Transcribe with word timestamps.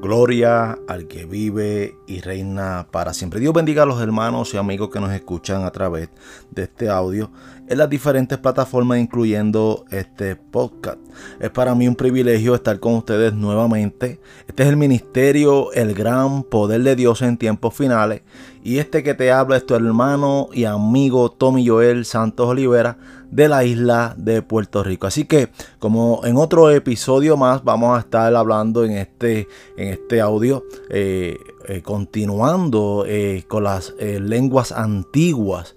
Gloria 0.00 0.78
al 0.86 1.08
que 1.08 1.26
vive 1.26 1.96
y 2.06 2.20
reina 2.20 2.86
para 2.90 3.12
siempre. 3.12 3.40
Dios 3.40 3.52
bendiga 3.52 3.82
a 3.82 3.86
los 3.86 4.00
hermanos 4.00 4.54
y 4.54 4.56
amigos 4.56 4.90
que 4.90 5.00
nos 5.00 5.12
escuchan 5.12 5.64
a 5.64 5.70
través 5.70 6.08
de 6.50 6.64
este 6.64 6.88
audio 6.88 7.30
en 7.68 7.78
las 7.78 7.90
diferentes 7.90 8.38
plataformas, 8.38 8.98
incluyendo 8.98 9.84
este 9.90 10.36
podcast. 10.36 10.98
Es 11.40 11.50
para 11.50 11.74
mí 11.74 11.86
un 11.86 11.96
privilegio 11.96 12.54
estar 12.54 12.80
con 12.80 12.94
ustedes 12.94 13.34
nuevamente. 13.34 14.20
Este 14.46 14.62
es 14.62 14.68
el 14.68 14.76
ministerio, 14.76 15.72
el 15.72 15.94
gran 15.94 16.44
poder 16.44 16.82
de 16.82 16.96
Dios 16.96 17.20
en 17.22 17.36
tiempos 17.36 17.74
finales. 17.74 18.22
Y 18.62 18.78
este 18.78 19.02
que 19.02 19.14
te 19.14 19.32
habla 19.32 19.56
es 19.56 19.66
tu 19.66 19.74
hermano 19.74 20.48
y 20.52 20.64
amigo 20.64 21.30
Tommy 21.30 21.66
Joel 21.66 22.04
Santos 22.04 22.48
Olivera 22.48 22.98
de 23.30 23.48
la 23.48 23.64
isla 23.64 24.14
de 24.16 24.42
Puerto 24.42 24.82
Rico. 24.82 25.06
Así 25.06 25.24
que, 25.24 25.48
como 25.78 26.22
en 26.24 26.36
otro 26.36 26.70
episodio 26.70 27.36
más, 27.36 27.64
vamos 27.64 27.96
a 27.96 28.00
estar 28.00 28.34
hablando 28.34 28.84
en 28.84 28.92
este, 28.92 29.48
en 29.76 29.88
este 29.88 30.20
audio. 30.20 30.64
Eh, 30.90 31.36
eh, 31.70 31.82
continuando 31.82 33.04
eh, 33.06 33.44
con 33.46 33.64
las 33.64 33.92
eh, 33.98 34.20
lenguas 34.20 34.72
antiguas 34.72 35.74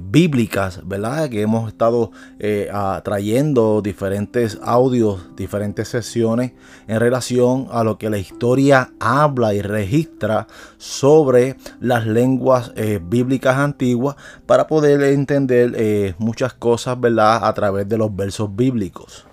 bíblicas, 0.00 0.80
¿verdad? 0.84 1.28
Que 1.30 1.42
hemos 1.42 1.68
estado 1.68 2.10
trayendo 3.04 3.80
diferentes 3.82 4.58
audios, 4.60 5.36
diferentes 5.36 5.86
sesiones 5.86 6.54
en 6.88 6.98
relación 6.98 7.68
a 7.70 7.84
lo 7.84 7.98
que 7.98 8.10
la 8.10 8.18
historia 8.18 8.90
habla 8.98 9.54
y 9.54 9.62
registra 9.62 10.48
sobre 10.76 11.56
las 11.78 12.04
lenguas 12.04 12.72
bíblicas 13.08 13.58
antiguas 13.58 14.16
para 14.44 14.66
poder 14.66 15.00
entender 15.04 16.16
muchas 16.18 16.54
cosas, 16.54 17.00
¿verdad? 17.00 17.44
A 17.44 17.54
través 17.54 17.88
de 17.88 17.96
los 17.96 18.14
versos 18.14 18.54
bíblicos. 18.56 19.27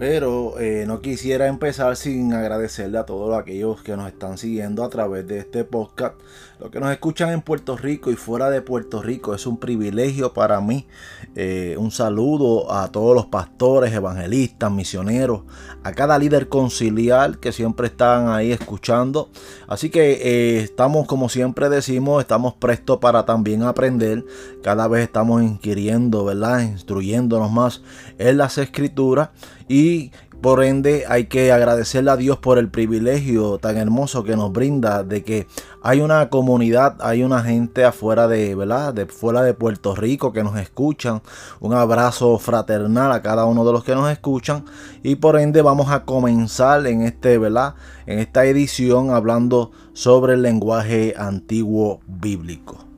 Pero 0.00 0.58
eh, 0.58 0.86
no 0.86 1.02
quisiera 1.02 1.46
empezar 1.46 1.94
sin 1.94 2.32
agradecerle 2.32 2.96
a 2.96 3.04
todos 3.04 3.38
aquellos 3.38 3.82
que 3.82 3.98
nos 3.98 4.08
están 4.08 4.38
siguiendo 4.38 4.82
a 4.82 4.88
través 4.88 5.26
de 5.28 5.40
este 5.40 5.62
podcast. 5.64 6.18
Los 6.60 6.70
que 6.70 6.78
nos 6.78 6.92
escuchan 6.92 7.30
en 7.30 7.40
Puerto 7.40 7.74
Rico 7.74 8.10
y 8.10 8.16
fuera 8.16 8.50
de 8.50 8.60
Puerto 8.60 9.00
Rico 9.00 9.34
es 9.34 9.46
un 9.46 9.56
privilegio 9.56 10.34
para 10.34 10.60
mí. 10.60 10.86
Eh, 11.34 11.74
un 11.78 11.90
saludo 11.90 12.70
a 12.70 12.92
todos 12.92 13.14
los 13.14 13.24
pastores, 13.24 13.94
evangelistas, 13.94 14.70
misioneros, 14.70 15.40
a 15.82 15.92
cada 15.92 16.18
líder 16.18 16.50
conciliar 16.50 17.38
que 17.38 17.52
siempre 17.52 17.86
están 17.86 18.28
ahí 18.28 18.52
escuchando. 18.52 19.30
Así 19.68 19.88
que 19.88 20.12
eh, 20.12 20.58
estamos, 20.58 21.06
como 21.06 21.30
siempre 21.30 21.70
decimos, 21.70 22.20
estamos 22.20 22.52
prestos 22.52 22.98
para 22.98 23.24
también 23.24 23.62
aprender. 23.62 24.26
Cada 24.62 24.86
vez 24.86 25.04
estamos 25.04 25.42
inquiriendo, 25.42 26.26
¿verdad? 26.26 26.60
Instruyéndonos 26.60 27.50
más 27.50 27.80
en 28.18 28.36
las 28.36 28.58
escrituras 28.58 29.30
y 29.66 30.10
por 30.40 30.64
ende 30.64 31.04
hay 31.08 31.26
que 31.26 31.52
agradecerle 31.52 32.10
a 32.10 32.16
Dios 32.16 32.38
por 32.38 32.58
el 32.58 32.68
privilegio 32.68 33.58
tan 33.58 33.76
hermoso 33.76 34.24
que 34.24 34.36
nos 34.36 34.52
brinda 34.52 35.02
de 35.04 35.22
que 35.22 35.46
hay 35.82 36.00
una 36.00 36.30
comunidad, 36.30 36.96
hay 37.00 37.22
una 37.22 37.42
gente 37.42 37.84
afuera 37.84 38.26
de, 38.26 38.54
¿verdad? 38.54 38.94
De 38.94 39.06
fuera 39.06 39.42
de 39.42 39.54
Puerto 39.54 39.94
Rico 39.94 40.32
que 40.32 40.42
nos 40.42 40.58
escuchan. 40.58 41.22
Un 41.60 41.74
abrazo 41.74 42.38
fraternal 42.38 43.12
a 43.12 43.22
cada 43.22 43.44
uno 43.44 43.64
de 43.64 43.72
los 43.72 43.84
que 43.84 43.94
nos 43.94 44.10
escuchan 44.10 44.64
y 45.02 45.16
por 45.16 45.38
ende 45.38 45.62
vamos 45.62 45.90
a 45.90 46.04
comenzar 46.04 46.86
en 46.86 47.02
este, 47.02 47.38
¿verdad? 47.38 47.74
En 48.06 48.18
esta 48.18 48.44
edición 48.44 49.10
hablando 49.10 49.72
sobre 49.92 50.34
el 50.34 50.42
lenguaje 50.42 51.14
antiguo 51.16 52.00
bíblico. 52.06 52.89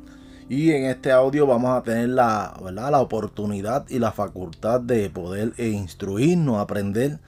Y 0.53 0.71
en 0.73 0.85
este 0.85 1.11
audio 1.11 1.47
vamos 1.47 1.71
a 1.71 1.83
tener 1.83 2.11
la, 2.11 2.53
la 2.71 3.01
oportunidad 3.01 3.89
y 3.89 3.99
la 3.99 4.13
facultad 4.13 4.83
de 4.83 5.09
poder 5.09 5.55
instruirnos, 5.57 6.59
aprender 6.59 7.21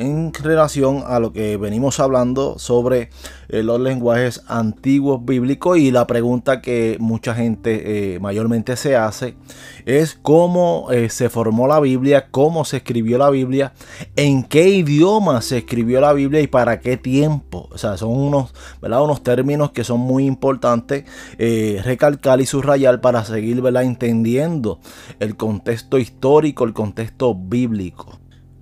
en 0.00 0.32
relación 0.32 1.04
a 1.06 1.20
lo 1.20 1.32
que 1.34 1.58
venimos 1.58 2.00
hablando 2.00 2.58
sobre 2.58 3.10
eh, 3.50 3.62
los 3.62 3.78
lenguajes 3.78 4.42
antiguos 4.48 5.22
bíblicos 5.22 5.76
y 5.76 5.90
la 5.90 6.06
pregunta 6.06 6.62
que 6.62 6.96
mucha 7.00 7.34
gente 7.34 8.14
eh, 8.14 8.18
mayormente 8.18 8.76
se 8.76 8.96
hace 8.96 9.36
es 9.84 10.18
cómo 10.22 10.88
eh, 10.90 11.10
se 11.10 11.28
formó 11.28 11.66
la 11.66 11.80
Biblia, 11.80 12.28
cómo 12.30 12.64
se 12.64 12.78
escribió 12.78 13.18
la 13.18 13.28
Biblia, 13.28 13.74
en 14.16 14.42
qué 14.42 14.70
idioma 14.70 15.42
se 15.42 15.58
escribió 15.58 16.00
la 16.00 16.14
Biblia 16.14 16.40
y 16.40 16.46
para 16.46 16.80
qué 16.80 16.96
tiempo. 16.96 17.68
O 17.70 17.76
sea, 17.76 17.98
son 17.98 18.16
unos, 18.16 18.54
¿verdad? 18.80 19.00
términos 19.22 19.72
que 19.72 19.84
son 19.84 20.00
muy 20.00 20.24
importantes 20.24 21.04
recalcar 21.84 22.40
y 22.40 22.46
subrayar 22.46 23.00
para 23.00 23.24
seguir 23.24 23.62
entendiendo 23.82 24.80
el 25.18 25.36
contexto 25.36 25.98
histórico, 25.98 26.64
el 26.64 26.72
contexto 26.72 27.34
bíblico. 27.34 28.19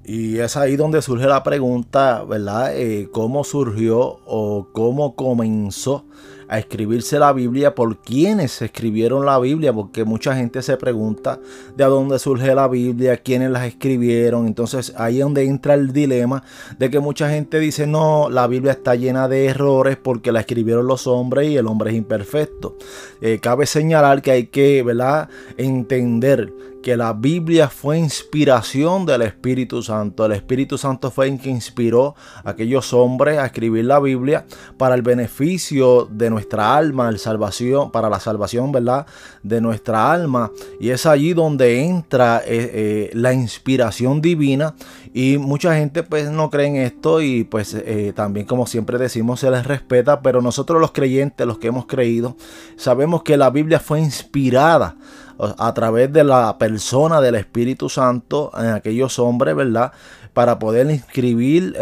Y 0.09 0.39
es 0.39 0.57
ahí 0.57 0.77
donde 0.77 1.03
surge 1.03 1.27
la 1.27 1.43
pregunta, 1.43 2.25
¿verdad? 2.25 2.75
Eh, 2.75 3.11
¿Cómo 3.13 3.45
surgió 3.45 4.21
o 4.25 4.67
cómo 4.73 5.15
comenzó 5.15 6.07
a 6.49 6.59
escribirse 6.59 7.19
la 7.19 7.35
Biblia? 7.35 7.75
¿Por 7.75 7.99
quiénes 7.99 8.63
escribieron 8.63 9.27
la 9.27 9.39
Biblia? 9.39 9.71
Porque 9.71 10.05
mucha 10.05 10.35
gente 10.35 10.63
se 10.63 10.79
pregunta 10.79 11.39
de 11.77 11.85
dónde 11.85 12.19
surge 12.19 12.55
la 12.55 12.69
Biblia, 12.69 13.19
quiénes 13.19 13.51
las 13.51 13.67
escribieron. 13.67 14.47
Entonces 14.47 14.95
ahí 14.97 15.19
es 15.19 15.25
donde 15.25 15.45
entra 15.45 15.75
el 15.75 15.93
dilema 15.93 16.43
de 16.79 16.89
que 16.89 17.01
mucha 17.01 17.29
gente 17.29 17.59
dice, 17.59 17.87
no, 17.87 18.31
la 18.31 18.47
Biblia 18.47 18.73
está 18.73 18.95
llena 18.95 19.29
de 19.29 19.45
errores 19.45 19.99
porque 20.03 20.33
la 20.33 20.41
escribieron 20.41 20.87
los 20.87 21.07
hombres 21.07 21.51
y 21.51 21.59
el 21.59 21.67
hombre 21.67 21.91
es 21.91 21.97
imperfecto. 21.97 22.79
Eh, 23.21 23.41
cabe 23.43 23.67
señalar 23.67 24.23
que 24.23 24.31
hay 24.31 24.47
que, 24.47 24.83
¿verdad? 24.83 25.29
Entender 25.59 26.51
que 26.83 26.97
la 26.97 27.13
Biblia 27.13 27.69
fue 27.69 27.99
inspiración 27.99 29.05
del 29.05 29.23
Espíritu 29.23 29.83
Santo. 29.83 30.25
El 30.25 30.33
Espíritu 30.33 30.79
Santo 30.79 31.11
fue 31.11 31.29
el 31.29 31.41
que 31.41 31.51
inspiró 31.51 32.15
a 32.45 32.51
aquellos 32.51 32.93
hombres 32.93 33.39
a 33.39 33.47
escribir 33.47 33.85
la 33.85 33.99
Biblia 33.99 34.47
para 34.77 34.95
el 34.95 35.03
beneficio 35.03 36.09
de 36.11 36.31
nuestra 36.31 36.77
alma, 36.77 37.09
el 37.09 37.19
salvación, 37.19 37.91
para 37.91 38.09
la 38.09 38.21
salvación, 38.21 38.73
¿verdad? 38.73 39.07
De 39.43 39.61
nuestra 39.61 40.13
alma. 40.13 40.51
Y 40.81 40.91
es 40.91 41.07
allí 41.07 41.35
donde 41.35 41.85
entra 41.85 42.39
eh, 42.39 42.71
eh, 42.73 43.11
la 43.15 43.33
inspiración 43.33 44.21
divina. 44.21 44.75
Y 45.13 45.39
mucha 45.39 45.75
gente 45.75 46.03
pues 46.03 46.31
no 46.31 46.51
cree 46.51 46.67
en 46.67 46.77
esto 46.77 47.21
y 47.21 47.45
pues 47.45 47.75
eh, 47.75 48.13
también 48.15 48.47
como 48.47 48.67
siempre 48.67 48.99
decimos 48.99 49.41
se 49.41 49.51
les 49.51 49.67
respeta, 49.67 50.21
pero 50.21 50.43
nosotros 50.43 50.81
los 50.81 50.93
creyentes, 50.93 51.47
los 51.47 51.59
que 51.59 51.69
hemos 51.69 51.87
creído, 51.87 52.37
sabemos 52.77 53.23
que 53.23 53.37
la 53.37 53.51
Biblia 53.51 53.81
fue 53.81 54.01
inspirada 54.01 54.97
a 55.39 55.73
través 55.75 56.13
de 56.13 56.25
la 56.25 56.59
persona 56.59 57.21
del 57.21 57.37
Espíritu 57.37 57.89
Santo 57.89 58.51
en 58.59 58.67
aquellos 58.67 59.19
hombres, 59.19 59.55
¿verdad? 59.55 59.93
Para 60.33 60.59
poder 60.59 60.91
escribir, 60.91 61.77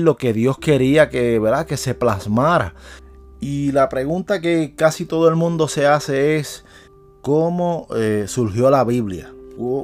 lo 0.00 0.16
que 0.16 0.32
Dios 0.32 0.58
quería 0.58 1.08
que, 1.08 1.38
¿verdad? 1.38 1.66
Que 1.66 1.76
se 1.76 1.94
plasmara. 1.94 2.74
Y 3.40 3.72
la 3.72 3.88
pregunta 3.88 4.40
que 4.40 4.74
casi 4.74 5.04
todo 5.04 5.28
el 5.28 5.36
mundo 5.36 5.68
se 5.68 5.86
hace 5.86 6.36
es, 6.36 6.64
¿cómo 7.22 7.86
eh, 7.94 8.24
surgió 8.26 8.70
la 8.70 8.82
Biblia? 8.84 9.32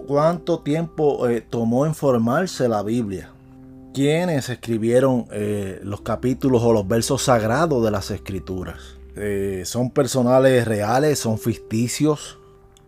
¿Cuánto 0.06 0.60
tiempo 0.60 1.28
eh, 1.28 1.41
tomó 1.41 1.87
en 1.87 1.94
formarse 1.94 2.69
la 2.69 2.83
Biblia? 2.83 3.31
¿Quiénes 3.94 4.49
escribieron 4.49 5.27
eh, 5.31 5.81
los 5.83 6.00
capítulos 6.00 6.62
o 6.62 6.72
los 6.72 6.89
versos 6.89 7.22
sagrados 7.22 7.84
de 7.84 7.91
las 7.91 8.10
escrituras? 8.10 8.97
¿Son 9.65 9.91
personales 9.91 10.66
reales? 10.66 11.19
¿Son 11.19 11.39
ficticios? 11.39 12.39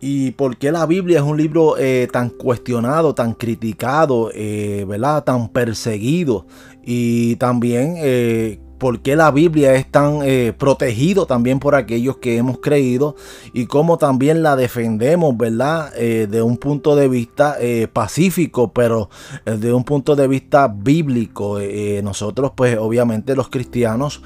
Y 0.07 0.29
por 0.33 0.57
qué 0.57 0.71
la 0.71 0.85
Biblia 0.85 1.17
es 1.17 1.25
un 1.25 1.35
libro 1.35 1.79
eh, 1.79 2.07
tan 2.11 2.29
cuestionado, 2.29 3.15
tan 3.15 3.33
criticado, 3.33 4.29
eh, 4.35 4.85
¿verdad? 4.87 5.23
Tan 5.23 5.49
perseguido. 5.49 6.45
Y 6.83 7.37
también 7.37 7.95
eh, 7.97 8.59
por 8.77 8.99
qué 8.99 9.15
la 9.15 9.31
Biblia 9.31 9.73
es 9.73 9.89
tan 9.89 10.19
protegido 10.59 11.25
también 11.25 11.57
por 11.57 11.73
aquellos 11.73 12.17
que 12.17 12.37
hemos 12.37 12.59
creído 12.59 13.15
y 13.51 13.65
cómo 13.65 13.97
también 13.97 14.43
la 14.43 14.55
defendemos, 14.55 15.35
¿verdad? 15.35 15.91
de 15.95 16.41
un 16.43 16.57
punto 16.57 16.95
de 16.95 17.07
vista 17.07 17.57
pacífico, 17.91 18.73
pero 18.73 19.09
de 19.45 19.73
un 19.73 19.85
punto 19.85 20.15
de 20.15 20.27
vista 20.27 20.67
bíblico. 20.67 21.57
nosotros, 22.03 22.51
pues 22.55 22.77
obviamente 22.77 23.33
los 23.35 23.49
cristianos, 23.49 24.21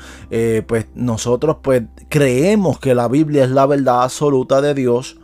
pues 0.67 0.87
nosotros 0.95 1.57
pues 1.61 1.83
creemos 2.09 2.79
que 2.79 2.95
la 2.95 3.07
Biblia 3.07 3.45
es 3.45 3.51
la 3.51 3.67
verdad 3.67 4.03
absoluta 4.03 4.59
de 4.59 4.73
Dios 4.73 5.19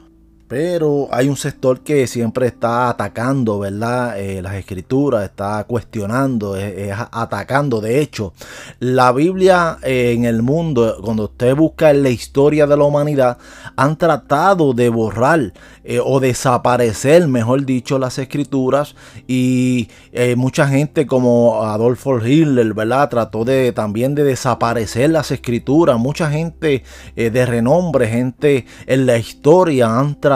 pero 0.47 1.07
hay 1.11 1.27
un 1.27 1.37
sector 1.37 1.79
que 1.79 2.05
siempre 2.05 2.45
está 2.45 2.89
atacando, 2.89 3.59
¿verdad? 3.59 4.19
Eh, 4.19 4.43
las 4.43 4.53
escrituras, 4.55 5.23
está 5.23 5.63
cuestionando, 5.63 6.55
es, 6.55 6.93
atacando. 7.11 7.81
De 7.81 7.99
hecho, 7.99 8.33
la 8.79 9.11
Biblia 9.11 9.79
eh, 9.81 10.13
en 10.15 10.25
el 10.25 10.43
mundo, 10.43 10.97
cuando 11.03 11.23
usted 11.25 11.55
busca 11.55 11.89
en 11.89 12.03
la 12.03 12.09
historia 12.09 12.67
de 12.67 12.77
la 12.77 12.83
humanidad, 12.83 13.39
han 13.75 13.97
tratado 13.97 14.73
de 14.73 14.89
borrar 14.89 15.53
eh, 15.83 15.99
o 16.03 16.19
desaparecer, 16.19 17.27
mejor 17.27 17.65
dicho, 17.65 17.97
las 17.97 18.19
escrituras. 18.19 18.95
Y 19.27 19.89
mucha 20.37 20.67
gente 20.67 21.05
como 21.05 21.63
Adolfo 21.63 22.19
Hitler, 22.25 22.73
¿verdad? 22.73 23.09
Trató 23.09 23.43
de 23.43 23.71
también 23.71 24.15
de 24.15 24.23
desaparecer 24.23 25.09
las 25.09 25.31
escrituras. 25.31 25.99
Mucha 25.99 26.29
gente 26.29 26.83
de 27.15 27.45
renombre, 27.45 28.07
gente 28.07 28.65
en 28.85 29.05
la 29.05 29.17
historia 29.17 29.99
han 29.99 30.19
tratado 30.19 30.34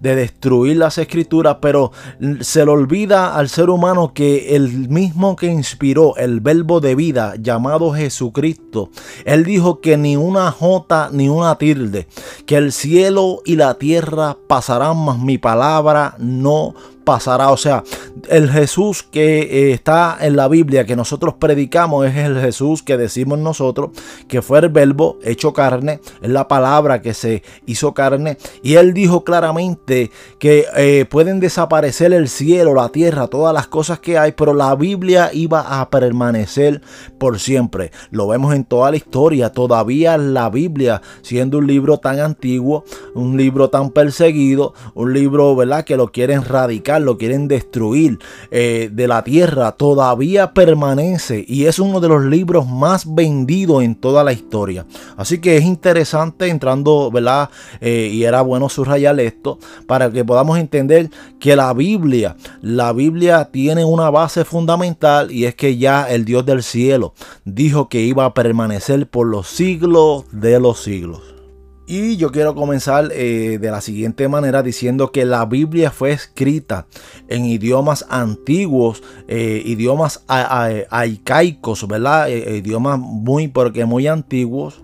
de 0.00 0.14
destruir 0.14 0.76
las 0.76 0.98
escrituras, 0.98 1.58
pero 1.60 1.92
se 2.40 2.64
le 2.64 2.70
olvida 2.70 3.34
al 3.34 3.48
ser 3.48 3.70
humano 3.70 4.12
que 4.14 4.56
el 4.56 4.88
mismo 4.88 5.36
que 5.36 5.46
inspiró 5.46 6.16
el 6.16 6.40
verbo 6.40 6.80
de 6.80 6.94
vida 6.94 7.34
llamado 7.38 7.92
Jesucristo, 7.92 8.90
él 9.24 9.44
dijo 9.44 9.80
que 9.80 9.96
ni 9.96 10.16
una 10.16 10.50
jota 10.50 11.10
ni 11.12 11.28
una 11.28 11.56
tilde, 11.58 12.06
que 12.46 12.56
el 12.56 12.72
cielo 12.72 13.40
y 13.44 13.56
la 13.56 13.74
tierra 13.74 14.36
pasarán, 14.48 14.96
mas 15.04 15.18
mi 15.18 15.38
palabra 15.38 16.14
no 16.18 16.74
pasará. 17.04 17.50
O 17.50 17.56
sea, 17.56 17.84
el 18.28 18.50
Jesús 18.50 19.02
que 19.02 19.40
eh, 19.40 19.72
está 19.72 20.18
en 20.20 20.36
la 20.36 20.48
Biblia, 20.48 20.84
que 20.84 20.96
nosotros 20.96 21.34
predicamos, 21.34 22.06
es 22.06 22.16
el 22.16 22.40
Jesús 22.40 22.82
que 22.82 22.96
decimos 22.96 23.38
nosotros, 23.38 23.90
que 24.28 24.42
fue 24.42 24.60
el 24.60 24.68
verbo 24.68 25.18
hecho 25.22 25.52
carne, 25.52 26.00
es 26.20 26.30
la 26.30 26.48
palabra 26.48 27.02
que 27.02 27.14
se 27.14 27.42
hizo 27.66 27.94
carne. 27.94 28.38
Y 28.62 28.74
él 28.74 28.94
dijo 28.94 29.24
claramente 29.24 30.10
que 30.38 30.66
eh, 30.76 31.06
pueden 31.10 31.40
desaparecer 31.40 32.12
el 32.12 32.28
cielo, 32.28 32.74
la 32.74 32.90
tierra, 32.90 33.26
todas 33.26 33.54
las 33.54 33.66
cosas 33.66 34.00
que 34.00 34.18
hay, 34.18 34.32
pero 34.32 34.54
la 34.54 34.74
Biblia 34.74 35.30
iba 35.32 35.80
a 35.80 35.90
permanecer 35.90 36.82
por 37.18 37.38
siempre. 37.38 37.92
Lo 38.10 38.28
vemos 38.28 38.54
en 38.54 38.64
toda 38.64 38.90
la 38.90 38.96
historia. 38.96 39.50
Todavía 39.50 40.16
la 40.18 40.50
Biblia, 40.50 41.02
siendo 41.22 41.58
un 41.58 41.66
libro 41.66 41.98
tan 41.98 42.20
antiguo, 42.20 42.84
un 43.14 43.36
libro 43.36 43.70
tan 43.70 43.90
perseguido, 43.90 44.74
un 44.94 45.12
libro, 45.12 45.54
¿verdad?, 45.56 45.84
que 45.84 45.96
lo 45.96 46.12
quieren 46.12 46.44
radicar 46.44 46.91
lo 47.00 47.18
quieren 47.18 47.48
destruir 47.48 48.18
eh, 48.50 48.90
de 48.92 49.08
la 49.08 49.24
tierra, 49.24 49.72
todavía 49.72 50.52
permanece 50.52 51.44
y 51.46 51.64
es 51.64 51.78
uno 51.78 52.00
de 52.00 52.08
los 52.08 52.24
libros 52.24 52.66
más 52.66 53.12
vendidos 53.12 53.82
en 53.82 53.94
toda 53.94 54.24
la 54.24 54.32
historia. 54.32 54.86
Así 55.16 55.38
que 55.38 55.56
es 55.56 55.64
interesante 55.64 56.48
entrando, 56.48 57.10
¿verdad? 57.10 57.50
Eh, 57.80 58.10
y 58.12 58.24
era 58.24 58.42
bueno 58.42 58.68
subrayar 58.68 59.18
esto 59.20 59.58
para 59.86 60.10
que 60.10 60.24
podamos 60.24 60.58
entender 60.58 61.10
que 61.38 61.56
la 61.56 61.72
Biblia, 61.72 62.36
la 62.60 62.92
Biblia 62.92 63.48
tiene 63.52 63.84
una 63.84 64.10
base 64.10 64.44
fundamental 64.44 65.30
y 65.30 65.44
es 65.44 65.54
que 65.54 65.76
ya 65.76 66.08
el 66.08 66.24
Dios 66.24 66.46
del 66.46 66.62
cielo 66.62 67.14
dijo 67.44 67.88
que 67.88 68.00
iba 68.00 68.24
a 68.24 68.34
permanecer 68.34 69.08
por 69.08 69.26
los 69.26 69.48
siglos 69.48 70.24
de 70.32 70.60
los 70.60 70.82
siglos. 70.82 71.41
Y 71.86 72.16
yo 72.16 72.30
quiero 72.30 72.54
comenzar 72.54 73.10
eh, 73.12 73.58
de 73.60 73.70
la 73.70 73.80
siguiente 73.80 74.28
manera 74.28 74.62
diciendo 74.62 75.10
que 75.10 75.24
la 75.24 75.44
Biblia 75.46 75.90
fue 75.90 76.12
escrita 76.12 76.86
en 77.28 77.44
idiomas 77.44 78.06
antiguos, 78.08 79.02
eh, 79.26 79.62
idiomas 79.64 80.24
arcaicos, 80.28 81.86
¿verdad? 81.88 82.30
Eh, 82.30 82.58
idiomas 82.58 82.98
muy, 83.00 83.48
porque 83.48 83.84
muy 83.84 84.06
antiguos, 84.06 84.82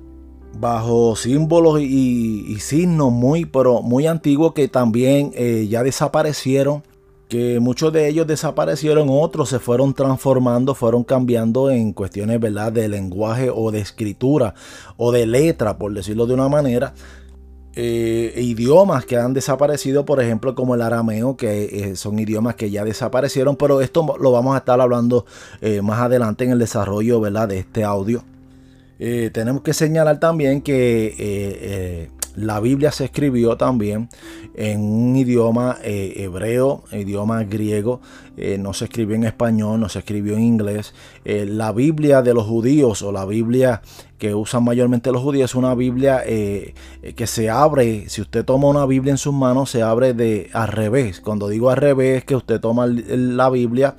bajo 0.58 1.14
símbolos 1.14 1.80
y, 1.80 2.58
signos 2.58 3.12
muy, 3.12 3.44
pero 3.44 3.80
muy 3.80 4.08
antiguos 4.08 4.52
que 4.54 4.66
también 4.66 5.32
ya 5.68 5.84
desaparecieron 5.84 6.82
que 7.28 7.60
muchos 7.60 7.92
de 7.92 8.08
ellos 8.08 8.26
desaparecieron, 8.26 9.08
otros 9.10 9.50
se 9.50 9.58
fueron 9.58 9.94
transformando, 9.94 10.74
fueron 10.74 11.04
cambiando 11.04 11.70
en 11.70 11.92
cuestiones 11.92 12.40
¿verdad? 12.40 12.72
de 12.72 12.88
lenguaje 12.88 13.50
o 13.54 13.70
de 13.70 13.80
escritura 13.80 14.54
o 14.96 15.12
de 15.12 15.26
letra, 15.26 15.78
por 15.78 15.92
decirlo 15.92 16.26
de 16.26 16.34
una 16.34 16.48
manera. 16.48 16.94
Eh, 17.80 18.32
idiomas 18.42 19.04
que 19.04 19.16
han 19.16 19.34
desaparecido, 19.34 20.04
por 20.04 20.20
ejemplo, 20.20 20.56
como 20.56 20.74
el 20.74 20.82
arameo, 20.82 21.36
que 21.36 21.90
eh, 21.90 21.96
son 21.96 22.18
idiomas 22.18 22.56
que 22.56 22.70
ya 22.70 22.84
desaparecieron, 22.84 23.54
pero 23.54 23.80
esto 23.82 24.16
lo 24.18 24.32
vamos 24.32 24.56
a 24.56 24.58
estar 24.58 24.80
hablando 24.80 25.26
eh, 25.60 25.80
más 25.80 26.00
adelante 26.00 26.42
en 26.44 26.50
el 26.50 26.58
desarrollo 26.58 27.20
¿verdad? 27.20 27.46
de 27.46 27.58
este 27.60 27.84
audio. 27.84 28.24
tenemos 28.98 29.62
que 29.62 29.74
señalar 29.74 30.18
también 30.18 30.60
que 30.60 32.10
la 32.38 32.60
Biblia 32.60 32.92
se 32.92 33.06
escribió 33.06 33.56
también 33.56 34.08
en 34.54 34.80
un 34.80 35.16
idioma 35.16 35.78
eh, 35.82 36.14
hebreo, 36.16 36.84
idioma 36.92 37.44
griego, 37.44 38.00
eh, 38.36 38.58
no 38.58 38.72
se 38.72 38.84
escribió 38.84 39.16
en 39.16 39.24
español, 39.24 39.80
no 39.80 39.88
se 39.88 40.00
escribió 40.00 40.34
en 40.34 40.42
inglés. 40.42 40.94
Eh, 41.24 41.46
la 41.46 41.72
Biblia 41.72 42.22
de 42.22 42.34
los 42.34 42.46
judíos 42.46 43.02
o 43.02 43.12
la 43.12 43.24
Biblia 43.24 43.82
que 44.18 44.34
usan 44.34 44.64
mayormente 44.64 45.12
los 45.12 45.22
judíos 45.22 45.50
es 45.50 45.54
una 45.54 45.74
Biblia 45.76 46.24
que 46.24 47.26
se 47.28 47.50
abre, 47.50 48.08
si 48.08 48.20
usted 48.20 48.44
toma 48.44 48.66
una 48.66 48.84
Biblia 48.84 49.12
en 49.12 49.18
sus 49.18 49.32
manos, 49.32 49.70
se 49.70 49.82
abre 49.82 50.12
de 50.12 50.50
al 50.52 50.68
revés. 50.68 51.20
Cuando 51.20 51.48
digo 51.48 51.70
al 51.70 51.76
revés, 51.76 52.24
que 52.24 52.34
usted 52.34 52.60
toma 52.60 52.88
la 52.88 53.48
Biblia, 53.48 53.96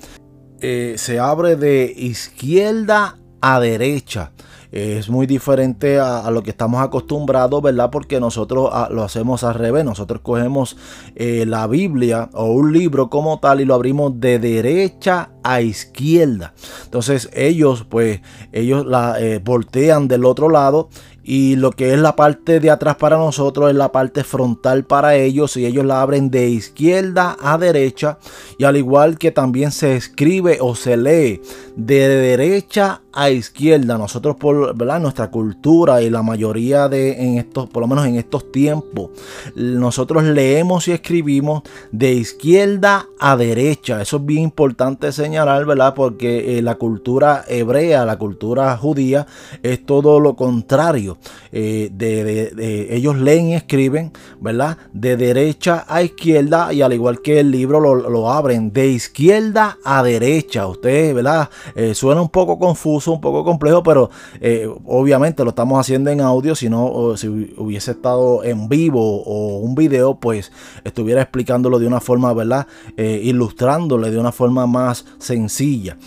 se 0.59 1.19
abre 1.19 1.56
de 1.56 1.94
izquierda 1.95 3.18
a 3.39 3.62
derecha 3.62 4.33
es 4.71 5.10
muy 5.10 5.25
diferente 5.25 6.00
a, 6.00 6.30
lo 6.30 6.44
que 6.44 6.51
estamos 6.51 6.81
acostumbrados, 6.81 7.62
¿verdad? 7.62 7.89
Porque 7.89 8.19
nosotros 8.19 8.69
ah, 8.71 8.88
lo 8.92 9.04
hacemos 9.04 9.44
al 9.44 9.56
revés. 9.56 9.83
Nosotros 9.83 10.21
cogemos 10.21 10.77
eh, 11.16 11.45
la 11.48 11.66
Biblia 11.68 12.30
o 12.33 12.45
un 12.51 12.71
libro 12.71 13.10
como 13.10 13.39
tal 13.39 13.62
y 13.62 13.66
lo 13.66 13.74
abrimos 13.74 14.19
de 14.19 14.38
derecha 14.38 15.31
a 15.44 15.62
izquierda. 15.62 16.54
Entonces 16.83 17.30
ellos, 17.33 17.86
pues, 17.89 18.21
ellos 18.51 18.86
la 18.86 19.19
eh, 19.19 19.39
voltean 19.44 20.07
del 20.07 20.25
otro 20.25 20.50
lado 20.50 20.89
y 21.30 21.58
lo 21.58 21.70
que 21.70 21.94
es 21.94 22.00
la 22.00 22.16
parte 22.16 22.60
de 22.60 22.72
atrás 22.72 22.96
para 22.96 23.16
nosotros 23.16 23.70
es 23.70 23.76
la 23.76 23.92
parte 23.92 24.24
frontal 24.24 24.84
para 24.84 25.14
ellos 25.14 25.58
y 25.58 25.68
ellos 25.68 25.86
la 25.86 26.02
abren 26.02 26.31
de 26.31 26.50
izquierda 26.50 27.38
a 27.40 27.60
derecha 27.60 28.18
y 28.58 28.64
al 28.64 28.78
igual 28.78 29.20
que 29.20 29.30
también 29.30 29.72
se 29.72 29.96
escribe 29.96 30.58
o 30.60 30.74
se 30.74 30.98
lee 30.98 31.40
de 31.76 32.10
derecha 32.10 33.02
a 33.14 33.30
izquierda. 33.30 34.00
Nosotros 34.00 34.38
por 34.38 34.76
nuestra 35.00 35.30
cultura 35.30 36.02
y 36.02 36.10
la 36.10 36.24
mayoría 36.24 36.90
de 36.90 37.12
en 37.22 37.38
estos 37.38 37.70
por 37.70 37.82
lo 37.82 37.88
menos 37.88 38.08
en 38.08 38.16
estos 38.16 38.52
tiempos 38.52 39.12
nosotros 39.56 40.24
leemos 40.24 40.88
y 40.88 40.94
escribimos 40.94 41.62
de 41.92 42.12
izquierda 42.14 43.06
a 43.20 43.38
derecha. 43.38 44.02
Eso 44.02 44.18
es 44.18 44.25
bien 44.25 44.42
importante 44.42 45.12
señalar 45.12 45.64
verdad 45.66 45.94
porque 45.94 46.58
eh, 46.58 46.64
la 46.64 46.74
cultura 46.74 47.46
hebrea 47.48 48.04
la 48.04 48.18
cultura 48.18 48.75
judía 48.78 49.28
es 49.62 49.86
todo 49.86 50.20
lo 50.20 50.36
contrario 50.36 51.19
eh, 51.51 51.89
de, 51.92 52.88
ellos 52.95 53.18
leen 53.18 53.48
y 53.48 53.56
escriben, 53.56 54.12
¿verdad? 54.39 54.77
De 54.94 55.18
derecha 55.18 55.86
a 55.88 56.04
izquierda 56.04 56.74
y 56.74 56.81
al 56.81 56.94
igual 56.94 57.21
que 57.21 57.39
el 57.39 57.51
libro 57.51 57.80
lo, 57.80 58.31
abren 58.31 58.71
de 58.71 58.88
izquierda 58.88 59.77
a 59.83 60.04
derecha. 60.04 60.68
Ustedes, 60.68 61.16
¿verdad? 61.16 61.50
Eh, 61.75 61.95
suena 61.95 62.21
un 62.21 62.30
poco 62.30 62.60
confuso, 62.60 63.13
un 63.13 63.21
poco 63.21 63.44
complejo, 63.44 63.81
pero 63.83 64.10
eh, 64.39 64.69
obviamente 64.86 65.44
lo 65.44 65.50
estamos 65.50 65.80
haciendo 65.80 66.10
en 66.10 66.21
audio. 66.21 66.56
Si 66.56 66.69
no, 66.69 67.16
si 67.18 67.27
hubiese 67.27 67.92
estado 67.92 68.44
en 68.44 68.69
vivo 68.69 69.24
o 69.24 69.57
un 69.60 69.75
video, 69.75 70.19
pues 70.19 70.51
estuviera 70.83 71.22
explicándolo 71.22 71.80
de 71.80 71.88
una 71.88 72.00
forma, 72.00 72.33
¿verdad? 72.33 72.68
ilustrándole 72.98 74.12
de 74.12 74.19
una 74.19 74.31
forma 74.31 74.68
más 74.68 75.06
sencilla. 75.18 75.98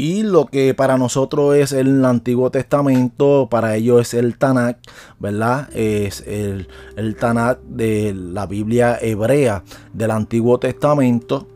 Y 0.00 0.22
lo 0.22 0.46
que 0.46 0.72
para 0.72 0.96
nosotros 0.96 1.54
es 1.56 1.72
el 1.72 2.02
Antiguo 2.06 2.50
Testamento, 2.50 3.48
para 3.50 3.76
ellos 3.76 4.00
es 4.00 4.14
el 4.14 4.38
Tanakh, 4.38 4.78
¿verdad? 5.18 5.68
Es 5.76 6.24
el, 6.26 6.68
el 6.96 7.16
Tanakh 7.16 7.60
de 7.64 8.14
la 8.14 8.46
Biblia 8.46 8.96
hebrea 8.98 9.62
del 9.92 10.10
Antiguo 10.12 10.58
Testamento. 10.58 11.46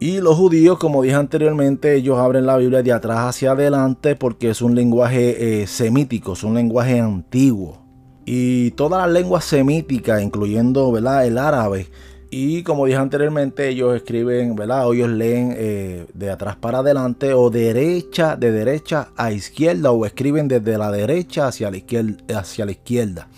Y 0.00 0.18
los 0.18 0.34
judíos, 0.34 0.76
como 0.80 1.02
dije 1.02 1.14
anteriormente, 1.14 1.94
ellos 1.94 2.18
abren 2.18 2.46
la 2.46 2.56
Biblia 2.56 2.82
de 2.82 2.90
atrás 2.90 3.18
hacia 3.20 3.52
adelante 3.52 4.16
porque 4.16 4.50
es 4.50 4.60
un 4.60 4.74
lenguaje 4.74 5.62
eh, 5.62 5.68
semítico, 5.68 6.32
es 6.32 6.42
un 6.42 6.54
lenguaje 6.54 6.98
antiguo. 6.98 7.78
Y 8.24 8.72
todas 8.72 9.06
las 9.06 9.12
lenguas 9.12 9.44
semíticas, 9.44 10.20
incluyendo 10.20 10.90
¿verdad? 10.90 11.24
el 11.28 11.38
árabe, 11.38 11.86
y 12.30 12.62
como 12.62 12.84
dije 12.84 12.98
anteriormente, 12.98 13.68
ellos 13.68 13.96
escriben, 13.96 14.54
¿verdad? 14.54 14.86
O 14.86 14.92
ellos 14.92 15.08
leen 15.08 15.54
eh, 15.56 16.06
de 16.12 16.30
atrás 16.30 16.56
para 16.56 16.78
adelante 16.78 17.32
o 17.32 17.48
derecha, 17.48 18.36
de 18.36 18.52
derecha 18.52 19.08
a 19.16 19.32
izquierda 19.32 19.92
o 19.92 20.04
escriben 20.04 20.46
desde 20.46 20.76
la 20.76 20.90
derecha 20.90 21.48
hacia 21.48 21.70
la 21.70 21.78
izquierda. 21.78 22.38
Hacia 22.38 22.66
la 22.66 22.72
izquierda. 22.72 23.28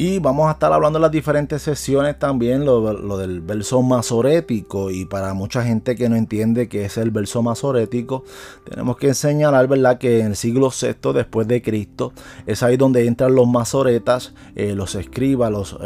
Y 0.00 0.20
vamos 0.20 0.46
a 0.46 0.52
estar 0.52 0.72
hablando 0.72 1.00
de 1.00 1.02
las 1.02 1.10
diferentes 1.10 1.60
sesiones 1.60 2.16
también, 2.20 2.64
lo, 2.64 3.18
del 3.18 3.40
verso 3.40 3.82
masorético. 3.82 4.92
Y 4.92 5.06
para 5.06 5.34
mucha 5.34 5.64
gente 5.64 5.96
que 5.96 6.08
no 6.08 6.14
entiende 6.14 6.68
qué 6.68 6.84
es 6.84 6.96
el 6.98 7.10
verso 7.10 7.42
masorético, 7.42 8.22
tenemos 8.62 8.96
que 8.96 9.12
señalar, 9.12 9.66
¿verdad?, 9.66 9.98
que 9.98 10.20
en 10.20 10.26
el 10.26 10.36
siglo 10.36 10.70
VI 10.70 11.12
después 11.12 11.48
de 11.48 11.62
Cristo 11.62 12.12
es 12.46 12.62
ahí 12.62 12.76
donde 12.76 13.08
entran 13.08 13.34
los 13.34 13.48
masoretas, 13.48 14.34
eh, 14.54 14.76
los 14.76 14.94
escribas, 14.94 15.50
los, 15.50 15.76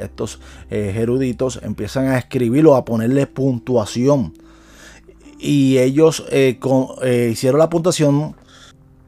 estos 0.00 0.40
eh, 0.70 0.94
eruditos 0.96 1.60
empiezan 1.62 2.06
a 2.06 2.16
escribirlo, 2.16 2.74
a 2.74 2.86
ponerle 2.86 3.26
puntuación. 3.26 4.32
Y 5.38 5.76
ellos 5.76 6.24
eh, 6.30 6.58
hicieron 7.30 7.58
la 7.58 7.68
puntuación 7.68 8.34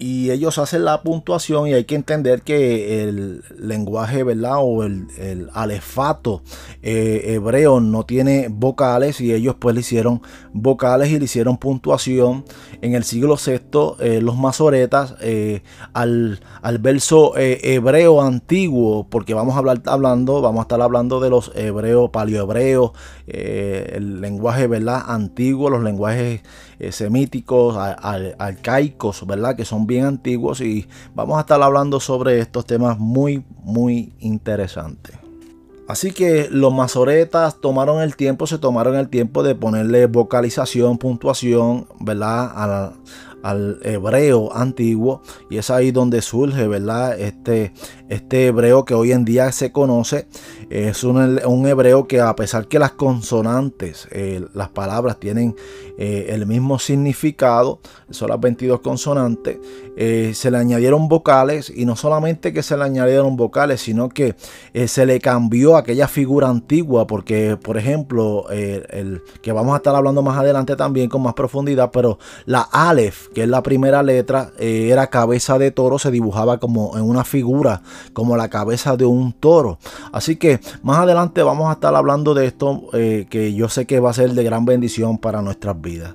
y 0.01 0.31
ellos 0.31 0.57
hacen 0.57 0.87
la 0.87 1.03
puntuación 1.03 1.69
y 1.69 1.75
hay 1.75 1.85
que 1.85 1.95
entender 1.95 2.41
que 2.41 3.05
el 3.05 3.45
lenguaje, 3.59 4.25
¿verdad? 4.25 4.57
O 4.59 4.83
el, 4.83 5.51
alefato 5.53 6.43
eh, 6.83 7.35
hebreo 7.35 7.81
no 7.81 8.05
tiene 8.07 8.49
vocales 8.51 9.21
y 9.21 9.33
ellos 9.35 9.57
pues 9.59 9.75
le 9.75 9.83
hicieron 9.83 10.23
vocales 10.55 11.11
y 11.11 11.19
le 11.19 11.27
hicieron 11.27 11.59
puntuación. 11.59 12.47
En 12.81 12.95
el 12.95 13.05
siglo 13.05 13.37
VI 13.37 13.61
eh, 14.01 14.21
los 14.23 14.39
masoretas 14.39 15.17
eh, 15.21 15.63
al, 15.93 16.41
verso 16.81 17.35
hebreo 17.37 18.23
antiguo, 18.23 19.07
porque 19.09 19.35
vamos 19.35 19.55
a 19.55 19.59
hablar 19.59 19.83
hablando, 19.85 20.41
vamos 20.41 20.61
a 20.61 20.63
estar 20.63 20.81
hablando 20.81 21.21
de 21.21 21.29
los 21.29 21.53
hebreos, 21.55 22.09
paleohebreos, 22.11 22.93
el 23.33 24.21
lenguaje, 24.21 24.67
¿verdad? 24.67 25.03
Antiguo, 25.07 25.71
los 25.71 25.83
lenguajes 25.83 26.43
semíticos, 26.91 27.77
arcaicos, 27.77 29.27
¿verdad? 29.27 29.57
Que 29.57 29.65
son 29.65 29.87
bien 29.87 30.05
antiguos 30.05 30.61
y 30.61 30.89
vamos 31.15 31.39
a 31.39 31.41
estar 31.41 31.63
hablando 31.63 32.01
sobre 32.01 32.39
estos 32.41 32.67
temas 32.67 32.99
muy, 32.99 33.45
muy 33.63 34.13
interesantes. 34.19 35.17
Así 35.89 36.13
que 36.13 36.49
los 36.53 36.73
masoretas 36.73 37.61
tomaron 37.61 38.01
el 38.01 38.15
tiempo, 38.15 38.47
se 38.47 38.59
tomaron 38.59 38.95
el 38.95 39.09
tiempo 39.09 39.43
de 39.43 39.57
ponerle 39.57 40.07
vocalización, 40.07 40.99
puntuación, 40.99 41.89
¿verdad? 41.99 42.93
Al 43.43 43.79
hebreo 43.83 44.55
antiguo 44.55 45.23
y 45.49 45.59
es 45.59 45.71
ahí 45.71 45.91
donde 45.91 46.23
surge, 46.23 46.67
¿verdad? 46.69 47.19
Este, 47.19 47.73
este 48.09 48.47
hebreo 48.47 48.85
que 48.85 48.95
hoy 48.95 49.13
en 49.13 49.25
día 49.25 49.53
se 49.53 49.73
conoce 49.73 50.27
es 50.71 51.03
un, 51.03 51.67
hebreo 51.67 52.07
que 52.07 52.21
a 52.21 52.35
pesar 52.37 52.69
que 52.69 52.79
las 52.79 52.93
consonantes, 52.93 54.07
eh, 54.13 54.45
las 54.55 54.69
palabras 54.69 55.19
tienen 55.19 55.57
eh, 55.99 56.27
el 56.31 56.47
mismo 56.47 56.79
significado, 56.79 57.81
son 58.11 58.31
las 58.31 58.41
22 58.41 58.81
consonantes, 58.81 59.59
eh, 59.97 60.31
se 60.35 60.51
le 60.51 60.59
añadieron 60.59 61.09
vocales 61.09 61.73
y 61.75 61.87
no 61.87 61.97
solamente 61.97 62.53
que 62.53 62.63
se 62.63 62.77
le 62.77 62.85
añadieron 62.85 63.37
vocales, 63.37 63.81
sino 63.81 64.09
que 64.09 64.37
se 64.87 65.07
le 65.07 65.21
cambió 65.21 65.77
aquella 65.77 66.07
figura 66.07 66.49
antigua, 66.49 67.07
porque 67.07 67.57
por 67.61 67.77
ejemplo, 67.77 68.49
el, 68.51 69.23
que 69.43 69.53
vamos 69.53 69.75
a 69.75 69.79
estar 69.79 69.95
hablando 69.95 70.23
más 70.23 70.39
adelante 70.39 70.77
también 70.77 71.09
con 71.09 71.23
más 71.23 71.35
profundidad, 71.35 71.91
pero 71.93 72.19
la 72.47 72.61
Aleph, 72.61 73.29
que 73.35 73.43
es 73.43 73.49
la 73.49 73.63
primera 73.63 74.03
letra, 74.03 74.53
era 74.59 75.09
cabeza 75.09 75.59
de 75.59 75.71
toro, 75.71 75.99
se 75.99 76.11
dibujaba 76.11 76.59
como 76.59 76.97
en 76.97 77.03
una 77.03 77.25
figura, 77.25 77.83
como 78.13 78.37
la 78.37 78.49
cabeza 78.49 78.97
de 78.97 79.05
un 79.05 79.33
toro. 79.33 79.79
Así 80.13 80.37
que 80.37 80.61
más 80.83 80.99
adelante 80.99 81.43
vamos 81.43 81.69
a 81.71 81.75
estar 81.75 81.95
hablando 81.95 82.35
de 82.35 82.47
esto, 82.47 82.83
eh, 82.93 83.27
que 83.31 83.55
yo 83.55 83.69
sé 83.69 83.87
que 83.87 84.01
va 84.01 84.11
a 84.11 84.15
ser 84.15 84.33
de 84.33 84.45
gran 84.45 84.65
bendición 84.65 85.19
para 85.19 85.43
nuestras 85.43 85.81
vidas. 85.81 86.15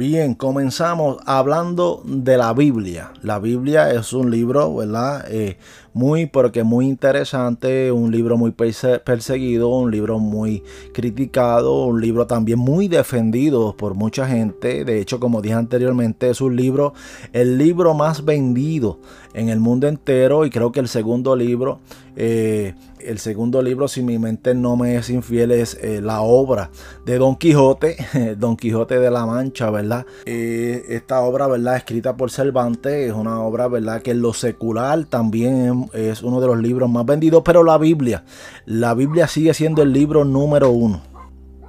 Bien, 0.00 0.32
comenzamos 0.32 1.18
hablando 1.26 2.02
de 2.06 2.38
la 2.38 2.54
Biblia. 2.54 3.12
La 3.20 3.38
Biblia 3.38 3.90
es 3.92 4.14
un 4.14 4.30
libro, 4.30 4.76
¿verdad? 4.76 5.26
Eh, 5.28 5.58
muy, 5.92 6.24
porque 6.24 6.64
muy 6.64 6.86
interesante, 6.86 7.92
un 7.92 8.10
libro 8.10 8.38
muy 8.38 8.50
perseguido, 8.50 9.68
un 9.68 9.90
libro 9.90 10.18
muy 10.18 10.62
criticado, 10.94 11.84
un 11.84 12.00
libro 12.00 12.26
también 12.26 12.58
muy 12.58 12.88
defendido 12.88 13.76
por 13.76 13.92
mucha 13.92 14.26
gente. 14.26 14.86
De 14.86 15.02
hecho, 15.02 15.20
como 15.20 15.42
dije 15.42 15.56
anteriormente, 15.56 16.30
es 16.30 16.40
un 16.40 16.56
libro, 16.56 16.94
el 17.34 17.58
libro 17.58 17.92
más 17.92 18.24
vendido 18.24 19.00
en 19.34 19.50
el 19.50 19.60
mundo 19.60 19.86
entero 19.86 20.46
y 20.46 20.50
creo 20.50 20.72
que 20.72 20.80
el 20.80 20.88
segundo 20.88 21.36
libro 21.36 21.80
eh, 22.16 22.74
el 23.04 23.18
segundo 23.18 23.62
libro, 23.62 23.88
si 23.88 24.02
mi 24.02 24.18
mente 24.18 24.54
no 24.54 24.76
me 24.76 24.96
es 24.96 25.10
infiel, 25.10 25.50
es 25.50 25.74
eh, 25.82 26.00
la 26.00 26.20
obra 26.20 26.70
de 27.04 27.18
Don 27.18 27.36
Quijote, 27.36 27.96
Don 28.38 28.56
Quijote 28.56 28.98
de 28.98 29.10
la 29.10 29.26
Mancha, 29.26 29.70
¿verdad? 29.70 30.06
Eh, 30.26 30.84
esta 30.88 31.20
obra, 31.20 31.46
¿verdad? 31.46 31.76
Escrita 31.76 32.16
por 32.16 32.30
Cervantes, 32.30 33.10
es 33.10 33.12
una 33.12 33.40
obra, 33.40 33.68
¿verdad? 33.68 34.02
Que 34.02 34.12
en 34.12 34.22
lo 34.22 34.32
secular 34.32 35.04
también 35.04 35.88
es 35.92 36.22
uno 36.22 36.40
de 36.40 36.46
los 36.46 36.58
libros 36.58 36.88
más 36.90 37.06
vendidos, 37.06 37.42
pero 37.44 37.62
la 37.64 37.78
Biblia, 37.78 38.24
la 38.66 38.94
Biblia 38.94 39.26
sigue 39.26 39.54
siendo 39.54 39.82
el 39.82 39.92
libro 39.92 40.24
número 40.24 40.70
uno. 40.70 41.09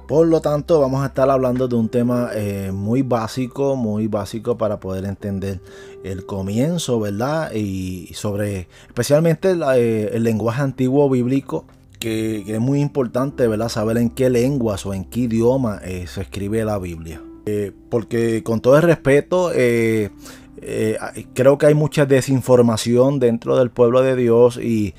Por 0.06 0.26
lo 0.26 0.40
tanto, 0.40 0.80
vamos 0.80 1.02
a 1.02 1.06
estar 1.06 1.30
hablando 1.30 1.68
de 1.68 1.76
un 1.76 1.88
tema 1.88 2.30
eh, 2.34 2.72
muy 2.72 3.02
básico, 3.02 3.76
muy 3.76 4.08
básico 4.08 4.58
para 4.58 4.80
poder 4.80 5.04
entender 5.04 5.60
el 6.02 6.26
comienzo, 6.26 6.98
¿verdad? 6.98 7.52
Y 7.54 8.10
sobre 8.14 8.68
especialmente 8.88 9.56
eh, 9.76 10.10
el 10.12 10.24
lenguaje 10.24 10.62
antiguo 10.62 11.08
bíblico, 11.08 11.66
que, 12.00 12.42
es 12.46 12.60
muy 12.60 12.80
importante, 12.80 13.46
¿verdad? 13.46 13.68
Saber 13.68 13.96
en 13.96 14.10
qué 14.10 14.28
lenguas 14.28 14.84
o 14.86 14.92
en 14.92 15.04
qué 15.04 15.20
idioma 15.20 15.80
eh, 15.84 16.06
se 16.08 16.22
escribe 16.22 16.64
la 16.64 16.78
Biblia. 16.78 17.22
porque 17.88 18.42
con 18.42 18.60
todo 18.60 18.76
el 18.76 18.82
respeto, 18.82 19.50
creo 19.50 21.58
que 21.58 21.66
hay 21.66 21.74
mucha 21.74 22.06
desinformación 22.06 23.18
dentro 23.18 23.56
del 23.56 23.70
pueblo 23.70 24.02
de 24.02 24.16
Dios 24.16 24.58
y 24.58 24.94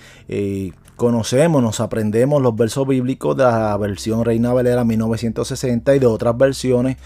conocemos, 0.96 1.62
nos 1.62 1.80
aprendemos 1.80 2.42
los 2.42 2.56
versos 2.56 2.88
bíblicos 2.88 3.36
de 3.38 3.44
la 3.44 3.76
versión 3.78 4.24
Reina 4.26 4.54
Valera 4.54 4.84
1960 4.84 5.96
y 5.96 6.00
de 6.00 6.06
otras 6.06 6.38
versiones, 6.38 6.98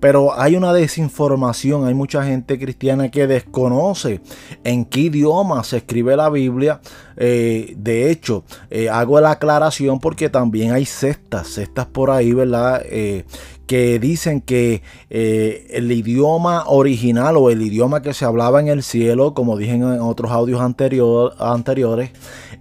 pero 0.00 0.38
hay 0.38 0.56
una 0.56 0.72
desinformación, 0.72 1.86
hay 1.86 1.94
mucha 1.94 2.24
gente 2.24 2.58
cristiana 2.58 3.10
que 3.10 3.26
desconoce 3.26 4.20
en 4.64 4.84
qué 4.84 5.00
idioma 5.00 5.64
se 5.64 5.78
escribe 5.78 6.16
la 6.16 6.30
Biblia. 6.30 6.80
Eh, 7.16 7.74
de 7.76 8.10
hecho, 8.10 8.44
eh, 8.70 8.88
hago 8.88 9.20
la 9.20 9.32
aclaración 9.32 10.00
porque 10.00 10.28
también 10.28 10.72
hay 10.72 10.84
sectas, 10.84 11.48
sectas 11.48 11.86
por 11.86 12.10
ahí, 12.10 12.32
¿verdad? 12.32 12.82
Eh, 12.84 13.24
que 13.66 13.98
dicen 13.98 14.42
que 14.42 14.82
el 15.10 15.90
idioma 15.90 16.66
original 16.68 17.36
o 17.36 17.50
el 17.50 17.62
idioma 17.62 18.00
que 18.00 18.14
se 18.14 18.24
hablaba 18.24 18.60
en 18.60 18.68
el 18.68 18.84
cielo, 18.84 19.34
como 19.34 19.56
dije 19.56 19.72
en 19.72 19.82
otros 19.82 20.30
audios 20.30 20.60
anteriores, 20.60 22.10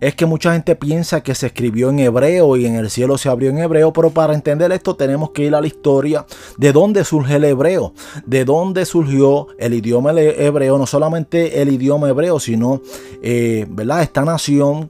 es 0.01 0.15
que 0.15 0.25
mucha 0.25 0.53
gente 0.53 0.75
piensa 0.75 1.21
que 1.21 1.35
se 1.35 1.45
escribió 1.45 1.91
en 1.91 2.00
hebreo 2.00 2.57
y 2.57 2.65
en 2.65 2.74
el 2.74 2.89
cielo 2.89 3.19
se 3.19 3.29
abrió 3.29 3.51
en 3.51 3.59
hebreo, 3.59 3.93
pero 3.93 4.09
para 4.09 4.33
entender 4.33 4.71
esto 4.71 4.95
tenemos 4.95 5.29
que 5.29 5.43
ir 5.43 5.53
a 5.53 5.62
la 5.62 5.67
historia 5.67 6.25
de 6.57 6.71
dónde 6.71 7.03
surge 7.03 7.35
el 7.35 7.43
hebreo, 7.43 7.93
de 8.25 8.43
dónde 8.43 8.83
surgió 8.85 9.50
el 9.59 9.75
idioma 9.75 10.12
hebreo, 10.19 10.79
no 10.79 10.88
solamente 10.88 11.62
el 11.62 11.71
idioma 11.71 12.09
hebreo, 12.09 12.39
sino, 12.39 12.81
¿verdad? 13.21 14.01
Esta 14.01 14.25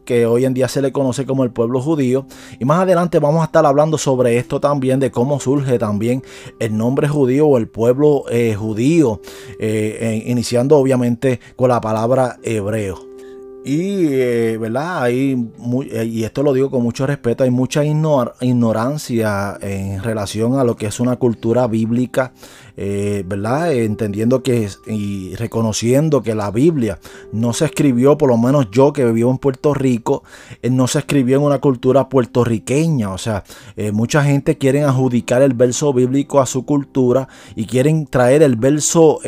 que 0.04 0.26
hoy 0.26 0.44
en 0.44 0.54
día 0.54 0.68
se 0.68 0.82
le 0.82 0.92
conoce 0.92 1.26
como 1.26 1.44
el 1.44 1.52
pueblo 1.52 1.82
judío. 1.82 2.26
Y 2.60 2.66
más 2.66 2.82
adelante 2.82 3.20
vamos 3.20 3.42
a 3.42 3.46
estar 3.46 3.66
hablando 3.66 3.98
sobre 3.98 4.38
esto 4.38 4.60
también, 4.60 5.00
de 5.00 5.12
cómo 5.12 5.40
surge 5.40 5.80
también 5.80 6.24
el 6.60 6.76
nombre 6.76 7.08
judío 7.08 7.48
o 7.48 7.58
el 7.58 7.68
pueblo 7.68 8.26
eh, 8.30 8.56
judío, 8.56 9.22
eh, 9.60 10.24
iniciando 10.26 10.78
obviamente 10.78 11.40
con 11.56 11.70
la 11.70 11.80
palabra 11.80 12.38
hebreo. 12.44 13.16
Y, 13.64 14.10
eh, 14.12 14.58
¿verdad? 14.60 15.10
Y 15.10 16.24
esto 16.24 16.44
lo 16.44 16.54
digo 16.54 16.70
con 16.70 16.84
mucho 16.84 17.08
respeto, 17.08 17.44
hay 17.44 17.50
mucha 17.50 17.84
ignorancia 17.84 19.58
en 19.60 20.04
relación 20.04 20.60
a 20.60 20.64
lo 20.64 20.76
que 20.76 20.86
es 20.86 21.00
una 21.00 21.16
cultura 21.16 21.66
bíblica 21.66 22.32
eh, 22.78 23.24
¿verdad? 23.26 23.74
Entendiendo 23.74 24.44
que 24.44 24.68
y 24.86 25.34
reconociendo 25.36 26.22
que 26.22 26.36
la 26.36 26.52
Biblia 26.52 27.00
no 27.32 27.54
se 27.54 27.66
escribió, 27.66 28.18
por 28.18 28.30
lo 28.30 28.38
menos 28.38 28.70
yo 28.70 28.92
que 28.92 29.10
vivo 29.12 29.32
en 29.32 29.38
Puerto 29.38 29.74
Rico, 29.74 30.24
eh, 30.62 30.70
no 30.70 30.88
se 30.88 31.00
escribió 31.00 31.38
en 31.38 31.44
una 31.44 31.60
cultura 31.60 32.10
puertorriqueña. 32.10 33.12
O 33.14 33.18
sea, 33.18 33.46
eh, 33.78 33.92
mucha 33.92 34.24
gente 34.24 34.58
quiere 34.58 34.84
adjudicar 34.84 35.42
el 35.42 35.54
verso 35.54 35.94
bíblico 35.94 36.42
a 36.42 36.46
su 36.46 36.66
cultura 36.66 37.30
y 37.56 37.66
quieren 37.66 38.08
traer 38.08 38.44
el 38.44 38.58
verso 38.58 39.20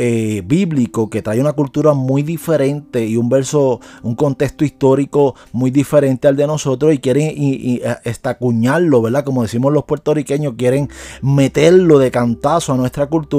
bíblico 0.44 1.10
que 1.10 1.22
trae 1.22 1.40
una 1.40 1.54
cultura 1.54 1.94
muy 1.94 2.24
diferente 2.24 3.06
y 3.06 3.18
un 3.18 3.30
verso, 3.30 3.80
un 4.04 4.16
contexto 4.16 4.66
histórico 4.66 5.36
muy 5.52 5.72
diferente 5.72 6.28
al 6.28 6.36
de 6.36 6.48
nosotros 6.48 6.94
y 6.94 7.00
quieren 7.00 7.34
y, 7.36 7.82
estacuñarlo, 8.04 9.02
¿verdad? 9.02 9.24
Como 9.24 9.44
decimos 9.44 9.72
los 9.72 9.86
puertorriqueños, 9.86 10.56
quieren 10.58 10.90
meterlo 11.22 12.00
de 12.00 12.12
cantazo 12.12 12.74
a 12.74 12.78
nuestra 12.78 13.08
cultura 13.08 13.37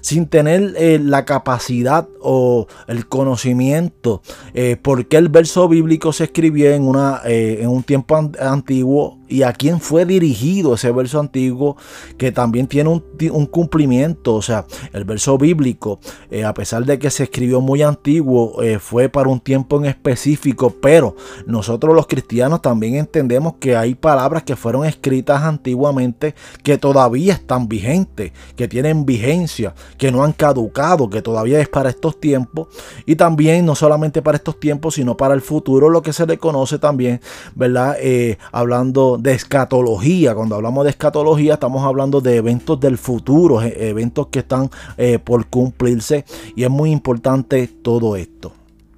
sin 0.00 0.26
tener 0.26 0.74
eh, 0.76 0.98
la 1.02 1.24
capacidad 1.24 2.08
o 2.20 2.66
el 2.86 3.06
conocimiento 3.08 4.22
eh, 4.54 4.76
por 4.80 5.06
qué 5.06 5.16
el 5.16 5.28
verso 5.28 5.68
bíblico 5.68 6.12
se 6.12 6.24
escribió 6.24 6.72
en, 6.72 6.82
una, 6.82 7.20
eh, 7.24 7.58
en 7.62 7.68
un 7.68 7.82
tiempo 7.82 8.16
antiguo 8.16 9.18
y 9.32 9.44
a 9.44 9.52
quién 9.52 9.80
fue 9.80 10.04
dirigido 10.04 10.74
ese 10.74 10.92
verso 10.92 11.18
antiguo 11.18 11.76
que 12.18 12.32
también 12.32 12.66
tiene 12.66 12.90
un, 12.90 13.46
cumplimiento. 13.46 14.34
O 14.34 14.42
sea, 14.42 14.66
el 14.92 15.04
verso 15.04 15.38
bíblico, 15.38 16.00
eh, 16.30 16.44
a 16.44 16.52
pesar 16.52 16.84
de 16.84 16.98
que 16.98 17.10
se 17.10 17.24
escribió 17.24 17.60
muy 17.62 17.82
antiguo, 17.82 18.62
eh, 18.62 18.78
fue 18.78 19.08
para 19.08 19.30
un 19.30 19.40
tiempo 19.40 19.78
en 19.78 19.86
específico, 19.86 20.74
pero 20.82 21.16
nosotros 21.46 21.94
los 21.94 22.06
cristianos 22.06 22.60
también 22.60 22.96
entendemos 22.96 23.54
que 23.58 23.74
hay 23.74 23.94
palabras 23.94 24.42
que 24.42 24.54
fueron 24.54 24.84
escritas 24.84 25.42
antiguamente 25.42 26.34
que 26.62 26.76
todavía 26.76 27.32
están 27.32 27.68
vigentes, 27.68 28.32
que 28.54 28.68
tienen 28.68 29.06
vigencia, 29.06 29.74
que 29.96 30.12
no 30.12 30.24
han 30.24 30.32
caducado, 30.32 31.08
que 31.08 31.22
todavía 31.22 31.58
es 31.58 31.68
para 31.68 31.88
estos 31.88 32.20
tiempos 32.20 32.68
y 33.06 33.16
también 33.16 33.64
no 33.64 33.74
solamente 33.74 34.20
para 34.20 34.36
estos 34.36 34.60
tiempos, 34.60 34.96
sino 34.96 35.16
para 35.16 35.32
el 35.32 35.40
futuro, 35.40 35.88
lo 35.88 36.02
que 36.02 36.12
se 36.12 36.26
le 36.26 36.36
conoce 36.36 36.78
también, 36.78 37.20
¿verdad? 37.54 37.96
Eh, 37.98 38.36
hablando 38.50 39.21
de 39.22 39.32
escatología. 39.32 40.34
Cuando 40.34 40.56
hablamos 40.56 40.84
de 40.84 40.90
escatología 40.90 41.54
estamos 41.54 41.84
hablando 41.84 42.20
de 42.20 42.36
eventos 42.36 42.80
del 42.80 42.98
futuro, 42.98 43.62
e, 43.62 43.88
eventos 43.88 44.26
que 44.28 44.40
están 44.40 44.68
eh, 44.96 45.18
por 45.18 45.46
cumplirse 45.46 46.24
y 46.56 46.64
es 46.64 46.70
muy 46.70 46.90
importante 46.90 47.68
todo 47.68 48.16
esto. 48.16 48.52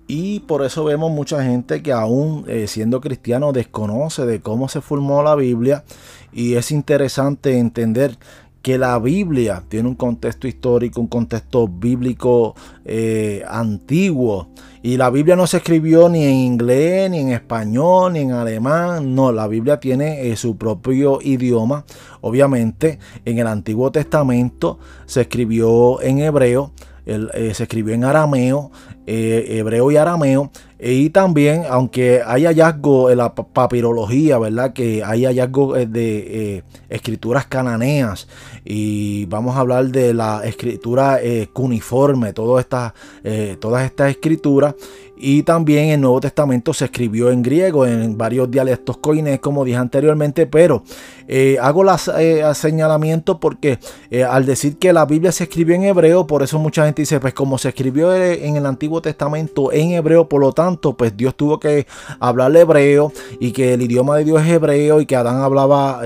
Y 0.06 0.40
por 0.40 0.64
eso 0.64 0.84
vemos 0.84 1.10
mucha 1.10 1.42
gente 1.42 1.82
que 1.82 1.92
aún 1.92 2.44
eh, 2.46 2.66
siendo 2.68 3.00
cristiano 3.00 3.52
desconoce 3.52 4.26
de 4.26 4.40
cómo 4.40 4.68
se 4.68 4.80
formó 4.80 5.22
la 5.22 5.34
Biblia 5.34 5.84
y 6.32 6.54
es 6.54 6.72
interesante 6.72 7.58
entender 7.58 8.18
que 8.64 8.78
la 8.78 8.98
Biblia 8.98 9.62
tiene 9.68 9.90
un 9.90 9.94
contexto 9.94 10.48
histórico, 10.48 10.98
un 10.98 11.06
contexto 11.06 11.68
bíblico 11.68 12.54
eh, 12.86 13.44
antiguo. 13.46 14.48
Y 14.82 14.96
la 14.96 15.10
Biblia 15.10 15.36
no 15.36 15.46
se 15.46 15.58
escribió 15.58 16.08
ni 16.08 16.24
en 16.24 16.34
inglés, 16.34 17.10
ni 17.10 17.18
en 17.18 17.28
español, 17.28 18.14
ni 18.14 18.20
en 18.20 18.32
alemán. 18.32 19.14
No, 19.14 19.32
la 19.32 19.48
Biblia 19.48 19.80
tiene 19.80 20.30
eh, 20.30 20.36
su 20.36 20.56
propio 20.56 21.18
idioma. 21.20 21.84
Obviamente, 22.22 22.98
en 23.26 23.38
el 23.38 23.48
Antiguo 23.48 23.92
Testamento 23.92 24.78
se 25.04 25.20
escribió 25.20 26.00
en 26.00 26.20
hebreo. 26.20 26.72
Eh, 27.04 27.52
se 27.52 27.64
escribió 27.64 27.94
en 27.94 28.04
arameo, 28.04 28.70
hebreo 29.06 29.90
y 29.90 29.96
arameo, 29.96 30.50
y 30.86 31.08
también, 31.08 31.62
aunque 31.70 32.20
hay 32.26 32.44
hallazgos 32.44 33.10
en 33.10 33.16
la 33.16 33.34
papirología, 33.34 34.38
¿verdad? 34.38 34.74
Que 34.74 35.02
hay 35.02 35.24
hallazgos 35.24 35.78
eh, 35.78 35.86
de 35.86 36.56
eh, 36.56 36.62
escrituras 36.90 37.46
cananeas. 37.46 38.28
Y 38.66 39.24
vamos 39.24 39.56
a 39.56 39.60
hablar 39.60 39.86
de 39.86 40.12
la 40.12 40.42
escritura 40.44 41.20
eh, 41.22 41.48
cuneiforme, 41.54 42.34
todas 42.34 42.64
estas, 42.64 42.92
todas 43.60 43.86
estas 43.86 44.10
escrituras. 44.10 44.74
Y 45.26 45.42
también 45.42 45.88
el 45.88 46.02
Nuevo 46.02 46.20
Testamento 46.20 46.74
se 46.74 46.84
escribió 46.84 47.30
en 47.30 47.42
griego, 47.42 47.86
en 47.86 48.18
varios 48.18 48.50
dialectos 48.50 48.98
coines, 48.98 49.40
como 49.40 49.64
dije 49.64 49.78
anteriormente, 49.78 50.46
pero 50.46 50.82
eh, 51.26 51.56
hago 51.62 51.82
el 51.82 51.88
eh, 52.18 52.44
porque 53.40 53.78
eh, 54.10 54.22
al 54.22 54.44
decir 54.44 54.76
que 54.76 54.92
la 54.92 55.06
Biblia 55.06 55.32
se 55.32 55.44
escribió 55.44 55.76
en 55.76 55.84
hebreo, 55.84 56.26
por 56.26 56.42
eso 56.42 56.58
mucha 56.58 56.84
gente 56.84 57.00
dice, 57.00 57.20
pues 57.20 57.32
como 57.32 57.56
se 57.56 57.70
escribió 57.70 58.14
en 58.14 58.56
el 58.56 58.66
Antiguo 58.66 59.00
Testamento 59.00 59.72
en 59.72 59.92
hebreo, 59.92 60.28
por 60.28 60.42
lo 60.42 60.52
tanto, 60.52 60.94
pues 60.94 61.16
Dios 61.16 61.34
tuvo 61.34 61.58
que 61.58 61.86
hablar 62.20 62.54
hebreo 62.54 63.10
y 63.40 63.52
que 63.52 63.72
el 63.72 63.80
idioma 63.80 64.18
de 64.18 64.24
Dios 64.24 64.42
es 64.42 64.48
hebreo 64.48 65.00
y 65.00 65.06
que 65.06 65.16
Adán 65.16 65.40
hablaba 65.40 66.02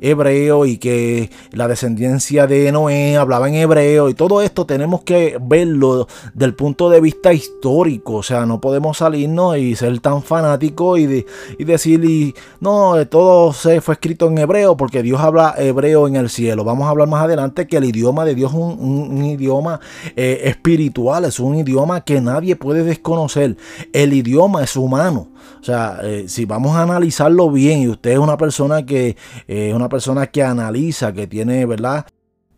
hebreo 0.00 0.66
y 0.66 0.78
que 0.78 1.30
la 1.52 1.68
descendencia 1.68 2.48
de 2.48 2.72
Noé 2.72 3.16
hablaba 3.16 3.48
en 3.48 3.54
hebreo 3.54 4.08
y 4.08 4.14
todo 4.14 4.42
esto 4.42 4.66
tenemos 4.66 5.02
que 5.02 5.38
verlo 5.40 6.08
del 6.34 6.54
punto 6.54 6.90
de 6.90 7.00
vista 7.00 7.32
histórico, 7.32 8.14
o 8.14 8.22
sea, 8.24 8.47
no 8.48 8.60
podemos 8.60 8.98
salirnos 8.98 9.56
y 9.58 9.76
ser 9.76 10.00
tan 10.00 10.22
fanáticos 10.22 10.98
y, 10.98 11.24
y 11.58 11.64
decir, 11.64 12.04
y, 12.04 12.34
no, 12.60 13.06
todo 13.06 13.52
se 13.52 13.80
fue 13.80 13.94
escrito 13.94 14.26
en 14.26 14.38
hebreo 14.38 14.76
porque 14.76 15.02
Dios 15.02 15.20
habla 15.20 15.54
hebreo 15.56 16.08
en 16.08 16.16
el 16.16 16.28
cielo. 16.28 16.64
Vamos 16.64 16.86
a 16.86 16.90
hablar 16.90 17.08
más 17.08 17.24
adelante 17.24 17.66
que 17.66 17.76
el 17.76 17.84
idioma 17.84 18.24
de 18.24 18.34
Dios 18.34 18.52
es 18.52 18.56
un, 18.56 19.24
idioma 19.24 19.80
eh, 20.16 20.40
espiritual, 20.44 21.24
es 21.24 21.38
un 21.38 21.56
idioma 21.56 22.00
que 22.00 22.20
nadie 22.20 22.56
puede 22.56 22.82
desconocer. 22.82 23.56
El 23.92 24.12
idioma 24.12 24.62
es 24.64 24.76
humano. 24.76 25.28
O 25.60 25.64
sea, 25.64 26.00
eh, 26.02 26.24
si 26.28 26.44
vamos 26.44 26.76
a 26.76 26.82
analizarlo 26.82 27.50
bien 27.50 27.80
y 27.80 27.88
usted 27.88 28.12
es 28.12 28.18
una 28.18 28.36
persona 28.36 28.84
que 28.84 29.16
es 29.46 29.74
una 29.74 29.88
persona 29.88 30.26
que 30.26 30.42
analiza, 30.42 31.12
que 31.12 31.26
tiene, 31.26 31.66
¿verdad? 31.66 32.06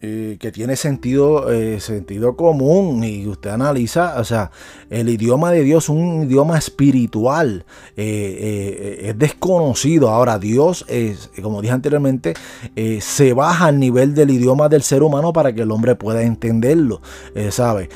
Eh, 0.02 0.38
que 0.40 0.50
tiene 0.50 0.76
sentido, 0.76 1.52
eh, 1.52 1.78
sentido 1.78 2.34
común 2.34 3.04
y 3.04 3.26
usted 3.26 3.50
analiza, 3.50 4.18
o 4.18 4.24
sea, 4.24 4.50
el 4.88 5.10
idioma 5.10 5.52
de 5.52 5.62
Dios 5.62 5.90
un 5.90 6.22
idioma 6.22 6.56
espiritual, 6.56 7.66
eh, 7.98 9.00
es 9.02 9.18
desconocido. 9.18 10.08
Ahora, 10.08 10.38
Dios, 10.38 10.86
es, 10.88 11.30
como 11.42 11.60
dije 11.60 11.74
anteriormente, 11.74 12.32
se 13.00 13.34
baja 13.34 13.66
al 13.66 13.78
nivel 13.78 14.14
del 14.14 14.30
idioma 14.30 14.70
del 14.70 14.82
ser 14.82 15.02
humano 15.02 15.34
para 15.34 15.52
que 15.52 15.60
el 15.60 15.70
hombre 15.70 15.94
pueda 15.96 16.22
entenderlo, 16.22 17.02
¿sabe? 17.50 17.90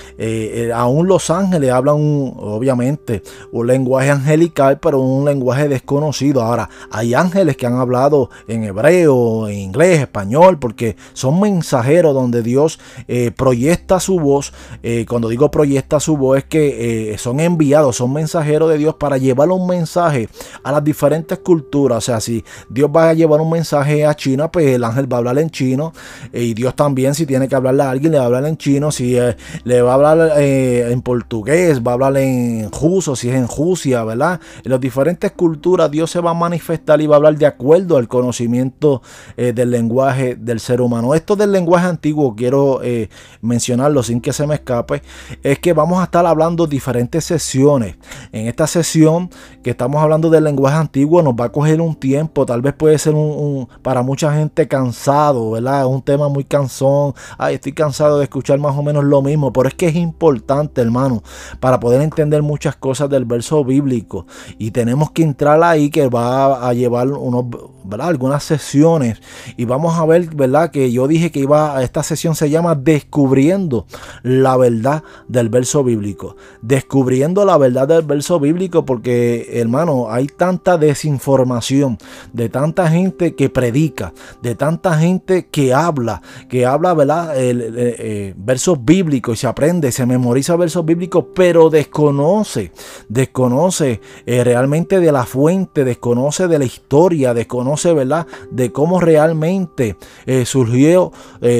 aún 0.74 1.08
los 1.08 1.30
ángeles 1.30 1.70
hablan, 1.70 1.96
obviamente, 2.36 3.22
un 3.50 3.66
lenguaje 3.66 4.10
angelical, 4.10 4.78
pero 4.78 5.00
un 5.00 5.24
lenguaje 5.24 5.68
desconocido. 5.68 6.42
Ahora, 6.42 6.68
hay 6.90 7.14
ángeles 7.14 7.56
que 7.56 7.66
han 7.66 7.76
hablado 7.76 8.28
en 8.46 8.64
hebreo, 8.64 9.48
en 9.48 9.56
inglés, 9.56 10.00
español, 10.00 10.58
porque 10.58 10.96
son 11.14 11.40
mensajeros 11.40 11.93
donde 12.02 12.42
Dios 12.42 12.80
eh, 13.08 13.30
proyecta 13.30 14.00
su 14.00 14.18
voz. 14.18 14.52
Eh, 14.82 15.06
cuando 15.08 15.28
digo 15.28 15.50
proyecta 15.50 16.00
su 16.00 16.16
voz 16.16 16.38
es 16.38 16.44
que 16.44 17.12
eh, 17.12 17.18
son 17.18 17.40
enviados, 17.40 17.96
son 17.96 18.12
mensajeros 18.12 18.70
de 18.70 18.78
Dios 18.78 18.94
para 18.94 19.18
llevar 19.18 19.50
un 19.50 19.66
mensaje 19.66 20.28
a 20.62 20.72
las 20.72 20.82
diferentes 20.82 21.38
culturas. 21.38 21.98
O 21.98 22.00
sea, 22.00 22.20
si 22.20 22.44
Dios 22.68 22.90
va 22.94 23.10
a 23.10 23.14
llevar 23.14 23.40
un 23.40 23.50
mensaje 23.50 24.04
a 24.04 24.14
China, 24.14 24.50
pues 24.50 24.66
el 24.66 24.84
ángel 24.84 25.12
va 25.12 25.16
a 25.16 25.18
hablar 25.18 25.38
en 25.38 25.50
chino. 25.50 25.92
y 26.32 26.54
Dios 26.54 26.74
también, 26.74 27.14
si 27.14 27.26
tiene 27.26 27.48
que 27.48 27.54
hablarle 27.54 27.82
a 27.82 27.90
alguien, 27.90 28.12
le 28.12 28.18
va 28.18 28.24
a 28.24 28.26
hablar 28.26 28.46
en 28.46 28.56
chino. 28.56 28.90
Si 28.90 29.16
le 29.64 29.82
va 29.82 29.92
a 29.92 29.94
hablar 29.94 30.40
en 30.40 31.02
portugués, 31.02 31.80
va 31.80 31.92
a 31.92 31.94
hablar 31.94 32.16
en 32.16 32.70
juso, 32.70 33.16
si 33.16 33.28
es 33.28 33.36
en 33.36 33.46
Jusia, 33.46 34.04
¿verdad? 34.04 34.40
En 34.64 34.70
las 34.70 34.80
diferentes 34.80 35.30
culturas 35.32 35.90
Dios 35.90 36.10
se 36.10 36.20
va 36.20 36.30
a 36.30 36.34
manifestar 36.34 37.00
y 37.00 37.06
va 37.06 37.16
a 37.16 37.18
hablar 37.18 37.36
de 37.36 37.46
acuerdo 37.46 37.96
al 37.96 38.08
conocimiento 38.08 39.02
del 39.36 39.70
lenguaje 39.70 40.36
del 40.36 40.60
ser 40.60 40.80
humano. 40.80 41.14
Esto 41.14 41.36
del 41.36 41.52
lenguaje 41.52 41.83
antiguo, 41.84 42.34
quiero 42.34 42.82
eh, 42.82 43.08
mencionarlo 43.40 44.02
sin 44.02 44.20
que 44.20 44.32
se 44.32 44.46
me 44.46 44.54
escape, 44.54 45.02
es 45.42 45.58
que 45.58 45.72
vamos 45.72 46.00
a 46.00 46.04
estar 46.04 46.24
hablando 46.26 46.66
diferentes 46.66 47.24
sesiones. 47.24 47.96
En 48.32 48.46
esta 48.46 48.66
sesión 48.66 49.30
que 49.62 49.70
estamos 49.70 50.02
hablando 50.02 50.30
del 50.30 50.44
lenguaje 50.44 50.76
antiguo 50.76 51.22
nos 51.22 51.34
va 51.34 51.46
a 51.46 51.52
coger 51.52 51.80
un 51.80 51.94
tiempo, 51.94 52.46
tal 52.46 52.62
vez 52.62 52.74
puede 52.74 52.98
ser 52.98 53.14
un, 53.14 53.68
para 53.82 54.02
mucha 54.02 54.34
gente 54.34 54.68
cansado, 54.68 55.52
¿verdad? 55.52 55.86
Un 55.86 56.02
tema 56.02 56.28
muy 56.28 56.44
cansón. 56.44 57.14
Ay, 57.38 57.56
estoy 57.56 57.72
cansado 57.72 58.18
de 58.18 58.24
escuchar 58.24 58.58
más 58.58 58.76
o 58.76 58.82
menos 58.82 59.04
lo 59.04 59.22
mismo, 59.22 59.52
pero 59.52 59.68
es 59.68 59.74
que 59.74 59.88
es 59.88 59.96
importante, 59.96 60.80
hermano, 60.80 61.22
para 61.60 61.80
poder 61.80 62.00
entender 62.00 62.42
muchas 62.42 62.76
cosas 62.76 63.10
del 63.10 63.24
verso 63.24 63.64
bíblico. 63.64 64.26
Y 64.58 64.70
tenemos 64.70 65.10
que 65.10 65.22
entrar 65.22 65.62
ahí 65.62 65.90
que 65.90 66.08
va 66.08 66.68
a 66.68 66.72
llevar 66.72 67.08
unos, 67.08 67.46
¿verdad? 67.84 68.08
algunas 68.08 68.44
sesiones 68.44 69.20
y 69.56 69.64
vamos 69.64 69.98
a 69.98 70.06
ver, 70.06 70.34
¿verdad? 70.34 70.70
Que 70.70 70.92
yo 70.92 71.08
dije 71.08 71.30
que 71.30 71.40
iba 71.40 71.73
esta 71.82 72.02
sesión 72.02 72.34
se 72.34 72.50
llama 72.50 72.74
Descubriendo 72.74 73.86
la 74.22 74.56
verdad 74.56 75.02
del 75.28 75.48
verso 75.48 75.84
bíblico. 75.84 76.36
Descubriendo 76.62 77.44
la 77.44 77.58
verdad 77.58 77.88
del 77.88 78.02
verso 78.02 78.40
bíblico 78.40 78.84
porque, 78.84 79.48
hermano, 79.52 80.10
hay 80.10 80.26
tanta 80.26 80.78
desinformación 80.78 81.98
de 82.32 82.48
tanta 82.48 82.88
gente 82.88 83.34
que 83.34 83.48
predica, 83.48 84.12
de 84.42 84.54
tanta 84.54 84.98
gente 84.98 85.46
que 85.46 85.72
habla, 85.74 86.22
que 86.48 86.66
habla, 86.66 86.94
¿verdad? 86.94 87.36
El, 87.36 87.74
eh, 87.76 88.34
versos 88.36 88.84
bíblicos 88.84 89.34
y 89.34 89.36
se 89.36 89.46
aprende, 89.46 89.92
se 89.92 90.06
memoriza 90.06 90.56
versos 90.56 90.84
bíblicos, 90.84 91.24
pero 91.34 91.70
desconoce, 91.70 92.72
desconoce 93.08 94.00
eh, 94.26 94.44
realmente 94.44 95.00
de 95.00 95.12
la 95.12 95.24
fuente, 95.24 95.84
desconoce 95.84 96.48
de 96.48 96.58
la 96.58 96.64
historia, 96.64 97.34
desconoce, 97.34 97.92
¿verdad? 97.92 98.26
De 98.50 98.72
cómo 98.72 99.00
realmente 99.00 99.96
eh, 100.26 100.44
surgió 100.46 101.12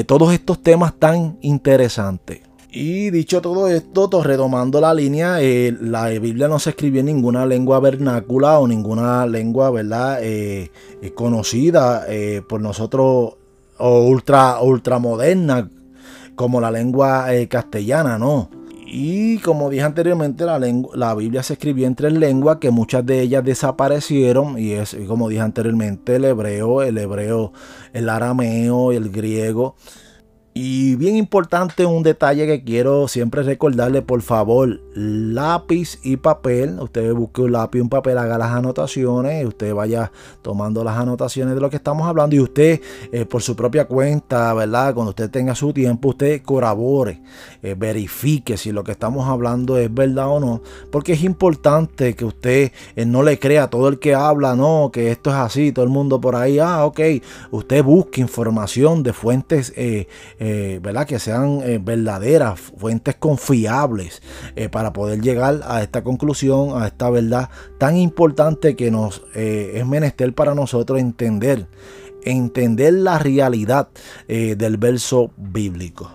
todos 0.05 0.33
estos 0.33 0.63
temas 0.63 0.95
tan 0.99 1.39
interesantes. 1.41 2.41
Y 2.77 3.11
dicho 3.11 3.41
todo 3.41 3.69
esto, 3.69 4.09
retomando 4.25 4.81
la 4.81 4.93
línea, 4.93 5.41
eh, 5.41 5.73
la 5.81 6.09
Biblia 6.09 6.49
no 6.49 6.59
se 6.59 6.71
escribió 6.71 7.01
en 7.01 7.07
ninguna 7.07 7.47
lengua 7.47 7.79
vernácula 7.79 8.59
o 8.59 8.67
ninguna 8.67 9.27
lengua, 9.29 9.71
¿verdad? 9.71 10.19
Eh, 10.21 10.73
eh, 11.01 11.13
conocida 11.15 12.05
por 12.49 12.61
nosotros 12.61 13.35
o 13.79 14.01
ultra, 14.03 14.61
ultra 14.61 14.99
moderna 14.99 15.71
como 16.35 16.61
la 16.61 16.73
lengua 16.73 17.27
castellana, 17.49 18.19
¿no? 18.19 18.51
Y 18.97 19.39
como 19.39 19.71
dije 19.71 19.83
anteriormente, 19.83 20.45
la, 20.45 20.61
la, 20.61 21.15
Biblia 21.17 21.43
se 21.43 21.55
escribió 21.55 21.89
en 21.89 21.97
tres 21.97 22.13
lenguas 22.13 22.59
que 22.59 22.71
muchas 22.71 23.05
de 23.05 23.23
ellas 23.23 23.43
desaparecieron. 23.43 24.57
Y 24.57 24.75
es, 24.75 24.97
como 25.09 25.29
dije 25.29 25.43
anteriormente, 25.43 26.15
el 26.15 26.25
hebreo, 26.25 26.81
el 26.81 26.97
hebreo, 26.99 27.53
el 27.93 28.09
arameo, 28.09 28.93
el 28.93 29.11
griego. 29.11 29.75
Y 30.57 30.95
bien 30.95 31.17
importante 31.17 31.85
un 31.85 32.05
detalle 32.05 32.47
que 32.47 32.63
quiero 32.63 33.09
siempre 33.09 33.43
recordarle, 33.43 34.03
por 34.03 34.23
favor, 34.23 34.81
lápiz 34.95 35.99
y 36.05 36.17
papel. 36.17 36.79
Usted 36.79 37.13
busque 37.13 37.43
un 37.43 37.51
lápiz 37.51 37.79
y 37.79 37.81
un 37.81 37.89
papel, 37.89 38.17
haga 38.19 38.39
las 38.39 38.53
anotaciones, 38.53 39.45
usted 39.45 39.75
vaya 39.75 40.13
tomando 40.43 40.85
las 40.85 40.97
anotaciones 40.97 41.57
de 41.57 41.61
lo 41.61 41.71
que 41.71 41.77
estamos 41.77 42.07
hablando 42.07 42.37
y 42.37 42.39
usted 42.41 42.81
eh, 43.11 43.25
por 43.25 43.43
su 43.43 43.57
propia 43.57 43.87
cuenta, 43.87 44.55
¿verdad? 44.55 44.95
Cuando 44.95 45.11
usted 45.11 45.29
tenga 45.29 45.57
su 45.57 45.73
tiempo, 45.73 46.11
usted 46.11 46.41
corrobore, 46.43 47.21
eh, 47.61 47.75
verifique 47.77 48.57
si 48.57 48.71
lo 48.71 48.85
que 48.85 48.93
estamos 48.93 49.29
hablando 49.29 49.77
es 49.77 49.93
verdad 49.93 50.29
o 50.29 50.39
no, 50.39 50.63
porque 50.93 51.15
es 51.15 51.25
importante 51.25 52.15
que 52.15 52.25
usted 52.25 52.71
eh, 52.95 53.05
no 53.05 53.25
le 53.25 53.41
crea 53.41 53.65
a 53.65 53.71
todo 53.71 53.89
el 53.89 53.99
que 53.99 54.15
habla, 54.15 54.55
no, 54.55 54.91
que 54.93 55.11
esto 55.11 55.31
es 55.31 55.37
así, 55.37 55.73
todo 55.73 55.85
el 55.85 55.91
mundo 55.91 56.21
por 56.21 56.37
ahí, 56.37 56.61
ah, 56.61 56.85
ok, 56.85 57.01
usted 57.51 57.83
busque 57.83 58.21
información 58.21 59.03
de 59.03 59.13
fuentes 59.13 59.73
¿verdad? 60.81 61.07
Que 61.07 61.19
sean 61.19 61.85
verdaderas, 61.85 62.61
fuentes 62.61 63.15
confiables 63.15 64.23
para 64.71 64.93
poder 64.93 65.21
llegar 65.21 65.61
a 65.65 65.83
esta 65.83 66.05
conclusión, 66.05 66.81
a 66.81 66.87
esta 66.87 67.09
verdad 67.11 67.49
tan 67.79 67.97
importante 67.97 68.77
que 68.77 68.91
nos 68.91 69.23
es 69.35 69.87
menester 69.87 70.35
para 70.35 70.55
nosotros 70.55 71.01
entender 71.01 71.67
entender 72.27 72.95
la 72.95 73.19
realidad 73.19 73.89
del 74.29 74.77
verso 74.77 75.31
bíblico. 75.37 76.11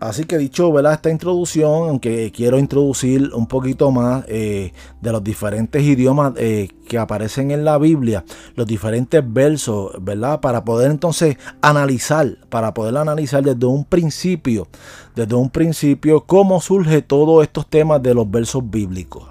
Así 0.00 0.24
que 0.24 0.38
dicho 0.38 0.72
¿verdad? 0.72 0.94
esta 0.94 1.10
introducción, 1.10 1.88
aunque 1.88 2.32
quiero 2.32 2.58
introducir 2.58 3.30
un 3.34 3.46
poquito 3.46 3.90
más 3.90 4.24
eh, 4.28 4.72
de 5.02 5.12
los 5.12 5.22
diferentes 5.22 5.82
idiomas 5.82 6.32
eh, 6.36 6.68
que 6.88 6.98
aparecen 6.98 7.50
en 7.50 7.64
la 7.64 7.76
Biblia, 7.76 8.24
los 8.54 8.66
diferentes 8.66 9.22
versos, 9.26 9.92
¿verdad? 10.00 10.40
Para 10.40 10.64
poder 10.64 10.90
entonces 10.90 11.36
analizar, 11.60 12.38
para 12.48 12.72
poder 12.72 12.96
analizar 12.96 13.42
desde 13.42 13.66
un 13.66 13.84
principio, 13.84 14.68
desde 15.14 15.34
un 15.34 15.50
principio, 15.50 16.24
cómo 16.24 16.60
surge 16.60 17.02
todos 17.02 17.42
estos 17.42 17.68
temas 17.68 18.02
de 18.02 18.14
los 18.14 18.30
versos 18.30 18.68
bíblicos. 18.68 19.24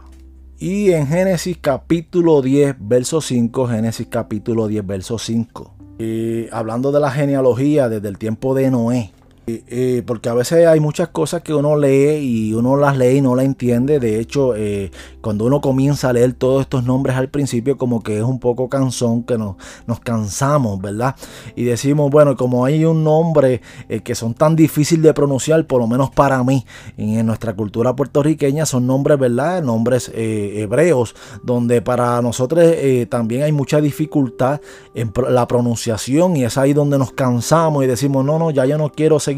Y 0.58 0.92
en 0.92 1.08
Génesis 1.08 1.58
capítulo 1.60 2.42
10, 2.42 2.76
verso 2.80 3.20
5, 3.20 3.68
Génesis 3.68 4.08
capítulo 4.10 4.68
10, 4.68 4.86
verso 4.86 5.18
5. 5.18 5.76
Eh, 5.98 6.50
hablando 6.52 6.92
de 6.92 7.00
la 7.00 7.10
genealogía 7.10 7.90
desde 7.90 8.08
el 8.08 8.18
tiempo 8.18 8.54
de 8.54 8.70
Noé, 8.70 9.12
eh, 9.48 10.02
porque 10.08 10.30
a 10.30 10.34
veces 10.34 10.66
hay 10.66 10.80
muchas 10.80 11.10
cosas 11.10 11.44
que 11.44 11.54
uno 11.54 11.78
lee 11.78 12.18
y 12.18 12.54
uno 12.54 12.78
las 12.78 12.98
lee 12.98 13.18
y 13.18 13.22
no 13.22 13.36
la 13.36 13.44
entiende. 13.44 14.00
De 14.00 14.20
hecho, 14.20 14.56
eh, 14.56 14.90
cuando 15.22 15.46
uno 15.46 15.62
comienza 15.62 16.10
a 16.10 16.14
leer 16.14 16.34
todos 16.34 16.62
estos 16.62 16.84
nombres 16.84 17.16
al 17.16 17.30
principio, 17.30 17.78
como 17.78 18.02
que 18.02 18.18
es 18.18 18.24
un 18.24 18.40
poco 18.40 18.70
cansón, 18.70 19.24
que 19.24 19.38
nos, 19.38 19.56
nos 19.86 20.00
cansamos, 20.00 20.82
¿verdad? 20.82 21.16
Y 21.56 21.64
decimos, 21.64 22.10
bueno, 22.10 22.36
como 22.36 22.66
hay 22.66 22.86
un 22.86 23.04
nombre 23.04 23.62
eh, 23.88 24.00
que 24.00 24.16
son 24.16 24.34
tan 24.34 24.56
difíciles 24.56 25.04
de 25.04 25.14
pronunciar, 25.14 25.68
por 25.68 25.80
lo 25.80 25.88
menos 25.88 26.10
para 26.10 26.44
mí, 26.44 26.66
en 26.98 27.26
nuestra 27.28 27.56
cultura 27.56 27.96
puertorriqueña, 27.96 28.66
son 28.66 28.88
nombres, 28.88 29.20
¿verdad? 29.20 29.62
Nombres 29.62 30.12
hebreos, 30.16 31.16
donde 31.44 31.82
para 31.82 32.22
nosotros 32.22 32.64
también 33.10 33.44
hay 33.44 33.52
mucha 33.52 33.80
dificultad 33.80 34.60
en 34.96 35.12
la 35.30 35.48
pronunciación 35.48 36.36
y 36.36 36.46
es 36.46 36.58
ahí 36.58 36.74
donde 36.74 36.98
nos 36.98 37.12
cansamos 37.12 37.84
y 37.84 37.88
decimos, 37.88 38.26
no, 38.26 38.40
no, 38.40 38.50
ya 38.50 38.66
yo 38.66 38.78
no 38.78 38.92
quiero 38.92 39.20
seguir 39.20 39.35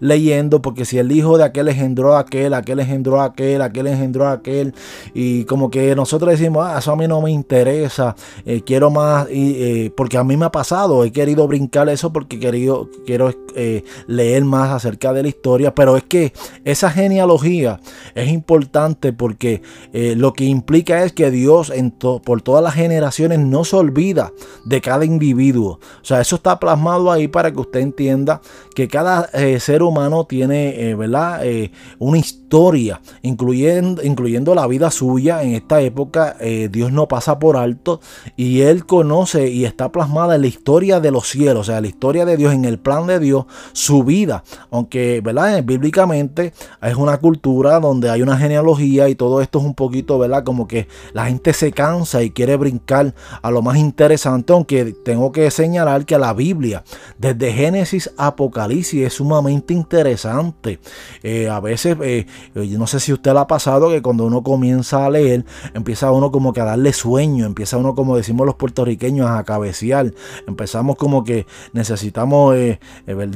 leyendo, 0.00 0.62
porque 0.62 0.84
si 0.84 0.98
el 0.98 1.10
hijo 1.12 1.38
de 1.38 1.44
aquel 1.44 1.68
engendró 1.68 2.14
a 2.14 2.20
aquel, 2.20 2.54
aquel 2.54 2.80
engendró 2.80 3.20
a 3.20 3.26
aquel, 3.26 3.62
aquel 3.62 3.86
engendró 3.88 4.26
a 4.26 4.32
aquel, 4.32 4.74
y 5.14 5.44
como 5.44 5.70
que 5.70 5.94
nosotros 5.96 6.30
decimos, 6.30 6.66
ah, 6.66 6.78
eso 6.78 6.92
a 6.92 6.96
mí 6.96 7.08
no 7.08 7.20
me 7.20 7.30
interesa, 7.30 8.14
eh, 8.44 8.62
quiero 8.64 8.90
más, 8.90 9.28
y, 9.30 9.62
eh, 9.62 9.92
porque 9.96 10.18
a 10.18 10.24
mí 10.24 10.36
me 10.36 10.46
ha 10.46 10.52
pasado, 10.52 11.04
he 11.04 11.12
querido 11.12 11.48
brincar 11.48 11.88
eso 11.88 12.12
porque 12.12 12.38
querido, 12.38 12.88
quiero 13.06 13.32
eh, 13.54 13.82
leer 14.06 14.44
más 14.44 14.70
acerca 14.70 15.12
de 15.12 15.22
la 15.22 15.28
historia, 15.28 15.74
pero 15.74 15.96
es 15.96 16.04
que 16.04 16.32
esa 16.64 16.90
genealogía 16.90 17.80
es 18.14 18.28
importante 18.28 19.12
porque 19.12 19.62
lo 19.92 20.32
que 20.32 20.44
implica 20.44 21.04
es 21.04 21.12
que 21.12 21.30
Dios 21.30 21.70
en 21.70 21.90
por 21.90 22.42
todas 22.42 22.62
las 22.62 22.74
generaciones 22.74 23.38
no 23.38 23.64
se 23.64 23.76
olvida 23.76 24.32
de 24.64 24.80
cada 24.80 25.04
individuo. 25.04 25.78
O 26.02 26.04
sea, 26.04 26.20
eso 26.20 26.36
está 26.36 26.58
plasmado 26.58 27.10
ahí 27.10 27.28
para 27.28 27.50
que 27.52 27.60
usted 27.60 27.80
entienda 27.80 28.40
que 28.74 28.88
cada 28.88 29.28
eh, 29.36 29.60
ser 29.60 29.82
humano 29.82 30.24
tiene, 30.24 30.90
eh, 30.90 30.94
¿verdad? 30.94 31.44
Eh, 31.44 31.70
una 31.98 32.16
historia, 32.16 33.02
incluyendo, 33.20 34.02
incluyendo 34.02 34.54
la 34.54 34.66
vida 34.66 34.90
suya. 34.90 35.42
En 35.42 35.54
esta 35.54 35.80
época 35.80 36.36
Dios 36.70 36.92
no 36.92 37.08
pasa 37.08 37.38
por 37.38 37.56
alto 37.56 38.00
y 38.36 38.60
Él 38.60 38.86
conoce 38.86 39.50
y 39.50 39.64
está 39.64 39.90
plasmada 39.90 40.36
en 40.36 40.42
la 40.42 40.46
historia 40.46 41.00
de 41.00 41.10
los 41.10 41.28
cielos, 41.28 41.62
o 41.62 41.64
sea, 41.64 41.80
la 41.80 41.88
historia 41.88 42.24
de 42.24 42.36
Dios, 42.36 42.54
en 42.54 42.64
el 42.64 42.78
plan 42.78 43.06
de 43.06 43.18
Dios, 43.18 43.46
su 43.72 44.04
vida. 44.04 44.44
Aunque, 44.70 45.20
¿verdad? 45.22 45.62
Bíblicamente 45.64 46.52
es 46.80 46.96
una 46.96 47.18
cultura 47.18 47.80
donde 47.80 48.10
hay 48.10 48.22
una 48.22 48.38
genealogía 48.38 49.08
y 49.08 49.16
todo 49.16 49.40
esto 49.40 49.58
es 49.58 49.64
un 49.64 49.74
poquito, 49.74 50.18
¿verdad? 50.18 50.44
Como 50.44 50.68
que 50.68 50.88
la 51.12 51.26
gente 51.26 51.52
se 51.52 51.72
cansa 51.72 52.22
y 52.22 52.30
quiere 52.30 52.56
brincar 52.56 53.14
a 53.42 53.50
lo 53.50 53.60
más 53.60 53.76
interesante, 53.76 54.52
aunque 54.52 54.94
tengo 55.04 55.32
que 55.32 55.50
señalar 55.50 56.04
que 56.06 56.18
la 56.18 56.32
Biblia, 56.32 56.84
desde 57.18 57.52
Génesis 57.52 58.10
a 58.16 58.28
Apocalipsis, 58.28 59.06
es 59.06 59.20
sumamente 59.26 59.74
interesante. 59.74 60.78
Eh, 61.24 61.48
a 61.48 61.58
veces, 61.58 61.96
eh, 62.00 62.26
yo 62.54 62.78
no 62.78 62.86
sé 62.86 63.00
si 63.00 63.12
usted 63.12 63.32
le 63.32 63.40
ha 63.40 63.46
pasado 63.48 63.90
que 63.90 64.00
cuando 64.00 64.24
uno 64.24 64.42
comienza 64.42 65.04
a 65.04 65.10
leer, 65.10 65.44
empieza 65.74 66.12
uno 66.12 66.30
como 66.30 66.52
que 66.52 66.60
a 66.60 66.64
darle 66.64 66.92
sueño, 66.92 67.44
empieza 67.44 67.76
uno 67.76 67.96
como 67.96 68.16
decimos 68.16 68.46
los 68.46 68.54
puertorriqueños 68.54 69.28
a 69.28 69.42
cabecear, 69.42 70.14
empezamos 70.46 70.94
como 70.94 71.24
que 71.24 71.46
necesitamos 71.72 72.54
eh, 72.54 72.78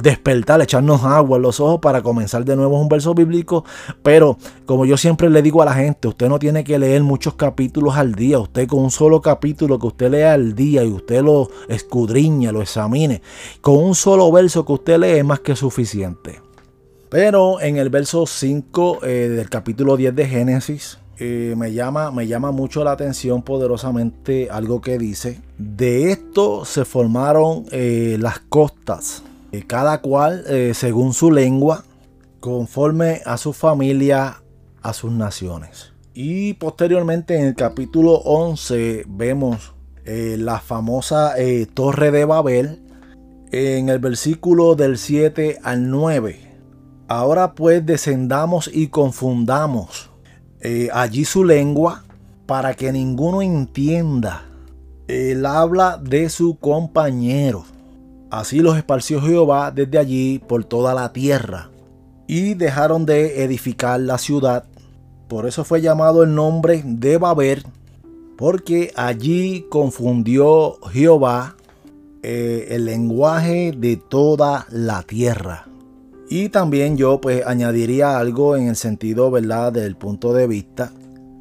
despertar, 0.01 0.61
echarnos 0.61 1.03
agua 1.03 1.35
en 1.35 1.43
los 1.43 1.59
ojos 1.59 1.81
para 1.81 2.01
comenzar 2.01 2.45
de 2.45 2.55
nuevo 2.55 2.79
un 2.79 2.87
verso 2.87 3.13
bíblico, 3.13 3.65
pero 4.01 4.37
como 4.65 4.85
yo 4.85 4.95
siempre 4.95 5.29
le 5.29 5.41
digo 5.41 5.61
a 5.61 5.65
la 5.65 5.73
gente, 5.73 6.07
usted 6.07 6.29
no 6.29 6.39
tiene 6.39 6.63
que 6.63 6.79
leer 6.79 7.03
muchos 7.03 7.33
capítulos 7.33 7.97
al 7.97 8.15
día, 8.15 8.39
usted 8.39 8.65
con 8.65 8.79
un 8.79 8.91
solo 8.91 9.19
capítulo 9.19 9.77
que 9.77 9.87
usted 9.87 10.09
lea 10.09 10.33
al 10.33 10.55
día 10.55 10.85
y 10.85 10.87
usted 10.89 11.21
lo 11.21 11.49
escudriña, 11.67 12.53
lo 12.53 12.61
examine, 12.61 13.21
con 13.59 13.75
un 13.75 13.93
solo 13.93 14.31
verso 14.31 14.65
que 14.65 14.71
usted 14.71 14.97
lee 14.97 15.19
es 15.19 15.25
más 15.25 15.41
que 15.41 15.53
suficiente 15.53 15.80
pero 17.11 17.59
en 17.59 17.75
el 17.75 17.89
verso 17.89 18.25
5 18.25 18.99
eh, 19.03 19.27
del 19.27 19.49
capítulo 19.49 19.97
10 19.97 20.15
de 20.15 20.27
Génesis, 20.27 20.97
eh, 21.17 21.55
me, 21.57 21.73
llama, 21.73 22.09
me 22.09 22.25
llama 22.25 22.51
mucho 22.51 22.85
la 22.85 22.93
atención 22.93 23.41
poderosamente 23.41 24.47
algo 24.49 24.79
que 24.79 24.97
dice. 24.97 25.41
De 25.57 26.13
esto 26.13 26.63
se 26.63 26.85
formaron 26.85 27.65
eh, 27.71 28.15
las 28.17 28.39
costas, 28.39 29.23
cada 29.67 29.99
cual 29.99 30.45
según 30.73 31.13
su 31.13 31.29
lengua, 31.29 31.83
conforme 32.39 33.21
a 33.25 33.35
su 33.35 33.51
familia, 33.51 34.41
a 34.81 34.93
sus 34.93 35.11
naciones. 35.11 35.91
Y 36.13 36.53
posteriormente 36.53 37.35
en 37.37 37.47
el 37.47 37.55
capítulo 37.55 38.13
11 38.13 39.03
vemos 39.09 39.73
la 40.05 40.61
famosa 40.61 41.35
torre 41.73 42.11
de 42.11 42.23
Babel, 42.23 42.79
en 43.51 43.89
el 43.89 43.99
versículo 43.99 44.75
del 44.75 44.97
7 44.97 45.59
al 45.63 45.89
9. 45.89 46.39
Ahora 47.07 47.53
pues 47.53 47.85
descendamos 47.85 48.69
y 48.73 48.87
confundamos 48.87 50.09
eh, 50.61 50.89
allí 50.93 51.25
su 51.25 51.43
lengua 51.43 52.05
para 52.45 52.73
que 52.73 52.91
ninguno 52.93 53.41
entienda 53.41 54.45
el 55.07 55.45
habla 55.45 55.97
de 56.01 56.29
su 56.29 56.57
compañero. 56.57 57.65
Así 58.29 58.61
los 58.61 58.77
esparció 58.77 59.21
Jehová 59.21 59.71
desde 59.71 59.97
allí 59.97 60.39
por 60.39 60.63
toda 60.63 60.93
la 60.93 61.11
tierra 61.11 61.69
y 62.27 62.53
dejaron 62.53 63.05
de 63.05 63.43
edificar 63.43 63.99
la 63.99 64.17
ciudad. 64.17 64.63
Por 65.27 65.47
eso 65.47 65.65
fue 65.65 65.81
llamado 65.81 66.23
el 66.23 66.33
nombre 66.33 66.81
de 66.85 67.17
Babel, 67.17 67.65
porque 68.37 68.93
allí 68.95 69.65
confundió 69.69 70.79
Jehová 70.91 71.57
eh, 72.23 72.67
el 72.69 72.85
lenguaje 72.85 73.73
de 73.75 73.97
toda 73.97 74.67
la 74.69 75.01
tierra. 75.01 75.65
Y 76.29 76.49
también 76.49 76.95
yo 76.95 77.19
pues 77.19 77.43
añadiría 77.47 78.19
algo 78.19 78.55
en 78.55 78.67
el 78.67 78.75
sentido, 78.75 79.31
¿verdad? 79.31 79.73
Del 79.73 79.95
punto 79.95 80.31
de 80.31 80.45
vista. 80.45 80.91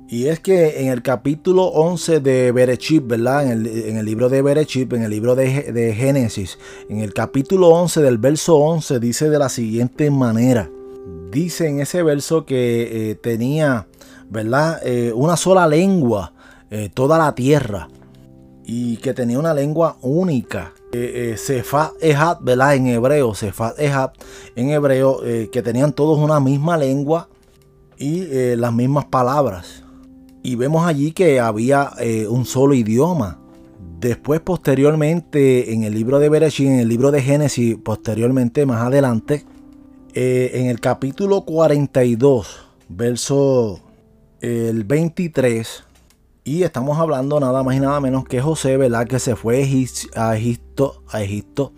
Y 0.09 0.29
es 0.29 0.41
que 0.41 0.81
en 0.81 0.89
el 0.89 1.03
capítulo 1.03 1.65
11 1.65 2.21
de 2.21 2.51
Berechit, 2.53 3.07
¿verdad? 3.07 3.53
En 3.53 3.97
el, 3.99 4.05
libro 4.07 4.31
de 4.31 4.41
Berechit, 4.41 4.91
en 4.95 5.03
el 5.03 5.11
libro 5.11 5.37
de, 5.37 5.95
Génesis, 5.95 6.59
en 6.89 7.01
el 7.01 7.13
capítulo 7.13 7.69
11 7.69 8.01
del 8.01 8.17
verso 8.17 8.57
11 8.57 8.99
dice 9.01 9.29
de 9.29 9.39
la 9.39 9.51
siguiente 9.51 10.11
manera. 10.11 10.71
Dice 11.31 11.69
en 11.69 11.81
ese 11.81 12.03
verso 12.03 12.47
que 12.47 13.11
eh, 13.11 13.15
tenía, 13.17 13.87
¿verdad? 14.31 14.81
Eh, 14.83 15.13
una 15.15 15.37
sola 15.37 15.69
lengua, 15.69 16.33
toda 16.95 17.19
la 17.19 17.35
tierra 17.35 17.89
y 18.73 18.99
que 18.99 19.13
tenía 19.15 19.37
una 19.37 19.53
lengua 19.53 19.97
única. 20.01 20.73
Eh, 20.93 21.37
eh 21.49 21.63
¿verdad? 22.41 22.77
En 22.77 22.87
hebreo, 22.87 23.35
Sefat 23.35 23.77
Ejat, 23.81 24.15
en 24.55 24.71
hebreo, 24.71 25.25
eh, 25.25 25.49
que 25.51 25.61
tenían 25.61 25.93
todos 25.93 26.21
una 26.21 26.39
misma 26.39 26.77
lengua 26.77 27.29
y 27.99 28.23
eh, 28.31 28.55
las 28.57 28.73
mismas 28.73 29.07
palabras. 29.07 29.83
Y 30.45 30.55
vemos 30.55 30.87
allí 30.87 31.11
que 31.11 31.41
había 31.41 31.91
un 32.29 32.47
solo 32.47 32.75
idioma. 32.75 33.41
Después, 33.99 34.41
posteriormente, 34.41 35.75
en 35.75 35.83
el 35.83 35.93
libro 35.93 36.21
de 36.21 36.29
Bereshit, 36.29 36.69
en 36.69 36.79
el 36.79 36.89
libro 36.89 37.11
de 37.11 37.23
Génesis, 37.23 37.77
posteriormente, 37.77 38.65
más 38.67 38.87
adelante, 38.87 39.45
en 40.15 40.67
el 40.67 40.81
capítulo 40.81 41.43
42, 41.43 42.67
verso 42.89 43.81
el 44.41 44.85
23, 44.85 45.85
y 46.45 46.63
estamos 46.63 46.99
hablando 46.99 47.39
nada 47.39 47.63
más 47.63 47.77
y 47.77 47.81
nada 47.81 48.01
menos 48.01 48.25
que 48.25 48.41
José, 48.41 48.77
¿verdad? 48.77 49.07
Que 49.07 49.19
se 49.19 49.37
fue 49.37 49.59
a 50.15 50.37
Egipto, 50.37 51.03
a 51.11 51.23
Egipto. 51.23 51.73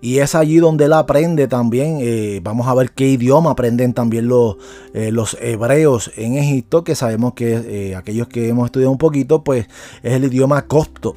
Y 0.00 0.18
es 0.18 0.34
allí 0.34 0.56
donde 0.56 0.86
él 0.86 0.94
aprende 0.94 1.48
también. 1.48 1.98
Eh, 2.00 2.40
vamos 2.42 2.66
a 2.66 2.74
ver 2.74 2.92
qué 2.92 3.08
idioma 3.08 3.50
aprenden 3.50 3.92
también 3.92 4.28
los, 4.28 4.56
eh, 4.94 5.12
los 5.12 5.36
hebreos 5.40 6.10
en 6.16 6.36
Egipto, 6.38 6.82
que 6.82 6.94
sabemos 6.94 7.34
que 7.34 7.54
eh, 7.90 7.94
aquellos 7.94 8.28
que 8.28 8.48
hemos 8.48 8.66
estudiado 8.66 8.90
un 8.90 8.98
poquito, 8.98 9.44
pues 9.44 9.66
es 10.02 10.12
el 10.14 10.24
idioma 10.24 10.66
copto. 10.66 11.16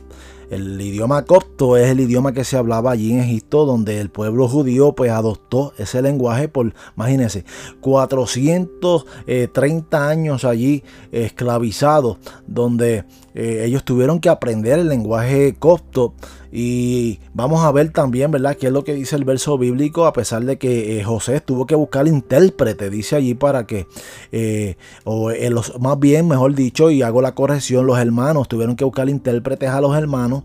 El 0.50 0.82
idioma 0.82 1.26
copto 1.26 1.78
es 1.78 1.90
el 1.90 2.00
idioma 2.00 2.34
que 2.34 2.44
se 2.44 2.58
hablaba 2.58 2.90
allí 2.92 3.12
en 3.12 3.20
Egipto, 3.20 3.66
donde 3.66 4.00
el 4.00 4.10
pueblo 4.10 4.48
judío 4.48 4.94
pues 4.94 5.12
adoptó 5.12 5.74
ese 5.78 6.02
lenguaje 6.02 6.48
por, 6.48 6.74
imagínense, 6.96 7.46
430 7.82 10.10
años 10.10 10.46
allí 10.46 10.84
esclavizados, 11.12 12.18
donde 12.48 13.04
eh, 13.36 13.63
ellos 13.65 13.84
tuvieron 13.84 14.20
que 14.20 14.30
aprender 14.30 14.80
el 14.80 14.89
lenguaje 14.89 15.56
copto 15.58 16.13
y 16.52 17.20
vamos 17.34 17.63
a 17.63 17.72
ver 17.72 17.92
también, 17.92 18.32
¿verdad?, 18.32 18.58
qué 18.58 18.68
es 18.68 18.74
lo 18.74 18.84
que 18.84 18.96
dice 18.96 19.15
el 19.15 19.24
verso 19.24 19.58
bíblico, 19.58 20.08
a 20.08 20.13
pesar 20.13 20.44
de 20.46 20.58
que 20.58 21.00
eh, 21.00 21.04
José 21.04 21.42
tuvo 21.42 21.68
que 21.68 21.76
buscar 21.76 22.08
intérprete, 22.08 22.89
dice 22.89 23.15
allí 23.15 23.36
para 23.36 23.68
que, 23.68 23.86
eh, 24.32 24.76
o 25.04 25.30
los, 25.32 25.80
más 25.80 26.00
bien, 26.00 26.28
mejor 26.28 26.56
dicho, 26.56 26.89
y 26.89 27.04
hago 27.04 27.22
la 27.22 27.36
corrección, 27.36 27.86
los 27.86 28.00
hermanos 28.00 28.48
tuvieron 28.48 28.76
que 28.76 28.84
buscar 28.84 29.10
intérpretes 29.10 29.70
a 29.70 29.80
los 29.80 29.96
hermanos, 29.96 30.44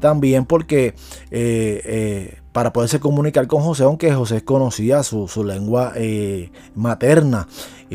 también 0.00 0.44
porque 0.44 0.94
para 2.52 2.72
poderse 2.72 2.98
comunicar 2.98 3.46
con 3.46 3.62
José, 3.62 3.84
aunque 3.84 4.12
José 4.12 4.44
conocía 4.44 5.04
su, 5.04 5.44
lengua 5.44 5.92
materna. 6.74 7.46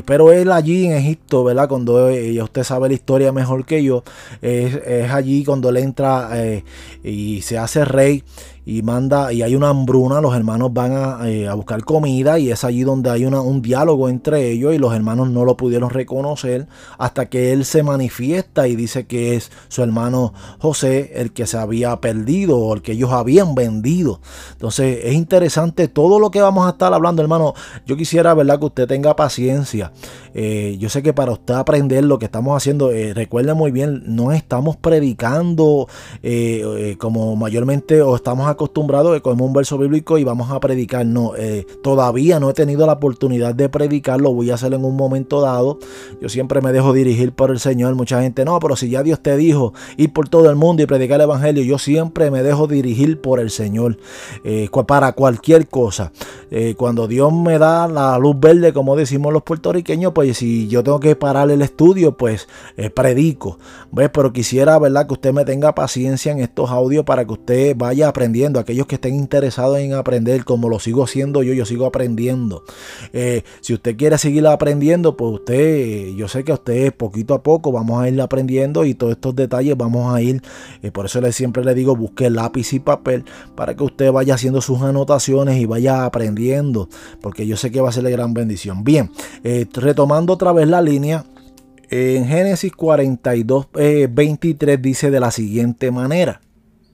Pero 0.06 0.32
él 0.32 0.52
allí 0.52 0.86
en 0.86 0.94
Egipto, 0.94 1.44
¿verdad? 1.44 1.68
Cuando 1.68 2.12
ya 2.12 2.44
usted 2.44 2.64
sabe 2.64 2.88
la 2.88 2.94
historia 2.94 3.32
mejor 3.32 3.66
que 3.66 3.84
yo, 3.84 4.04
es, 4.42 4.80
allí 5.12 5.44
cuando 5.44 5.70
él 5.70 5.78
entra 5.78 6.30
eh, 6.34 6.64
y 7.04 7.42
se 7.42 7.58
hace 7.58 7.86
rey 7.86 8.24
y 8.70 8.84
manda 8.84 9.34
y 9.34 9.42
hay 9.42 9.56
una 9.56 9.70
hambruna, 9.70 10.22
los 10.22 10.36
hermanos 10.36 10.72
van 10.72 11.26
eh, 11.28 11.48
a, 11.48 11.56
buscar 11.56 11.84
comida 11.84 12.38
y 12.38 12.52
es 12.52 12.64
allí 12.64 12.84
donde 12.84 13.10
hay 13.10 13.26
un 13.26 13.62
diálogo 13.64 14.10
entre 14.10 14.52
ellos 14.52 14.76
y 14.76 14.78
los 14.78 14.94
hermanos 14.94 15.32
no 15.32 15.44
lo 15.44 15.58
pudieron 15.58 15.90
reconocer 15.90 16.68
hasta 17.00 17.30
que 17.30 17.52
él 17.52 17.66
se 17.66 17.82
manifiesta 17.82 18.68
y 18.68 18.76
dice 18.76 19.08
que 19.08 19.36
es 19.36 19.52
su 19.70 19.82
hermano 19.82 20.34
José 20.60 21.14
el 21.16 21.34
que 21.34 21.48
se 21.48 21.58
había 21.58 22.00
perdido 22.00 22.60
o 22.60 22.76
el 22.76 22.84
que 22.84 22.92
ellos 22.92 23.12
habían 23.12 23.56
vendido. 23.56 24.22
Entonces 24.52 25.00
es 25.04 25.14
interesante 25.16 25.88
todo 25.88 26.20
lo 26.20 26.30
que 26.30 26.42
vamos 26.42 26.68
a 26.68 26.72
estar 26.72 26.94
hablando, 26.94 27.24
hermano. 27.24 27.56
Yo 27.88 27.98
quisiera, 27.98 28.36
¿verdad? 28.36 28.60
Que 28.60 28.66
usted 28.66 28.88
tenga 28.88 29.16
paciencia. 29.16 29.79
Rússia. 29.80 29.92
Eh, 30.34 30.78
yo 30.80 30.90
sé 30.90 31.02
que 31.04 31.14
para 31.14 31.32
usted 31.32 31.54
aprender 31.54 32.04
lo 32.04 32.20
que 32.20 32.26
estamos 32.26 32.56
haciendo, 32.56 32.92
eh, 32.92 33.14
muy 33.56 33.72
bien, 33.72 34.04
no 34.06 34.32
estamos 34.32 34.78
predicando 34.78 35.88
como 36.98 37.36
mayormente 37.36 38.02
o 38.02 38.16
estamos 38.16 38.48
acostumbrado 38.48 39.14
que 39.14 39.22
cogemos 39.22 39.48
un 39.48 39.54
verso 39.54 39.78
bíblico 39.78 40.18
y 40.18 40.24
vamos 40.24 40.52
a 40.52 40.60
predicar. 40.60 41.06
No, 41.06 41.36
eh, 41.36 41.66
todavía 41.84 42.40
no 42.40 42.50
he 42.50 42.54
tenido 42.54 42.86
la 42.86 42.94
oportunidad 42.94 43.56
de 43.56 43.70
predicar, 43.70 44.20
lo 44.22 44.34
voy 44.34 44.52
a 44.52 44.56
hacer 44.56 44.74
en 44.74 44.84
un 44.86 44.96
momento 44.96 45.42
dado. 45.42 45.80
Yo 46.22 46.30
siempre 46.30 46.62
me 46.62 46.72
dejo 46.72 46.94
dirigir 46.94 47.34
por 47.34 47.52
el 47.52 47.60
Señor. 47.60 47.96
Mucha 47.96 48.22
gente, 48.22 48.46
no, 48.46 48.60
pero 48.60 48.76
si 48.76 48.90
ya 48.90 49.04
Dios 49.04 49.22
te 49.22 49.36
dijo 49.38 49.74
ir 49.98 50.14
por 50.14 50.30
todo 50.30 50.50
el 50.50 50.56
mundo 50.56 50.84
y 50.84 50.86
predicar 50.86 51.16
el 51.16 51.26
Evangelio, 51.26 51.64
yo 51.64 51.78
siempre 51.78 52.32
me 52.32 52.44
dejo 52.44 52.68
dirigir 52.68 53.22
por 53.22 53.40
el 53.40 53.50
Señor 53.50 53.98
eh, 54.44 54.70
para 54.88 55.14
cualquier 55.14 55.68
cosa. 55.68 56.12
Eh, 56.52 56.76
cuando 56.78 57.08
Dios 57.08 57.32
me 57.32 57.60
da 57.60 57.88
la 57.88 58.18
luz 58.18 58.40
verde, 58.40 58.74
como 58.74 58.96
decimos 58.96 59.32
los 59.34 59.44
puertorriqueños, 59.44 60.14
pues 60.20 60.38
si 60.38 60.68
yo 60.68 60.84
tengo 60.84 61.00
que 61.00 61.16
parar 61.16 61.50
el 61.50 61.62
estudio, 61.62 62.18
pues 62.18 62.50
predico. 62.94 63.58
¿Ves? 63.92 64.10
Pero 64.14 64.34
quisiera, 64.34 64.78
¿verdad? 64.78 65.08
Que 65.08 65.14
usted 65.14 65.32
me 65.32 65.46
tenga 65.46 65.74
paciencia 65.74 66.34
en 66.34 66.40
estos 66.40 66.70
audios 66.70 67.06
para 67.06 67.24
que 67.24 67.32
usted 67.32 67.74
vaya 67.78 68.10
aprendiendo 68.10 68.60
aquellos 68.60 68.86
que 68.86 68.96
estén 68.96 69.16
interesados 69.16 69.78
en 69.78 69.94
aprender, 69.94 70.44
como 70.44 70.68
lo 70.68 70.80
sigo 70.80 71.04
haciendo 71.04 71.42
yo, 71.44 71.54
yo 71.54 71.66
sigo 71.66 71.86
aprendiendo. 71.86 72.64
Eh, 73.14 73.44
si 73.62 73.74
usted 73.74 73.96
quiere 73.96 74.18
seguir 74.18 74.46
aprendiendo, 74.48 75.16
pues 75.16 75.36
usted, 75.36 76.10
yo 76.16 76.28
sé 76.28 76.44
que 76.44 76.52
usted 76.52 76.94
poquito 76.94 77.34
a 77.34 77.44
poco 77.44 77.72
vamos 77.72 78.02
a 78.02 78.10
ir 78.10 78.20
aprendiendo 78.20 78.84
y 78.84 78.94
todos 78.94 79.14
estos 79.14 79.36
detalles 79.36 79.78
vamos 79.78 80.14
a 80.14 80.22
ir, 80.22 80.42
eh, 80.82 80.92
por 80.92 81.06
eso 81.06 81.22
le, 81.22 81.32
siempre 81.32 81.64
le 81.64 81.74
digo, 81.74 81.96
busque 81.96 82.30
lápiz 82.30 82.74
y 82.74 82.80
papel 82.80 83.24
para 83.56 83.76
que 83.76 83.84
usted 83.84 84.12
vaya 84.12 84.34
haciendo 84.34 84.62
sus 84.62 84.82
anotaciones 84.82 85.60
y 85.60 85.66
vaya 85.66 86.06
aprendiendo, 86.06 86.90
porque 87.22 87.48
yo 87.48 87.58
sé 87.58 87.72
que 87.72 87.82
va 87.82 87.90
a 87.90 87.92
ser 87.92 88.04
de 88.04 88.12
gran 88.12 88.34
bendición. 88.34 88.84
Bien, 88.84 89.12
eh, 89.44 89.66
retomando 90.10 90.34
otra 90.34 90.52
vez 90.54 90.68
la 90.68 90.82
línea. 90.82 91.24
En 91.92 92.26
Génesis 92.26 92.72
42, 92.72 93.68
23 94.10 94.82
dice 94.82 95.12
de 95.12 95.20
la 95.20 95.30
siguiente 95.30 95.92
manera. 95.92 96.42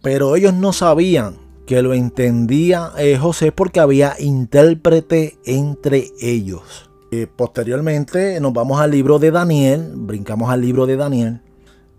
Pero 0.02 0.36
ellos 0.36 0.54
no 0.54 0.74
sabían 0.74 1.38
que 1.66 1.82
lo 1.82 1.94
entendía 1.94 2.92
eh, 2.98 3.18
José 3.18 3.54
porque 3.54 3.80
había 3.80 4.16
intérprete 4.20 5.38
entre 5.46 6.12
ellos. 6.20 6.90
Eh, 7.12 7.28
posteriormente 7.34 8.40
nos 8.42 8.52
vamos 8.52 8.82
al 8.82 8.92
libro 8.92 9.18
de 9.18 9.32
Daniel, 9.32 9.94
brincamos 9.96 10.50
al 10.50 10.62
libro 10.62 10.86
de 10.86 10.98
Daniel. 10.98 11.42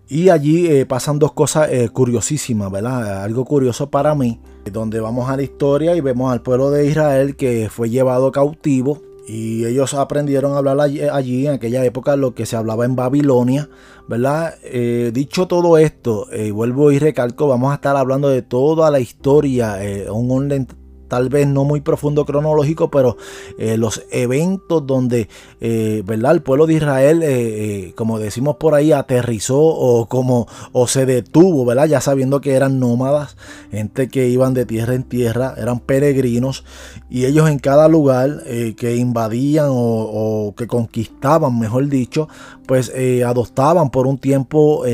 Y 0.09 0.29
allí 0.29 0.67
eh, 0.67 0.85
pasan 0.85 1.19
dos 1.19 1.33
cosas 1.33 1.71
curiosísimas, 1.93 2.71
¿verdad? 2.71 3.25
Algo 3.25 3.45
curioso 3.47 3.91
para 3.91 4.15
mí, 4.15 4.39
donde 4.71 5.01
vamos 5.01 5.31
a 5.31 5.37
la 5.37 5.43
historia 5.43 5.97
y 5.97 6.01
vemos 6.03 6.31
al 6.31 6.43
pueblo 6.43 6.71
de 6.71 6.87
Israel 6.87 7.37
que 7.37 7.69
fue 7.71 7.89
llevado 7.89 8.31
cautivo 8.31 9.01
y 9.27 9.65
ellos 9.65 9.95
aprendieron 9.95 10.55
a 10.55 10.59
hablar 10.59 10.81
allí, 10.81 11.47
en 11.47 11.55
aquella 11.55 11.85
época 11.85 12.17
lo 12.17 12.35
que 12.35 12.47
se 12.47 12.57
hablaba 12.57 12.85
en 12.85 12.95
Babilonia, 12.95 13.69
¿verdad? 14.09 14.55
Eh, 14.63 15.11
dicho 15.13 15.49
todo 15.49 15.79
esto, 15.79 16.31
eh, 16.33 16.53
vuelvo 16.53 16.93
y 16.93 16.99
recalco, 16.99 17.49
vamos 17.49 17.73
a 17.73 17.77
estar 17.77 17.97
hablando 17.97 18.29
de 18.29 18.43
toda 18.43 18.91
la 18.91 19.01
historia, 19.01 19.83
eh, 19.85 20.11
un 20.11 20.31
orden 20.31 20.69
tal 21.09 21.29
vez 21.29 21.47
no 21.47 21.65
muy 21.65 21.81
profundo 21.81 22.25
cronológico, 22.25 22.91
pero 22.91 23.17
eh, 23.59 23.77
los 23.77 24.03
eventos 24.11 24.87
donde, 24.87 25.29
eh, 25.61 26.03
¿verdad? 26.05 26.33
El 26.33 26.43
pueblo 26.43 26.67
de 26.67 26.75
Israel, 26.75 27.21
eh, 27.23 27.93
como 27.97 28.19
decimos 28.19 28.57
por 28.57 28.75
ahí, 28.75 28.93
aterrizó 28.93 29.59
o 29.59 30.07
como 30.07 30.47
o 30.73 30.87
se 30.87 31.07
detuvo, 31.07 31.65
¿verdad? 31.65 31.87
Ya 31.87 32.01
sabiendo 32.01 32.41
que 32.41 32.55
eran 32.55 32.79
nómadas, 32.79 33.37
gente 33.71 34.09
que 34.09 34.29
iban 34.29 34.55
de 34.55 34.67
tierra 34.67 34.95
en 34.95 35.05
tierra, 35.05 35.55
eran 35.57 35.81
peregrinos 35.81 36.65
y 37.09 37.27
ellos 37.27 37.49
en 37.49 37.59
cada 37.59 37.89
lugar 37.89 38.43
que 38.77 38.97
invadían 38.97 39.69
o, 39.71 40.55
que 40.57 40.67
conquistaban, 40.67 41.59
mejor 41.59 41.89
dicho, 41.89 42.29
pues 42.67 42.93
adoptaban 43.25 43.91
por 43.91 44.07
un 44.07 44.19
tiempo, 44.19 44.85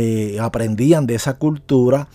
aprendían 0.40 1.06
de 1.06 1.14
esa 1.14 1.38
cultura 1.38 2.08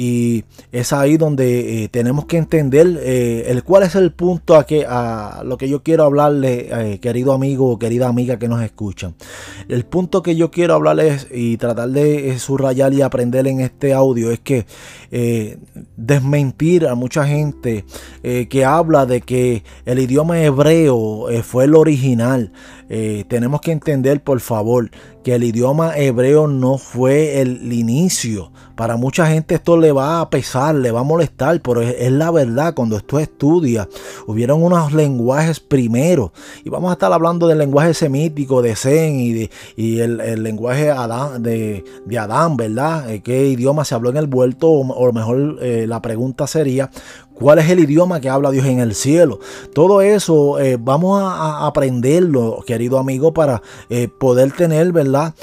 y 0.00 0.44
es 0.70 0.92
ahí 0.92 1.16
donde 1.16 1.82
eh, 1.82 1.88
tenemos 1.88 2.26
que 2.26 2.36
entender 2.36 3.00
eh, 3.02 3.46
el 3.48 3.64
cuál 3.64 3.82
es 3.82 3.96
el 3.96 4.12
punto 4.12 4.54
a, 4.54 4.64
que, 4.64 4.86
a 4.88 5.42
lo 5.44 5.58
que 5.58 5.68
yo 5.68 5.82
quiero 5.82 6.04
hablarle, 6.04 6.68
eh, 6.70 7.00
querido 7.00 7.32
amigo 7.32 7.68
o 7.68 7.80
querida 7.80 8.06
amiga 8.06 8.38
que 8.38 8.46
nos 8.46 8.62
escuchan. 8.62 9.16
El 9.68 9.84
punto 9.84 10.22
que 10.22 10.36
yo 10.36 10.52
quiero 10.52 10.74
hablarles 10.74 11.26
y 11.32 11.56
tratar 11.56 11.88
de 11.88 12.38
subrayar 12.38 12.94
y 12.94 13.02
aprender 13.02 13.48
en 13.48 13.58
este 13.58 13.92
audio 13.92 14.30
es 14.30 14.38
que 14.38 14.66
desmentir 15.96 16.86
a 16.86 16.94
mucha 16.94 17.26
gente 17.26 17.84
que 18.22 18.64
habla 18.64 19.04
de 19.04 19.22
que 19.22 19.64
el 19.84 19.98
idioma 19.98 20.40
hebreo 20.40 21.26
fue 21.42 21.64
el 21.64 21.74
original. 21.74 22.52
Tenemos 23.28 23.60
que 23.60 23.72
entender, 23.72 24.22
por 24.22 24.40
favor, 24.40 24.90
que 25.22 25.34
el 25.34 25.44
idioma 25.44 25.96
hebreo 25.96 26.46
no 26.48 26.78
fue 26.78 27.40
el 27.40 27.72
inicio. 27.72 28.50
Para 28.78 28.96
mucha 28.96 29.26
gente 29.26 29.56
esto 29.56 29.76
le 29.76 29.90
va 29.90 30.20
a 30.20 30.30
pesar, 30.30 30.74
le 30.76 30.92
va 30.92 31.00
a 31.00 31.02
molestar, 31.02 31.60
pero 31.60 31.82
es, 31.82 32.12
la 32.12 32.30
verdad. 32.30 32.74
Cuando 32.74 32.96
esto 32.96 33.18
estudia, 33.18 33.88
hubieron 34.28 34.62
unos 34.62 34.92
lenguajes 34.92 35.58
primero. 35.58 36.32
Y 36.64 36.70
vamos 36.70 36.90
a 36.90 36.92
estar 36.92 37.12
hablando 37.12 37.48
del 37.48 37.58
lenguaje 37.58 37.92
semítico 37.92 38.62
de 38.62 38.76
Zen 38.76 39.18
y, 39.76 39.98
el, 39.98 40.42
lenguaje 40.44 40.84
de, 40.84 42.18
Adán, 42.18 42.56
¿verdad? 42.56 43.10
Eh, 43.10 43.20
¿Qué 43.20 43.48
idioma 43.48 43.84
se 43.84 43.96
habló 43.96 44.10
en 44.10 44.16
el 44.16 44.28
vuelto? 44.28 44.70
O, 44.70 45.12
mejor 45.12 45.58
eh, 45.60 45.86
la 45.88 46.00
pregunta 46.00 46.46
sería, 46.46 46.88
¿Cuál 47.38 47.58
es 47.58 47.70
el 47.70 47.80
idioma 47.80 48.20
que 48.20 48.28
habla 48.28 48.50
Dios 48.50 48.66
en 48.66 48.80
el 48.80 48.94
cielo? 48.94 49.40
Todo 49.72 50.00
eso 50.00 50.58
eh, 50.58 50.76
vamos 50.78 51.20
a, 51.22 51.66
aprenderlo, 51.66 52.62
querido 52.66 52.98
amigo, 52.98 53.32
para 53.32 53.62
poder 54.18 54.52
tener, 54.52 54.92
¿verdad? 54.92 55.34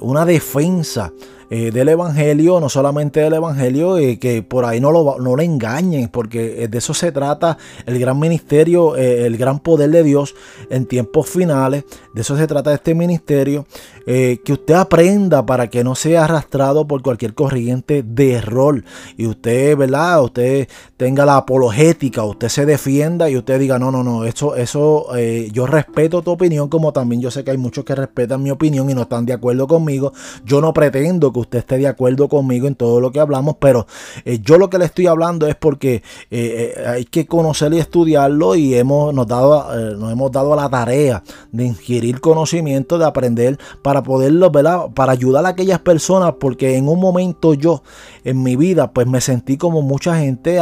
una 0.00 0.24
defensa 0.24 1.12
eh, 1.48 1.70
del 1.70 1.88
Evangelio, 1.88 2.58
no 2.58 2.68
solamente 2.68 3.20
del 3.20 3.34
Evangelio, 3.34 3.98
eh, 3.98 4.18
que 4.18 4.42
por 4.42 4.64
ahí 4.64 4.80
no 4.80 4.90
lo, 4.90 5.18
no 5.20 5.40
engañen, 5.40 6.08
porque 6.08 6.64
eh, 6.64 6.68
de 6.68 6.78
eso 6.78 6.92
se 6.92 7.12
trata 7.12 7.56
el 7.86 8.00
gran 8.00 8.18
ministerio, 8.18 8.96
el 8.96 9.36
gran 9.36 9.60
poder 9.60 9.90
de 9.90 10.02
Dios 10.02 10.34
en 10.70 10.86
tiempos 10.86 11.28
finales, 11.28 11.84
de 12.14 12.20
eso 12.20 12.36
se 12.36 12.46
trata 12.46 12.74
este 12.74 12.94
ministerio, 12.94 13.66
que 14.06 14.52
usted 14.52 14.74
aprenda 14.74 15.44
para 15.44 15.68
que 15.68 15.82
no 15.82 15.96
sea 15.96 16.24
arrastrado 16.24 16.86
por 16.86 17.02
cualquier 17.02 17.34
corriente 17.34 18.04
de 18.06 18.34
error. 18.34 18.84
Y 19.16 19.26
usted, 19.26 19.76
¿verdad? 19.76 20.22
Usted 20.22 20.68
tenga 20.96 21.26
la 21.26 21.36
apologética, 21.36 22.22
usted 22.22 22.48
se 22.48 22.66
defienda 22.66 23.28
y 23.28 23.36
usted 23.36 23.58
diga, 23.58 23.80
no, 23.80 23.90
no, 23.90 24.04
no, 24.04 24.24
eso, 24.24 24.54
eso, 24.54 25.08
yo 25.52 25.66
respeto 25.66 26.22
tu 26.22 26.30
opinión, 26.30 26.68
como 26.68 26.92
también 26.92 27.20
yo 27.20 27.30
sé 27.30 27.42
que 27.42 27.50
hay 27.50 27.58
muchos 27.58 27.84
que 27.84 27.94
respetan 27.94 28.42
mi 28.42 28.50
opinión 28.50 28.88
y 28.88 28.94
no 28.94 29.02
están 29.02 29.26
de 29.26 29.32
acuerdo 29.32 29.66
conmigo, 29.66 30.12
yo 30.44 30.60
no 30.60 30.72
pretendo 30.72 31.32
que 31.36 31.40
usted 31.40 31.58
esté 31.58 31.78
de 31.78 31.86
acuerdo 31.86 32.28
conmigo 32.28 32.66
en 32.66 32.74
todo 32.74 33.00
lo 33.00 33.12
que 33.12 33.20
hablamos, 33.20 33.56
pero 33.60 33.86
eh, 34.24 34.38
yo 34.42 34.56
lo 34.58 34.70
que 34.70 34.78
le 34.78 34.86
estoy 34.86 35.06
hablando 35.06 35.46
es 35.46 35.54
porque 35.54 35.96
eh, 36.30 36.74
eh, 36.76 36.84
hay 36.86 37.04
que 37.04 37.26
conocer 37.26 37.72
y 37.74 37.78
estudiarlo 37.78 38.54
y 38.54 38.74
hemos, 38.74 39.12
nos, 39.12 39.26
dado, 39.26 39.96
nos 39.96 40.12
hemos 40.12 40.32
dado 40.32 40.56
la 40.56 40.68
tarea 40.68 41.22
de 41.52 41.64
inquirir 41.66 42.20
conocimiento, 42.20 42.98
de 42.98 43.04
aprender 43.04 43.58
para 43.82 44.02
poderlo, 44.02 44.50
¿verdad? 44.50 44.86
Para 44.94 45.12
ayudar 45.12 45.44
a 45.44 45.50
aquellas 45.50 45.80
personas, 45.80 46.34
porque 46.40 46.76
en 46.76 46.88
un 46.88 47.00
momento 47.00 47.54
yo 47.54 47.82
en 48.24 48.42
mi 48.42 48.56
vida 48.56 48.90
pues 48.92 49.06
me 49.06 49.20
sentí 49.20 49.56
como 49.56 49.82
mucha 49.82 50.18
gente 50.18 50.58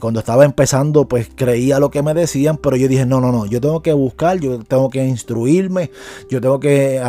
cuando 0.00 0.20
estaba 0.20 0.44
empezando 0.44 1.08
pues 1.08 1.30
creía 1.34 1.78
lo 1.78 1.90
que 1.90 2.02
me 2.02 2.14
decían, 2.14 2.56
pero 2.56 2.76
yo 2.76 2.88
dije, 2.88 3.06
no, 3.06 3.20
no, 3.20 3.32
no, 3.32 3.46
yo 3.46 3.60
tengo 3.60 3.80
que 3.80 3.92
buscar, 3.92 4.38
yo 4.38 4.58
tengo 4.64 4.90
que 4.90 5.04
instruirme, 5.04 5.90
yo 6.28 6.40
tengo 6.40 6.60
que 6.60 7.00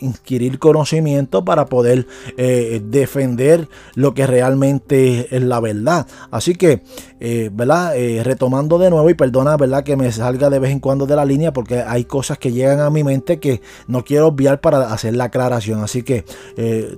inquirir 0.00 0.58
conocimiento 0.58 1.44
para 1.44 1.66
poder 1.66 2.06
eh, 2.36 2.80
defender 2.84 3.68
lo 3.94 4.14
que 4.14 4.26
realmente 4.26 5.34
es 5.34 5.42
la 5.42 5.60
verdad. 5.60 6.06
Así 6.30 6.54
que, 6.54 6.82
eh, 7.20 7.50
¿verdad? 7.52 7.96
Eh, 7.96 8.22
retomando 8.22 8.78
de 8.78 8.90
nuevo 8.90 9.08
y 9.10 9.14
perdona, 9.14 9.56
¿verdad? 9.56 9.84
Que 9.84 9.96
me 9.96 10.10
salga 10.12 10.50
de 10.50 10.58
vez 10.58 10.70
en 10.70 10.80
cuando 10.80 11.06
de 11.06 11.16
la 11.16 11.24
línea 11.24 11.52
porque 11.52 11.82
hay 11.86 12.04
cosas 12.04 12.38
que 12.38 12.52
llegan 12.52 12.80
a 12.80 12.90
mi 12.90 13.04
mente 13.04 13.38
que 13.38 13.60
no 13.86 14.04
quiero 14.04 14.28
obviar 14.28 14.60
para 14.60 14.92
hacer 14.92 15.16
la 15.16 15.24
aclaración. 15.24 15.82
Así 15.82 16.02
que, 16.02 16.24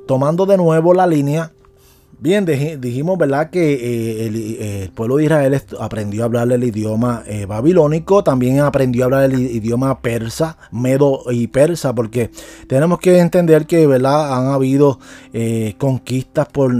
tomando 0.07 0.46
de 0.46 0.57
nuevo 0.57 0.94
la 0.94 1.07
línea, 1.07 1.52
Bien, 2.20 2.44
dijimos, 2.44 3.16
¿verdad?, 3.16 3.48
que 3.48 3.74
eh, 3.74 4.26
eh, 4.26 4.83
el, 4.83 4.90
pueblo 4.90 5.18
de 5.18 5.24
Israel 5.24 5.62
aprendió 5.78 6.22
a 6.22 6.24
hablar 6.24 6.50
el 6.50 6.64
idioma 6.64 7.22
eh, 7.28 7.46
babilónico, 7.46 8.24
también 8.24 8.59
aprendió 8.59 9.04
a 9.04 9.07
hablar 9.07 9.22
el 9.31 9.38
idioma 9.38 10.00
persa, 10.00 10.59
medo 10.72 11.22
y 11.31 11.46
persa, 11.46 11.94
porque 11.94 12.33
tenemos 12.66 12.98
que 12.98 13.18
entender 13.18 13.66
que, 13.66 13.87
¿verdad?, 13.87 14.37
han 14.37 14.48
habido 14.48 14.98
conquistas 15.78 16.48
por 16.48 16.72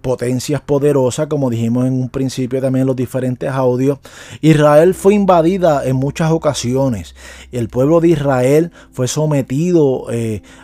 potencias 0.00 0.60
poderosas, 0.60 1.28
como 1.28 1.50
dijimos 1.50 1.86
en 1.86 1.92
un 1.92 2.08
principio 2.08 2.60
también 2.60 2.82
en 2.82 2.86
los 2.88 2.96
diferentes 2.96 3.48
audios. 3.50 3.98
Israel 4.40 4.94
fue 4.94 5.14
invadida 5.14 5.84
en 5.84 5.94
muchas 5.94 6.32
ocasiones. 6.32 7.14
El 7.52 7.68
pueblo 7.68 8.00
de 8.00 8.08
Israel 8.08 8.72
fue 8.90 9.06
sometido 9.06 10.06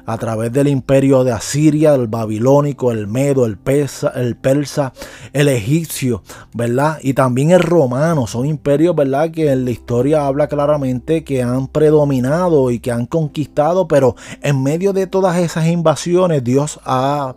a 0.07 0.19
través 0.19 0.53
del 0.53 0.67
imperio 0.67 1.23
de 1.23 1.31
Asiria, 1.31 1.95
el 1.95 2.09
babilónico, 2.09 2.91
el 2.91 3.07
medo, 3.07 3.47
el 3.47 3.57
persa, 3.57 4.08
el 4.15 4.37
persa, 4.37 4.93
el 5.33 5.49
egipcio, 5.49 6.23
¿verdad? 6.55 6.99
Y 7.03 7.15
también 7.15 7.51
el 7.51 7.61
romano. 7.61 8.27
Son 8.27 8.47
imperios, 8.47 8.95
¿verdad? 8.95 9.31
Que 9.31 9.53
en 9.53 9.65
la 9.65 9.71
historia 9.71 10.27
habla 10.27 10.49
claramente 10.49 11.25
que 11.25 11.43
han 11.43 11.69
predominado 11.69 12.71
y 12.71 12.81
que 12.81 12.93
han 12.93 13.07
conquistado, 13.07 13.89
pero 13.89 14.17
en 14.43 14.63
medio 14.63 14.93
de 14.93 15.07
todas 15.07 15.39
esas 15.39 15.67
invasiones 15.67 16.45
Dios 16.45 16.81
ha 16.85 17.35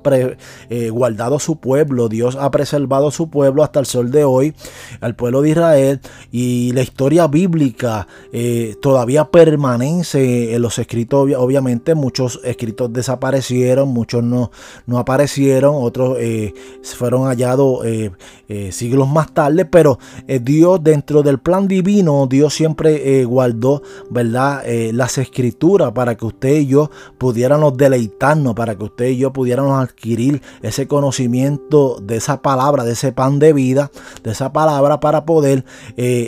eh, 0.70 0.90
guardado 0.90 1.40
su 1.40 1.58
pueblo, 1.58 2.10
Dios 2.10 2.36
ha 2.36 2.50
preservado 2.52 3.12
su 3.12 3.30
pueblo 3.30 3.64
hasta 3.64 3.80
el 3.80 3.86
sol 3.86 4.12
de 4.12 4.24
hoy, 4.24 4.54
al 5.00 5.16
pueblo 5.16 5.42
de 5.42 5.50
Israel. 5.50 6.02
Y 6.32 6.72
la 6.74 6.82
historia 6.82 7.28
bíblica 7.28 8.08
eh, 8.34 8.76
todavía 8.82 9.26
permanece 9.26 10.56
en 10.56 10.62
los 10.62 10.80
escritos, 10.80 11.30
obviamente 11.38 11.96
muchos 11.96 12.40
escritos 12.44 12.92
desaparecieron, 12.94 13.90
muchos 13.90 14.24
no, 14.24 14.52
no 14.86 15.00
aparecieron, 15.00 15.76
otros 15.78 16.18
eh, 16.20 16.54
fueron 17.02 17.28
hallados 17.28 17.86
eh, 17.86 18.12
eh, 18.48 18.72
siglos 18.72 19.08
más 19.08 19.34
tarde, 19.34 19.66
pero 19.66 20.00
eh, 20.28 20.40
Dios 20.40 20.84
dentro 20.84 21.24
del 21.24 21.40
plan 21.40 21.68
divino, 21.68 22.28
Dios 22.28 22.54
siempre 22.54 23.24
guardó, 23.26 23.82
¿verdad? 24.10 24.64
las 24.94 25.18
escrituras 25.18 25.92
para 25.92 26.16
que 26.16 26.26
usted 26.26 26.60
y 26.60 26.68
yo 26.68 26.90
pudiéramos 27.18 27.76
deleitarnos, 27.78 28.54
para 28.54 28.76
que 28.76 28.84
usted 28.84 29.10
y 29.10 29.18
yo 29.18 29.34
pudiéramos 29.34 29.82
adquirir 29.82 30.42
ese 30.62 30.88
conocimiento 30.88 31.98
de 32.02 32.18
esa 32.18 32.42
palabra, 32.42 32.84
de 32.84 32.94
ese 32.94 33.12
pan 33.12 33.40
de 33.40 33.54
vida, 33.54 33.92
de 34.24 34.32
esa 34.32 34.52
palabra 34.52 35.00
para 35.00 35.26
poder 35.26 35.66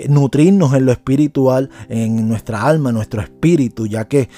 nutrirnos 0.09 0.73
en 0.73 0.85
lo 0.85 0.91
espiritual, 0.91 1.69
en 1.89 2.27
nuestra 2.27 2.63
alma, 2.63 2.89
en 2.89 2.95
nuestro 2.95 3.21
espíritu, 3.21 3.85
ya 3.85 4.07
que 4.07 4.29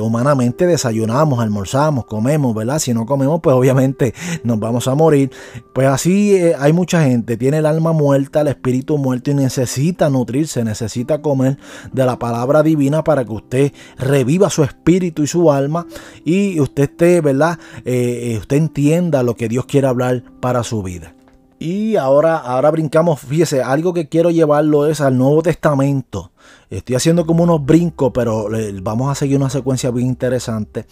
humanamente 0.00 0.66
desayunamos, 0.66 1.40
almorzamos, 1.40 2.06
comemos, 2.06 2.54
¿verdad? 2.54 2.78
Si 2.78 2.94
no 2.94 3.06
comemos, 3.06 3.40
pues 3.42 3.54
obviamente 3.54 4.14
nos 4.42 4.58
vamos 4.58 4.88
a 4.88 4.94
morir. 4.94 5.30
Pues 5.72 5.88
así 5.88 6.36
eh, 6.36 6.54
hay 6.58 6.72
mucha 6.72 7.02
gente, 7.02 7.36
tiene 7.36 7.58
el 7.58 7.66
alma 7.66 7.92
muerta, 7.92 8.40
el 8.42 8.48
espíritu 8.48 8.98
muerto 8.98 9.30
y 9.30 9.34
necesita 9.34 10.08
nutrirse, 10.10 10.64
necesita 10.64 11.20
comer 11.20 11.58
de 11.92 12.04
la 12.04 12.18
palabra 12.18 12.62
divina 12.62 13.02
para 13.04 13.24
que 13.24 13.32
usted 13.32 13.72
reviva 13.98 14.50
su 14.50 14.62
espíritu 14.62 15.22
y 15.22 15.26
su 15.26 15.50
alma 15.50 15.86
y 16.24 16.60
usted 16.60 16.84
esté, 16.84 17.20
¿verdad? 17.20 17.58
Eh, 17.84 18.32
eh, 18.32 18.38
usted 18.38 18.56
entienda 18.56 19.22
lo 19.22 19.36
que 19.36 19.48
Dios 19.48 19.66
quiere 19.66 19.86
hablar 19.86 20.22
para 20.40 20.62
su 20.62 20.82
vida. 20.82 21.14
Y 21.58 21.96
ahora, 21.96 22.36
ahora 22.36 22.70
brincamos, 22.70 23.20
fíjese, 23.20 23.62
algo 23.62 23.94
que 23.94 24.08
quiero 24.08 24.30
llevarlo 24.30 24.86
es 24.86 25.00
al 25.00 25.16
Nuevo 25.16 25.42
Testamento. 25.42 26.32
Estoy 26.68 26.96
haciendo 26.96 27.24
como 27.24 27.44
unos 27.44 27.64
brincos, 27.64 28.10
pero 28.12 28.48
vamos 28.82 29.10
a 29.10 29.14
seguir 29.14 29.36
una 29.36 29.48
secuencia 29.48 29.90
bien 29.90 30.08
interesante. 30.08 30.86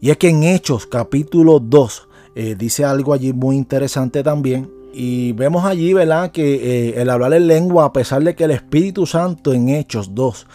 Y 0.00 0.10
es 0.10 0.16
que 0.16 0.28
en 0.28 0.42
Hechos 0.42 0.86
capítulo 0.86 1.60
2, 1.60 2.07
eh, 2.40 2.54
dice 2.56 2.84
algo 2.84 3.12
allí 3.12 3.32
muy 3.32 3.56
interesante 3.56 4.22
también. 4.22 4.70
Y 4.92 5.32
vemos 5.32 5.64
allí, 5.64 5.92
¿verdad? 5.92 6.30
Que 6.30 6.54
eh, 6.54 7.00
el 7.00 7.10
hablar 7.10 7.32
en 7.34 7.48
lengua, 7.48 7.84
a 7.84 7.92
pesar 7.92 8.22
de 8.22 8.36
que 8.36 8.44
el 8.44 8.52
Espíritu 8.52 9.06
Santo 9.06 9.52
en 9.52 9.68
Hechos 9.68 10.14
2 10.14 10.46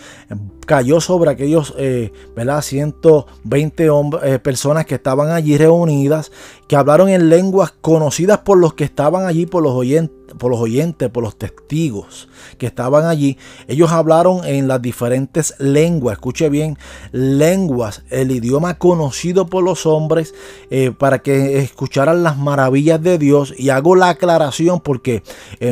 cayó 0.66 1.02
sobre 1.02 1.30
aquellos, 1.30 1.74
eh, 1.78 2.12
¿verdad? 2.36 2.62
120 2.62 3.88
eh, 4.24 4.40
personas 4.40 4.86
que 4.86 4.96
estaban 4.96 5.32
allí 5.32 5.58
reunidas, 5.58 6.32
que 6.68 6.76
hablaron 6.76 7.10
en 7.10 7.30
lenguas 7.30 7.74
conocidas 7.82 8.40
por 8.40 8.58
los 8.58 8.74
que 8.74 8.84
estaban 8.84 9.26
allí, 9.26 9.46
por 9.46 9.64
los 9.64 9.74
oyentes 9.74 10.24
por 10.38 10.50
los 10.50 10.60
oyentes, 10.60 11.10
por 11.10 11.22
los 11.22 11.36
testigos 11.36 12.28
que 12.58 12.66
estaban 12.66 13.06
allí. 13.06 13.38
Ellos 13.68 13.92
hablaron 13.92 14.44
en 14.46 14.68
las 14.68 14.82
diferentes 14.82 15.54
lenguas, 15.60 16.14
escuche 16.14 16.50
bien, 16.50 16.76
lenguas, 17.12 18.04
el 18.10 18.32
idioma 18.32 18.80
conocido 18.80 19.46
por 19.46 19.64
los 19.64 19.86
hombres, 19.86 20.34
eh, 20.72 20.92
para 20.92 21.20
que 21.20 21.60
escucharan 21.60 22.24
las 22.24 22.38
maravillas 22.38 23.00
de 23.04 23.20
Dios. 23.20 23.54
Y 23.56 23.70
hago 23.70 23.96
la 23.96 24.10
aclaración 24.10 24.80
porque 24.80 25.22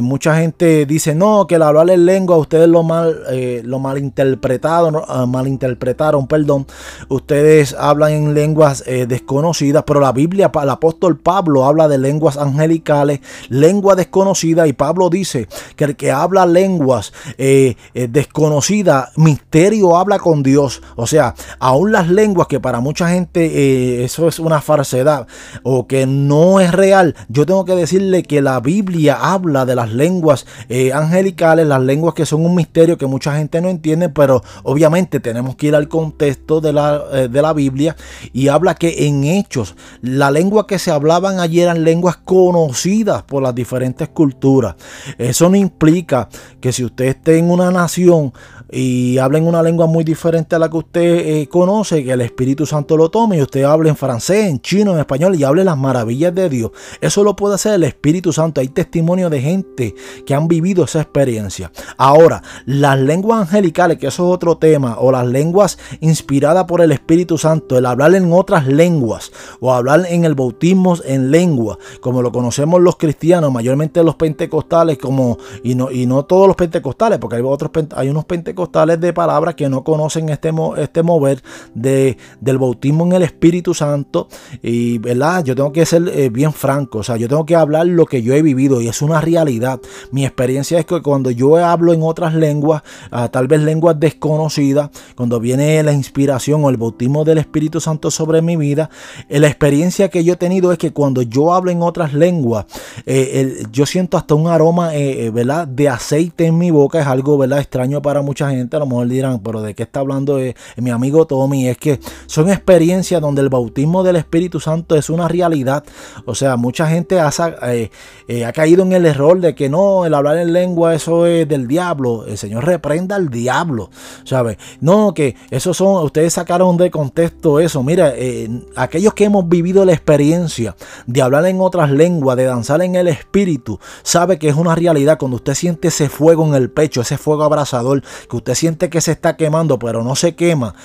mucha 0.01 0.37
gente 0.37 0.85
dice, 0.85 1.15
no, 1.15 1.47
que 1.47 1.55
el 1.55 1.63
hablar 1.63 1.89
en 1.89 2.05
lengua 2.05 2.37
ustedes 2.37 2.69
lo 2.69 2.83
mal, 2.83 3.23
lo 3.63 3.79
malinterpretaron 3.79 4.91
Ah, 5.07 5.25
malinterpretaron, 5.25 6.27
perdón. 6.27 6.67
Ustedes 7.09 7.73
hablan 7.77 8.11
en 8.11 8.33
lenguas 8.33 8.83
eh, 8.85 9.05
desconocidas, 9.07 9.83
pero 9.85 9.99
la 9.99 10.11
Biblia, 10.11 10.51
el 10.61 10.69
apóstol 10.81 11.17
Pablo 11.17 11.65
habla 11.65 11.87
de 11.87 11.97
lenguas 11.97 12.37
angelicales, 12.37 13.19
lengua 13.49 13.95
desconocida, 13.95 14.67
y 14.67 14.73
Pablo 14.73 15.09
dice 15.09 15.47
que 15.75 15.83
el 15.83 15.95
que 15.95 16.11
habla 16.11 16.45
lenguas 16.45 17.13
eh, 17.37 17.75
eh, 17.93 18.07
desconocidas, 18.09 19.09
misterio 19.15 19.95
habla 19.95 20.19
con 20.19 20.43
Dios. 20.43 20.81
O 20.95 21.05
sea, 21.05 21.35
aún 21.59 21.91
las 21.91 22.09
lenguas 22.09 22.47
que 22.47 22.59
para 22.59 22.79
mucha 22.79 23.09
gente 23.09 24.03
eso 24.03 24.27
es 24.27 24.39
una 24.39 24.61
falsedad 24.61 25.27
o 25.63 25.87
que 25.87 26.05
no 26.05 26.59
es 26.59 26.71
real, 26.71 27.15
yo 27.29 27.45
tengo 27.45 27.65
que 27.65 27.75
decirle 27.75 28.23
que 28.23 28.41
la 28.41 28.59
Biblia 28.59 29.17
habla 29.21 29.65
de 29.65 29.75
las 29.75 29.91
lenguas 29.91 30.45
angelicales, 30.93 31.67
las 31.67 31.81
lenguas 31.81 32.15
que 32.15 32.25
son 32.25 32.45
un 32.45 32.55
misterio 32.55 32.97
que 32.97 33.05
mucha 33.05 33.37
gente 33.37 33.61
no 33.61 33.69
entiende, 33.69 34.09
pero 34.09 34.41
Obviamente 34.63 35.19
tenemos 35.19 35.55
que 35.55 35.67
ir 35.67 35.75
al 35.75 35.87
contexto 35.87 36.61
de 36.61 36.73
la, 36.73 37.03
eh, 37.11 37.27
de 37.27 37.41
la 37.41 37.53
Biblia 37.53 37.95
y 38.33 38.47
habla 38.47 38.75
que 38.75 39.07
en 39.07 39.23
hechos 39.23 39.75
la 40.01 40.31
lengua 40.31 40.67
que 40.71 40.79
se 40.79 40.89
hablaban 40.89 41.41
allí 41.41 41.59
eran 41.59 41.83
lenguas 41.83 42.15
conocidas 42.15 43.23
por 43.23 43.43
las 43.43 43.53
diferentes 43.53 44.07
culturas. 44.07 44.75
Eso 45.17 45.49
no 45.49 45.57
implica 45.57 46.29
que 46.61 46.71
si 46.71 46.85
usted 46.85 47.07
esté 47.07 47.37
en 47.37 47.51
una 47.51 47.71
nación 47.71 48.31
y 48.71 49.17
habla 49.17 49.37
en 49.37 49.47
una 49.47 49.61
lengua 49.61 49.85
muy 49.85 50.03
diferente 50.03 50.55
a 50.55 50.59
la 50.59 50.69
que 50.69 50.77
usted 50.77 51.01
eh, 51.01 51.49
conoce, 51.49 52.03
que 52.03 52.11
el 52.11 52.21
Espíritu 52.21 52.65
Santo 52.65 52.95
lo 52.95 53.09
tome 53.09 53.37
y 53.37 53.41
usted 53.41 53.63
hable 53.63 53.89
en 53.89 53.97
francés, 53.97 54.47
en 54.47 54.61
chino, 54.61 54.93
en 54.93 54.99
español 54.99 55.35
y 55.35 55.43
hable 55.43 55.63
las 55.63 55.77
maravillas 55.77 56.33
de 56.33 56.49
Dios. 56.49 56.71
Eso 57.01 57.23
lo 57.23 57.35
puede 57.35 57.55
hacer 57.55 57.73
el 57.73 57.83
Espíritu 57.83 58.31
Santo. 58.31 58.61
Hay 58.61 58.69
testimonio 58.69 59.29
de 59.29 59.41
gente 59.41 59.95
que 60.25 60.33
han 60.33 60.47
vivido 60.47 60.85
esa 60.85 61.01
experiencia. 61.01 61.71
Ahora, 61.97 62.43
las 62.65 62.97
lenguas 62.97 63.41
angelicales, 63.41 63.97
que 63.97 64.07
eso 64.07 64.29
es 64.29 64.35
otro 64.35 64.57
tema, 64.57 64.97
o 64.99 65.11
las 65.11 65.27
lenguas 65.27 65.77
inspiradas 65.99 66.63
por 66.65 66.81
el 66.81 66.93
Espíritu 66.93 67.37
Santo, 67.37 67.77
el 67.77 67.85
hablar 67.85 68.15
en 68.15 68.31
otras 68.31 68.67
lenguas 68.67 69.31
o 69.59 69.73
hablar 69.73 70.05
en 70.07 70.23
el 70.23 70.35
bautismo 70.35 70.95
en 71.03 71.31
lengua, 71.31 71.77
como 71.99 72.21
lo 72.21 72.31
conocemos 72.31 72.81
los 72.81 72.95
cristianos, 72.95 73.51
mayormente 73.51 74.03
los 74.03 74.15
pentecostales, 74.15 74.97
como 74.97 75.37
y 75.63 75.75
no, 75.75 75.91
y 75.91 76.05
no 76.05 76.23
todos 76.23 76.47
los 76.47 76.55
pentecostales, 76.55 77.19
porque 77.19 77.35
hay 77.35 77.41
otros 77.43 77.71
hay 77.95 78.09
unos 78.09 78.25
pentecostales 78.25 78.60
pentecostales 78.61 78.99
de 78.99 79.13
palabras 79.13 79.55
que 79.55 79.69
no 79.69 79.83
conocen 79.83 80.29
este, 80.29 80.51
este 80.77 81.03
mover 81.03 81.41
de, 81.73 82.17
del 82.39 82.57
bautismo 82.57 83.05
en 83.05 83.13
el 83.13 83.23
Espíritu 83.23 83.73
Santo. 83.73 84.27
Y, 84.61 84.97
¿verdad? 84.99 85.43
Yo 85.43 85.55
tengo 85.55 85.71
que 85.71 85.85
ser 85.85 86.07
eh, 86.09 86.29
bien 86.29 86.53
franco, 86.53 86.99
o 86.99 87.03
sea, 87.03 87.17
yo 87.17 87.27
tengo 87.27 87.45
que 87.45 87.55
hablar 87.55 87.87
lo 87.87 88.05
que 88.05 88.21
yo 88.21 88.33
he 88.33 88.41
vivido 88.41 88.81
y 88.81 88.87
es 88.87 89.01
una 89.01 89.21
realidad. 89.21 89.79
Mi 90.11 90.25
experiencia 90.25 90.79
es 90.79 90.85
que 90.85 91.01
cuando 91.01 91.31
yo 91.31 91.57
hablo 91.57 91.93
en 91.93 92.03
otras 92.03 92.33
lenguas, 92.33 92.83
ah, 93.11 93.29
tal 93.29 93.47
vez 93.47 93.61
lenguas 93.61 93.99
desconocidas, 93.99 94.89
cuando 95.15 95.39
viene 95.39 95.81
la 95.83 95.93
inspiración 95.93 96.63
o 96.63 96.69
el 96.69 96.77
bautismo 96.77 97.23
del 97.23 97.39
Espíritu 97.39 97.79
Santo 97.79 98.11
sobre 98.11 98.41
mi 98.41 98.57
vida, 98.57 98.89
eh, 99.29 99.39
la 99.39 99.47
experiencia 99.47 100.09
que 100.09 100.23
yo 100.23 100.33
he 100.33 100.37
tenido 100.37 100.71
es 100.71 100.77
que 100.77 100.91
cuando 100.91 101.21
yo 101.21 101.53
hablo 101.53 101.71
en 101.71 101.81
otras 101.81 102.13
lenguas, 102.13 102.65
eh, 103.05 103.63
yo 103.71 103.85
siento 103.85 104.17
hasta 104.17 104.35
un 104.35 104.47
aroma, 104.47 104.91
¿verdad? 105.33 105.67
De 105.67 105.89
aceite 105.89 106.45
en 106.45 106.57
mi 106.57 106.71
boca, 106.71 106.99
es 106.99 107.07
algo, 107.07 107.37
¿verdad? 107.37 107.59
Extraño 107.59 108.01
para 108.01 108.21
mucha 108.21 108.49
gente, 108.49 108.50
a 108.51 108.79
lo 108.79 108.85
mejor 108.85 109.07
dirán, 109.07 109.39
pero 109.39 109.61
¿de 109.61 109.73
qué 109.73 109.83
está 109.83 110.01
hablando 110.01 110.39
mi 110.77 110.89
amigo 110.89 111.25
Tommy? 111.25 111.67
Es 111.67 111.77
que 111.77 111.99
son 112.27 112.49
experiencias 112.49 113.21
donde 113.21 113.41
el 113.41 113.49
bautismo 113.49 114.03
del 114.03 114.15
Espíritu 114.15 114.59
Santo 114.59 114.95
es 114.95 115.09
una 115.09 115.27
realidad. 115.27 115.83
O 116.25 116.35
sea, 116.35 116.55
mucha 116.57 116.87
gente 116.87 117.19
ha, 117.19 117.31
eh, 117.63 117.89
eh, 118.27 118.51
caído 118.53 118.83
en 118.83 118.93
el 118.93 119.05
error 119.05 119.39
de 119.39 119.55
que 119.55 119.69
no, 119.69 120.05
el 120.05 120.13
hablar 120.13 120.37
en 120.37 120.53
lengua, 120.53 120.93
eso 120.93 121.25
es 121.25 121.47
del 121.47 121.67
diablo. 121.67 122.25
El 122.25 122.37
Señor 122.37 122.65
reprenda 122.65 123.15
al 123.15 123.29
diablo, 123.29 123.89
¿sabe? 124.23 124.57
No, 124.79 125.13
que 125.13 125.35
eso 125.49 125.73
son, 125.73 126.03
ustedes 126.03 126.33
sacaron 126.33 126.77
de 126.77 126.91
contexto 126.91 127.59
eso. 127.59 127.83
Mira, 127.83 128.13
eh, 128.15 128.49
aquellos 128.75 129.13
que 129.13 129.25
hemos 129.25 129.47
vivido 129.47 129.85
la 129.85 129.93
experiencia 129.93 130.75
de 131.05 131.21
hablar 131.21 131.45
en 131.45 131.59
otras 131.61 131.91
lenguas, 131.91 132.37
de 132.37 132.45
danzar 132.45 132.81
en 132.81 132.95
el 132.95 133.07
Espíritu, 133.07 133.79
sabe 134.03 134.37
que 134.37 134.49
es 134.49 134.55
una 134.55 134.75
realidad 134.75 135.17
cuando 135.17 135.37
usted 135.37 135.55
siente 135.55 135.89
ese 135.89 136.09
fuego 136.09 136.45
en 136.47 136.55
el 136.55 136.69
pecho, 136.69 137.01
ese 137.01 137.17
fuego 137.17 137.43
abrasador, 137.43 138.01
que 138.29 138.35
usted 138.41 138.55
siente 138.55 138.89
que 138.89 139.01
se 139.01 139.11
está 139.11 139.37
quemando, 139.37 139.77
pero 139.79 140.03
no 140.03 140.15
se 140.15 140.35
quema. 140.35 140.75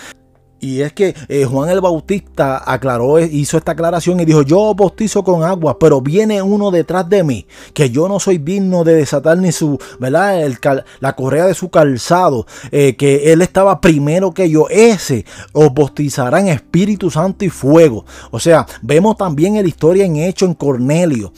Y 0.59 0.81
es 0.81 0.93
que 0.95 1.15
eh, 1.29 1.45
Juan 1.45 1.69
el 1.69 1.81
Bautista 1.81 2.63
aclaró, 2.65 3.21
hizo 3.21 3.59
esta 3.59 3.73
aclaración 3.73 4.21
y 4.21 4.25
dijo, 4.25 4.43
yo 4.43 4.75
bautizo 4.75 5.23
con 5.23 5.43
agua, 5.43 5.79
pero 5.79 6.01
viene 6.01 6.41
uno 6.41 6.71
detrás 6.71 7.09
de 7.09 7.23
mí, 7.23 7.47
que 7.75 7.91
yo 7.91 8.09
no 8.09 8.19
soy 8.19 8.39
digno 8.39 8.83
de 8.83 8.95
desatar 8.95 9.37
ni 9.37 9.53
su, 9.53 9.79
¿verdad? 10.01 10.43
El, 10.43 10.59
la 11.01 11.15
correa 11.15 11.47
de 11.47 11.55
su 11.55 11.69
calzado, 11.69 12.47
eh, 12.73 12.97
que 12.97 13.33
él 13.33 13.43
estaba 13.43 13.81
primero 13.81 14.33
que 14.33 14.49
yo, 14.49 14.67
ese 14.71 15.27
os 15.53 15.73
bautizará 15.75 16.41
en 16.41 16.49
Espíritu 16.49 17.11
Santo 17.11 17.45
y 17.45 17.51
fuego. 17.51 18.07
O 18.31 18.41
sea, 18.41 18.67
vemos 18.81 19.17
también 19.17 19.55
la 19.55 19.69
historia 19.69 20.05
en 20.05 20.17
hecho 20.17 20.47
en 20.47 20.55
Cornelio. 20.55 21.33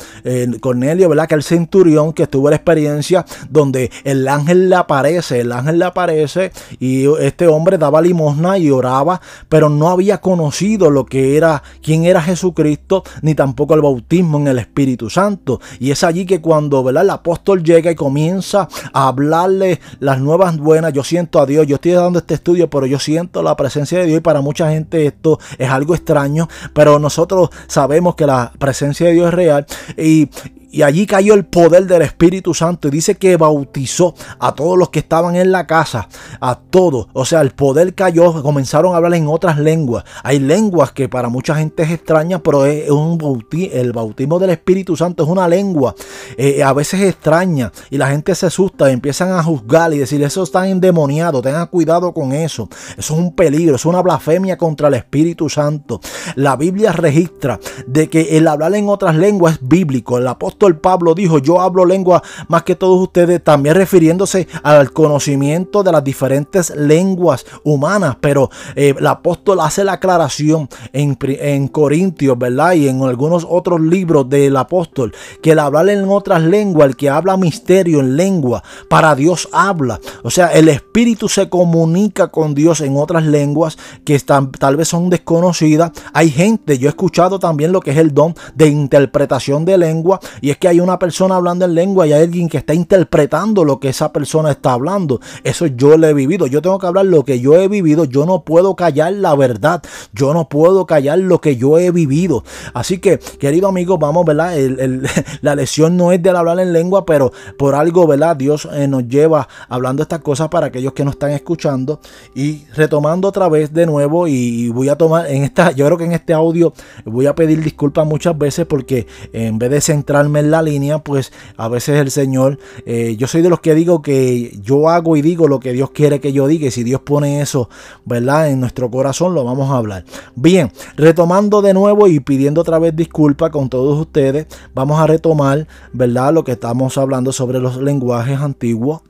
Cornelio, 0.61 1.09
¿verdad? 1.09 1.29
Que 1.29 1.35
el 1.35 1.43
centurión 1.43 2.13
que 2.13 2.27
tuvo 2.27 2.51
la 2.51 2.57
experiencia 2.57 3.25
donde 3.51 3.91
el 4.05 4.29
ángel 4.29 4.69
le 4.69 4.77
aparece, 4.77 5.41
el 5.41 5.53
ángel 5.53 5.79
le 5.79 5.85
aparece 5.85 6.53
y 6.79 7.07
este 7.21 7.49
hombre 7.49 7.79
daba 7.79 8.01
limosna 8.01 8.59
y 8.59 8.71
oraba 8.71 9.08
pero 9.49 9.69
no 9.69 9.89
había 9.89 10.19
conocido 10.19 10.91
lo 10.91 11.07
que 11.07 11.37
era, 11.37 11.63
quién 11.83 12.05
era 12.05 12.23
Jesucristo, 12.23 13.05
ni 13.23 13.35
tampoco 13.35 13.75
el 13.75 13.83
bautismo 13.83 14.39
en 14.39 14.49
el 14.49 14.59
Espíritu 14.59 15.11
Santo. 15.11 15.61
Y 15.79 15.91
es 15.91 16.05
allí 16.05 16.27
que 16.27 16.41
cuando 16.41 16.89
el 16.89 17.11
apóstol 17.11 17.63
llega 17.63 17.91
y 17.91 17.95
comienza 17.95 18.69
a 18.93 19.09
hablarle 19.09 19.81
las 20.01 20.21
nuevas 20.21 20.57
buenas, 20.59 20.93
yo 20.93 21.05
siento 21.05 21.41
a 21.41 21.47
Dios, 21.47 21.67
yo 21.67 21.77
estoy 21.77 21.93
dando 21.93 22.19
este 22.19 22.35
estudio, 22.35 22.69
pero 22.69 22.87
yo 22.87 22.99
siento 22.99 23.43
la 23.43 23.57
presencia 23.57 23.99
de 23.99 24.07
Dios 24.07 24.19
y 24.19 24.23
para 24.23 24.41
mucha 24.41 24.71
gente 24.71 25.07
esto 25.07 25.39
es 25.59 25.71
algo 25.71 25.95
extraño, 25.95 26.49
pero 26.73 26.99
nosotros 26.99 27.51
sabemos 27.67 28.15
que 28.15 28.27
la 28.27 28.53
presencia 28.59 29.07
de 29.07 29.13
Dios 29.15 29.29
es 29.29 29.35
real 29.35 29.67
y, 29.97 30.29
y 30.71 30.83
allí 30.83 31.07
cayó 31.07 31.35
el 31.35 31.47
poder 31.47 31.87
del 31.87 32.03
Espíritu 32.03 32.53
Santo. 32.53 32.89
Y 32.89 32.91
dice 32.91 33.15
que 33.15 33.37
bautizó 33.37 34.15
a 34.39 34.55
todos 34.55 34.77
los 34.77 34.91
que 34.91 34.99
estaban 34.99 35.35
en 35.37 35.51
la 35.51 35.67
casa. 35.67 36.09
A 36.41 36.59
todos. 36.59 37.09
O 37.15 37.25
sea, 37.25 37.41
el 37.41 37.53
poder 37.53 37.95
cayó. 37.95 38.43
Comenzaron 38.43 38.93
a 38.93 38.99
hablar 38.99 39.15
en 39.15 39.27
otras 39.29 39.59
lenguas. 39.59 40.05
Hay 40.23 40.39
lenguas 40.39 40.93
que 40.93 41.09
para 41.09 41.29
mucha 41.29 41.55
gente 41.55 41.85
es 41.85 41.91
extraña. 41.91 42.43
Pero 42.43 42.67
es 42.67 42.91
un 42.91 43.17
bautismo, 43.17 43.75
el 43.75 43.93
bautismo 43.93 44.39
del 44.39 44.51
Espíritu 44.51 44.95
Santo 44.97 45.25
es 45.25 45.29
una 45.29 45.49
lengua. 45.49 45.95
Eh, 46.37 46.63
a 46.63 46.73
veces 46.75 47.01
extraña. 47.01 47.73
Y 47.89 47.97
la 47.97 48.09
gente 48.09 48.35
se 48.35 48.47
asusta. 48.47 48.91
Y 48.91 48.93
empiezan 48.93 49.33
a 49.33 49.43
juzgar 49.43 49.95
y 49.95 49.99
decir, 49.99 50.23
eso 50.23 50.43
está 50.43 50.69
endemoniado. 50.69 51.41
Tengan 51.41 51.67
cuidado 51.69 52.13
con 52.13 52.33
eso. 52.33 52.69
Eso 52.99 53.15
es 53.15 53.19
un 53.19 53.35
peligro. 53.35 53.77
Es 53.77 53.87
una 53.87 54.03
blasfemia 54.03 54.59
contra 54.59 54.89
el 54.89 54.95
Espíritu 54.95 55.49
Santo. 55.49 56.01
La 56.35 56.57
Biblia 56.57 56.93
registra 56.93 57.59
de 57.87 58.11
que 58.11 58.37
el 58.37 58.47
hablar 58.47 58.75
en 58.75 58.91
otras 58.91 59.17
lenguas 59.17 59.55
es 59.55 59.67
bíblico. 59.67 60.19
El 60.19 60.29
apóstol 60.29 60.58
el 60.67 60.77
Pablo 60.77 61.15
dijo, 61.15 61.39
yo 61.39 61.61
hablo 61.61 61.85
lengua 61.85 62.23
más 62.49 62.63
que 62.63 62.75
todos 62.75 63.01
ustedes, 63.01 63.43
también 63.43 63.75
refiriéndose 63.75 64.49
al 64.63 64.93
conocimiento 64.93 65.83
de 65.83 65.93
las 65.93 66.05
diferentes 66.05 66.71
lenguas 66.75 67.47
humanas, 67.65 68.17
pero 68.21 68.51
eh, 68.75 68.95
el 68.99 69.07
apóstol 69.07 69.61
hace 69.61 69.85
la 69.85 69.95
aclaración 69.95 70.69
en, 70.93 71.17
en 71.21 71.69
Corintios, 71.69 72.39
¿verdad? 72.39 72.73
Y 72.73 72.89
en 72.89 73.03
algunos 73.03 73.47
otros 73.49 73.81
libros 73.81 74.29
del 74.29 74.57
apóstol, 74.57 75.15
que 75.43 75.53
el 75.53 75.59
hablar 75.59 75.89
en 75.89 76.09
otras 76.09 76.43
lenguas, 76.43 76.89
el 76.89 76.97
que 76.97 77.11
habla 77.11 77.37
misterio 77.37 78.01
en 78.01 78.17
lengua, 78.17 78.63
para 78.89 79.15
Dios 79.15 79.49
habla. 79.53 80.01
O 80.23 80.31
sea, 80.31 80.49
el 80.49 80.69
Espíritu 80.69 81.29
se 81.29 81.49
comunica 81.49 82.29
con 82.29 82.55
Dios 82.55 82.81
en 82.81 82.97
otras 82.97 83.25
lenguas 83.25 83.79
que 84.05 84.15
están, 84.15 84.51
tal 84.53 84.77
vez 84.77 84.89
son 84.89 85.11
desconocidas. 85.11 85.93
Hay 86.13 86.31
gente, 86.31 86.79
yo 86.79 86.89
he 86.89 86.91
escuchado 86.91 87.39
también 87.39 87.73
lo 87.73 87.81
que 87.81 87.91
es 87.91 87.97
el 87.97 88.15
don 88.15 88.35
de 88.55 88.69
interpretación 88.69 89.65
de 89.65 89.79
lengua 89.79 90.21
es 90.51 90.59
que 90.59 90.69
hay 90.69 90.81
una 90.81 90.99
persona 90.99 91.37
hablando 91.37 91.65
en 91.65 91.75
lengua 91.75 92.07
y 92.07 92.13
hay 92.13 92.23
alguien 92.23 92.49
que 92.49 92.59
está 92.59 92.75
interpretando 92.75 93.65
lo 93.65 93.81
que 93.81 93.89
esa 93.89 94.13
persona 94.13 94.51
está 94.51 94.73
hablando. 94.73 95.21
Eso 95.45 95.67
yo 95.67 95.97
lo 95.97 96.07
he 96.07 96.15
vivido. 96.15 96.47
Yo 96.47 96.63
tengo 96.63 96.79
que 96.79 96.87
hablar 96.87 97.07
lo 97.07 97.25
que 97.25 97.41
yo 97.41 97.57
he 97.57 97.69
vivido. 97.69 98.05
Yo 98.05 98.27
no 98.27 98.43
puedo 98.43 98.77
callar 98.77 99.13
la 99.15 99.35
verdad. 99.35 99.83
Yo 100.13 100.33
no 100.35 100.49
puedo 100.49 100.87
callar 100.87 101.19
lo 101.19 101.41
que 101.41 101.57
yo 101.57 101.79
he 101.79 101.91
vivido. 101.91 102.45
Así 102.75 102.99
que, 102.99 103.19
querido 103.19 103.69
amigo, 103.69 103.99
vamos, 103.99 104.25
¿verdad? 104.25 104.57
la 105.43 105.55
lección 105.55 105.97
no 105.97 106.13
es 106.13 106.23
de 106.23 106.31
hablar 106.31 106.61
en 106.61 106.73
lengua, 106.73 107.05
pero 107.05 107.33
por 107.59 107.75
algo, 107.75 108.07
¿verdad? 108.07 108.37
Dios 108.37 108.69
eh, 108.73 108.87
nos 108.87 109.09
lleva 109.09 109.49
hablando 109.69 110.03
estas 110.03 110.21
cosas 110.21 110.49
para 110.49 110.67
aquellos 110.67 110.93
que 110.93 111.05
no 111.05 111.11
están 111.11 111.33
escuchando. 111.33 112.01
Y 112.35 112.65
retomando 112.75 113.29
otra 113.29 113.49
vez 113.49 113.73
de 113.73 113.87
nuevo, 113.87 114.29
y 114.29 114.69
voy 114.71 114.89
a 114.89 114.97
tomar 114.97 115.27
en 115.31 115.45
esta, 115.45 115.73
yo 115.73 115.87
creo 115.87 115.99
que 115.99 116.05
en 116.05 116.13
este 116.13 116.33
audio 116.33 116.73
voy 117.05 117.27
a 117.27 117.35
pedir 117.35 117.63
disculpas 117.63 118.07
muchas 118.07 118.37
veces 118.37 118.67
porque 118.67 119.07
en 119.33 119.59
vez 119.59 119.71
de 119.71 119.81
centrarme 119.81 120.38
en 120.39 120.51
la 120.51 120.63
línea, 120.63 120.99
pues 120.99 121.33
a 121.57 121.69
veces 121.69 122.01
el 122.01 122.11
Señor, 122.11 122.59
eh, 122.87 123.17
yo 123.17 123.27
soy 123.27 123.43
de 123.43 123.51
los 123.51 123.61
que 123.61 123.75
digo 123.75 124.03
que 124.03 124.59
yo 124.63 124.89
hago 124.89 125.17
y 125.17 125.23
digo 125.23 125.49
lo 125.49 125.61
que 125.61 125.73
Dios 125.73 125.91
quiere 125.91 126.21
que 126.21 126.33
yo 126.33 126.47
diga 126.47 126.69
y 126.69 126.71
si 126.71 126.85
Dios 126.85 127.01
pone 127.03 127.41
eso, 127.41 127.69
¿verdad? 128.05 128.49
En 128.49 128.61
nuestro 128.61 128.91
corazón 128.91 129.35
lo 129.35 129.45
vamos 129.45 129.71
a 129.71 129.77
hablar. 129.77 130.05
Bien, 130.35 130.73
retomando 130.97 131.63
de 131.63 131.75
nuevo 131.75 132.09
y 132.09 132.21
pidiendo 132.21 132.61
otra 132.61 132.79
vez 132.79 132.95
disculpas 132.97 133.51
con 133.51 133.69
todos 133.69 133.99
ustedes, 133.99 134.47
vamos 134.75 134.99
a 134.99 135.07
retomar, 135.07 135.67
¿verdad? 135.93 136.33
Lo 136.33 136.45
que 136.45 136.53
estamos 136.53 136.97
hablando 136.99 137.33
sobre 137.33 137.59
los 137.59 137.77
lenguajes 137.77 138.39
antiguos. 138.41 139.03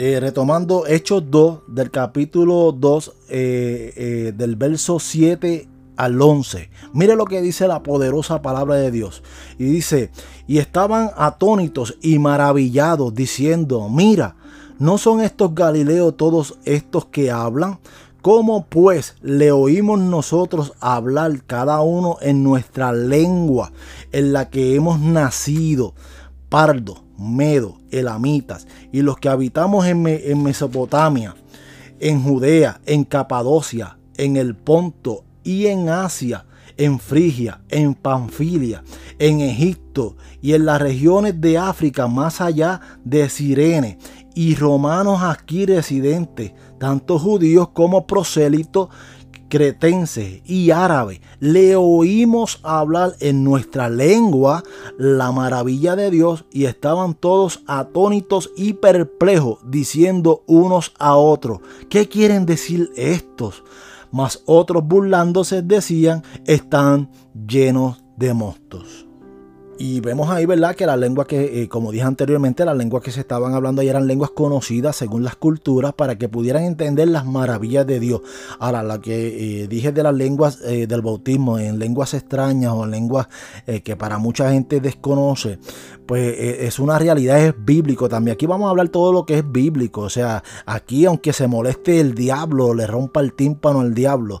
Eh, 0.00 0.20
retomando 0.20 0.86
Hechos 0.86 1.24
2 1.28 1.60
del 1.66 1.90
capítulo 1.90 2.70
2 2.70 3.12
eh, 3.30 4.32
del 4.36 4.54
verso 4.54 5.00
7 5.00 5.67
al 5.98 6.22
11. 6.22 6.70
Mire 6.94 7.16
lo 7.16 7.24
que 7.24 7.42
dice 7.42 7.66
la 7.66 7.82
poderosa 7.82 8.40
palabra 8.40 8.76
de 8.76 8.92
Dios. 8.92 9.24
Y 9.58 9.64
dice, 9.64 10.10
y 10.46 10.58
estaban 10.58 11.10
atónitos 11.16 11.98
y 12.00 12.20
maravillados 12.20 13.14
diciendo, 13.14 13.88
mira, 13.88 14.36
¿no 14.78 14.96
son 14.96 15.20
estos 15.20 15.56
Galileos 15.56 16.16
todos 16.16 16.56
estos 16.64 17.06
que 17.06 17.32
hablan? 17.32 17.80
¿Cómo 18.22 18.66
pues 18.66 19.16
le 19.22 19.50
oímos 19.50 19.98
nosotros 19.98 20.72
hablar 20.78 21.42
cada 21.44 21.80
uno 21.80 22.16
en 22.20 22.44
nuestra 22.44 22.92
lengua 22.92 23.72
en 24.12 24.32
la 24.32 24.50
que 24.50 24.76
hemos 24.76 25.00
nacido? 25.00 25.94
Pardo, 26.48 27.02
Medo, 27.18 27.76
Elamitas 27.90 28.68
y 28.92 29.02
los 29.02 29.18
que 29.18 29.28
habitamos 29.28 29.84
en, 29.86 30.06
en 30.06 30.42
Mesopotamia, 30.44 31.34
en 31.98 32.22
Judea, 32.22 32.80
en 32.86 33.02
Capadocia, 33.02 33.98
en 34.16 34.36
el 34.36 34.54
Ponto, 34.54 35.24
y 35.48 35.68
en 35.68 35.88
Asia, 35.88 36.44
en 36.76 37.00
Frigia, 37.00 37.62
en 37.70 37.94
Panfilia, 37.94 38.84
en 39.18 39.40
Egipto 39.40 40.14
y 40.42 40.52
en 40.52 40.66
las 40.66 40.78
regiones 40.78 41.40
de 41.40 41.56
África 41.56 42.06
más 42.06 42.42
allá 42.42 42.82
de 43.02 43.30
Sirene, 43.30 43.96
y 44.34 44.56
romanos 44.56 45.22
aquí 45.22 45.64
residentes, 45.64 46.52
tanto 46.78 47.18
judíos 47.18 47.70
como 47.70 48.06
prosélitos, 48.06 48.90
cretenses 49.48 50.42
y 50.44 50.70
árabes, 50.70 51.22
le 51.40 51.76
oímos 51.76 52.60
hablar 52.62 53.14
en 53.20 53.42
nuestra 53.42 53.88
lengua 53.88 54.62
la 54.98 55.32
maravilla 55.32 55.96
de 55.96 56.10
Dios 56.10 56.44
y 56.52 56.66
estaban 56.66 57.14
todos 57.14 57.62
atónitos 57.66 58.50
y 58.54 58.74
perplejos, 58.74 59.60
diciendo 59.64 60.44
unos 60.46 60.92
a 60.98 61.16
otros, 61.16 61.60
¿qué 61.88 62.06
quieren 62.06 62.44
decir 62.44 62.90
estos? 62.96 63.64
Mas 64.10 64.42
otros 64.46 64.84
burlándose 64.84 65.62
decían, 65.62 66.22
están 66.46 67.10
llenos 67.46 68.02
de 68.16 68.34
mostos. 68.34 69.08
Y 69.80 70.00
vemos 70.00 70.28
ahí, 70.28 70.44
¿verdad? 70.44 70.74
Que 70.74 70.86
las 70.86 70.98
lenguas 70.98 71.28
que, 71.28 71.62
eh, 71.62 71.68
como 71.68 71.92
dije 71.92 72.02
anteriormente, 72.02 72.64
las 72.64 72.76
lenguas 72.76 73.00
que 73.00 73.12
se 73.12 73.20
estaban 73.20 73.54
hablando 73.54 73.80
ahí 73.80 73.88
eran 73.88 74.08
lenguas 74.08 74.32
conocidas 74.32 74.96
según 74.96 75.22
las 75.22 75.36
culturas 75.36 75.92
para 75.92 76.18
que 76.18 76.28
pudieran 76.28 76.64
entender 76.64 77.06
las 77.06 77.24
maravillas 77.24 77.86
de 77.86 78.00
Dios. 78.00 78.22
Ahora, 78.58 78.82
la 78.82 79.00
que 79.00 79.62
eh, 79.62 79.68
dije 79.68 79.92
de 79.92 80.02
las 80.02 80.14
lenguas 80.14 80.60
eh, 80.64 80.88
del 80.88 81.00
bautismo, 81.00 81.60
en 81.60 81.78
lenguas 81.78 82.12
extrañas 82.14 82.72
o 82.72 82.84
en 82.84 82.90
lenguas 82.90 83.28
que 83.84 83.96
para 83.96 84.18
mucha 84.18 84.50
gente 84.50 84.80
desconoce, 84.80 85.58
pues 86.08 86.34
es 86.38 86.80
una 86.80 86.98
realidad, 86.98 87.38
es 87.38 87.54
bíblico 87.56 88.08
también. 88.08 88.32
Aquí 88.34 88.46
vamos 88.46 88.66
a 88.66 88.70
hablar 88.70 88.88
todo 88.88 89.12
lo 89.12 89.24
que 89.24 89.38
es 89.38 89.52
bíblico. 89.52 90.00
O 90.00 90.10
sea, 90.10 90.42
aquí 90.66 91.04
aunque 91.04 91.32
se 91.32 91.46
moleste 91.46 92.00
el 92.00 92.14
diablo, 92.14 92.74
le 92.74 92.88
rompa 92.88 93.20
el 93.20 93.34
tímpano 93.34 93.80
al 93.80 93.94
diablo, 93.94 94.40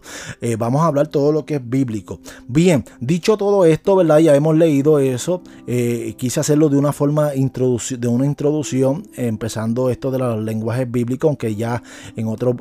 vamos 0.58 0.82
a 0.82 0.86
hablar 0.86 1.06
todo 1.08 1.30
lo 1.30 1.44
que 1.44 1.56
es 1.56 1.68
bíblico. 1.68 2.18
Bien, 2.48 2.84
dicho 2.98 3.36
todo 3.36 3.64
esto, 3.64 3.94
¿verdad? 3.94 4.18
Ya 4.18 4.34
hemos 4.34 4.56
leído 4.56 4.98
eso 4.98 5.42
eh, 5.66 6.14
quise 6.16 6.40
hacerlo 6.40 6.68
de 6.68 6.78
una 6.78 6.92
forma 6.92 7.30
de 7.30 8.08
una 8.08 8.26
introducción, 8.26 9.06
empezando 9.14 9.90
esto 9.90 10.10
de 10.10 10.18
los 10.18 10.42
lenguajes 10.42 10.90
bíblicos, 10.90 11.28
aunque 11.28 11.54
ya 11.54 11.82
en 12.16 12.28
otro... 12.28 12.56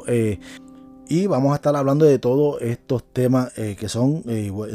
Eh, 1.09 1.13
y 1.13 1.27
vamos 1.27 1.53
a 1.53 1.55
estar 1.55 1.75
hablando 1.75 2.05
de 2.05 2.19
todos 2.19 2.61
estos 2.61 3.03
temas 3.13 3.51
eh, 3.57 3.75
que 3.79 3.89
son, 3.89 4.23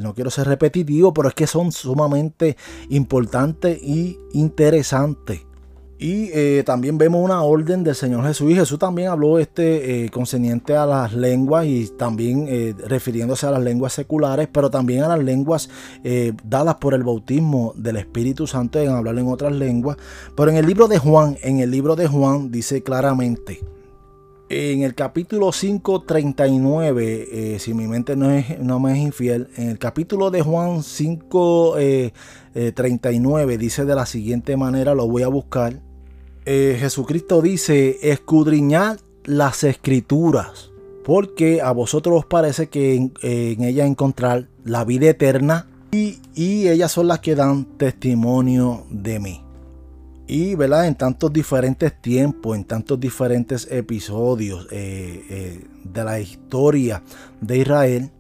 no 0.01 0.15
quiero 0.15 0.31
ser 0.31 0.49
repetitivo, 0.49 1.13
pero 1.13 1.29
es 1.29 1.35
que 1.35 1.47
son 1.47 1.73
sumamente 1.73 2.57
importantes 2.89 3.81
y 3.83 4.19
interesantes. 4.33 5.43
Y 6.03 6.31
eh, 6.35 6.65
también 6.67 6.99
vemos 6.99 7.25
una 7.25 7.43
orden 7.43 7.85
del 7.85 7.95
Señor 7.95 8.27
Jesús. 8.27 8.51
Y 8.51 8.57
Jesús 8.57 8.77
también 8.77 9.07
habló 9.07 9.39
este 9.39 10.05
eh, 10.05 10.11
concerniente 10.11 10.75
a 10.75 10.85
las 10.85 11.13
lenguas 11.13 11.65
y 11.65 11.87
también 11.97 12.47
eh, 12.49 12.75
refiriéndose 12.89 13.47
a 13.47 13.53
las 13.53 13.63
lenguas 13.63 13.93
seculares, 13.93 14.49
pero 14.53 14.69
también 14.69 15.05
a 15.05 15.09
las 15.09 15.23
lenguas 15.23 15.71
dadas 16.43 16.75
por 16.77 16.95
el 16.95 17.05
bautismo 17.05 17.73
del 17.77 17.99
Espíritu 17.99 18.49
Santo 18.49 18.81
en 18.81 18.91
hablar 18.91 19.17
en 19.17 19.29
otras 19.29 19.53
lenguas. 19.53 19.97
Pero 20.37 20.51
en 20.51 20.57
el 20.57 20.67
libro 20.67 20.89
de 20.89 20.99
Juan, 20.99 21.39
en 21.41 21.61
el 21.61 21.71
libro 21.71 21.95
de 21.95 22.09
Juan 22.09 22.51
dice 22.51 22.83
claramente, 22.83 23.61
en 24.49 24.83
el 24.83 24.95
capítulo 24.95 25.49
5.39, 25.49 27.59
si 27.59 27.75
mi 27.75 27.87
mente 27.87 28.17
no, 28.17 28.31
es, 28.31 28.59
no 28.59 28.81
me 28.81 28.93
es 28.93 28.99
infiel, 28.99 29.49
en 29.57 29.69
el 29.71 29.79
capítulo 29.79 30.31
de 30.31 30.41
Juan 30.43 30.81
5.39 30.81 33.57
dice 33.57 33.85
de 33.85 33.95
la 33.95 34.07
siguiente 34.07 34.57
manera, 34.57 34.95
lo 34.95 35.07
voy 35.09 35.23
a 35.23 35.29
buscar. 35.29 35.81
Eh, 36.45 36.77
Jesucristo 36.81 37.41
dice, 37.41 37.99
escudriñad 38.03 38.99
las 39.25 39.63
escrituras, 39.63 40.73
porque 41.05 41.63
a 41.63 41.71
vosotros 41.71 42.19
os 42.19 42.27
parece 42.27 42.69
que 42.69 42.97
en, 42.97 43.63
ellas 43.63 43.87
encontrar 43.87 44.49
la 44.65 44.85
vida 44.85 45.09
eterna 45.09 45.69
y, 45.93 46.19
ellas 46.35 46.91
son 46.91 47.07
las 47.07 47.21
que 47.21 47.37
dan 47.37 47.65
testimonio 47.77 48.87
de 48.91 49.21
mí. 49.21 49.45
Y 50.27 50.55
¿verdad? 50.55 50.87
en 50.87 50.95
tantos 50.95 51.33
diferentes 51.33 52.01
tiempos, 52.01 52.57
en 52.57 52.65
tantos 52.65 52.99
diferentes 52.99 53.69
episodios 53.71 54.67
eh, 54.71 55.25
eh, 55.29 55.67
de 55.85 56.05
la 56.05 56.21
historia 56.21 57.03
de 57.41 57.59
Israel, 57.59 58.11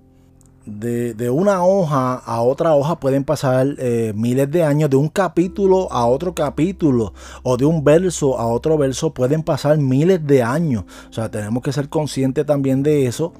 de, 0.66 1.30
una 1.30 1.64
hoja 1.64 2.14
a 2.14 2.40
otra 2.42 2.74
hoja 2.74 2.98
pueden 3.00 3.24
pasar 3.24 3.66
eh, 3.78 4.12
miles 4.14 4.50
de 4.50 4.62
años, 4.62 4.90
de 4.90 4.96
un 4.96 5.08
capítulo 5.08 5.90
a 5.90 6.06
otro 6.06 6.34
capítulo 6.34 7.14
o 7.42 7.56
de 7.56 7.64
un 7.64 7.82
verso 7.82 8.38
a 8.38 8.46
otro 8.46 8.78
verso 8.78 9.12
pueden 9.12 9.42
pasar 9.42 9.78
miles 9.78 10.24
de 10.26 10.42
años. 10.42 10.84
O 11.10 11.12
sea, 11.12 11.30
tenemos 11.30 11.62
que 11.62 11.72
ser 11.72 11.88
conscientes 11.88 12.46
también 12.46 12.82
de 12.82 13.06
eso. 13.06 13.32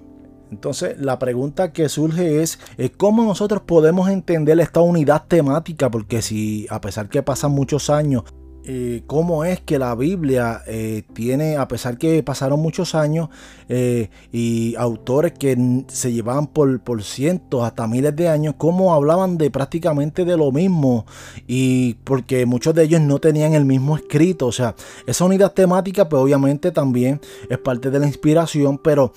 Entonces, 0.50 1.00
la 1.00 1.18
pregunta 1.18 1.72
que 1.72 1.88
surge 1.88 2.42
es, 2.42 2.58
¿cómo 2.98 3.24
nosotros 3.24 3.62
podemos 3.64 4.10
entender 4.10 4.60
esta 4.60 4.80
unidad 4.80 5.24
temática? 5.26 5.90
Porque 5.90 6.20
si 6.20 6.66
a 6.68 6.80
pesar 6.80 7.08
que 7.08 7.22
pasan 7.22 7.52
muchos 7.52 7.88
años, 7.88 8.24
eh, 8.64 9.02
cómo 9.08 9.44
es 9.44 9.60
que 9.60 9.76
la 9.76 9.94
Biblia 9.96 10.62
eh, 10.68 11.02
tiene, 11.14 11.56
a 11.56 11.66
pesar 11.66 11.98
que 11.98 12.22
pasaron 12.22 12.60
muchos 12.60 12.94
años 12.94 13.28
eh, 13.68 14.08
y 14.30 14.76
autores 14.76 15.32
que 15.32 15.84
se 15.88 16.12
llevaban 16.12 16.46
por, 16.46 16.78
por, 16.80 17.02
cientos 17.02 17.64
hasta 17.64 17.88
miles 17.88 18.14
de 18.14 18.28
años, 18.28 18.54
cómo 18.56 18.94
hablaban 18.94 19.36
de 19.36 19.50
prácticamente 19.50 20.24
de 20.24 20.36
lo 20.36 20.52
mismo 20.52 21.06
y 21.48 21.94
porque 22.04 22.46
muchos 22.46 22.72
de 22.74 22.84
ellos 22.84 23.00
no 23.00 23.18
tenían 23.18 23.54
el 23.54 23.64
mismo 23.64 23.96
escrito. 23.96 24.46
O 24.46 24.52
sea, 24.52 24.76
esa 25.08 25.24
unidad 25.24 25.52
temática 25.52 26.08
pues 26.08 26.22
obviamente 26.22 26.70
también 26.70 27.20
es 27.50 27.58
parte 27.58 27.90
de 27.90 27.98
la 27.98 28.06
inspiración, 28.06 28.78
pero 28.78 29.12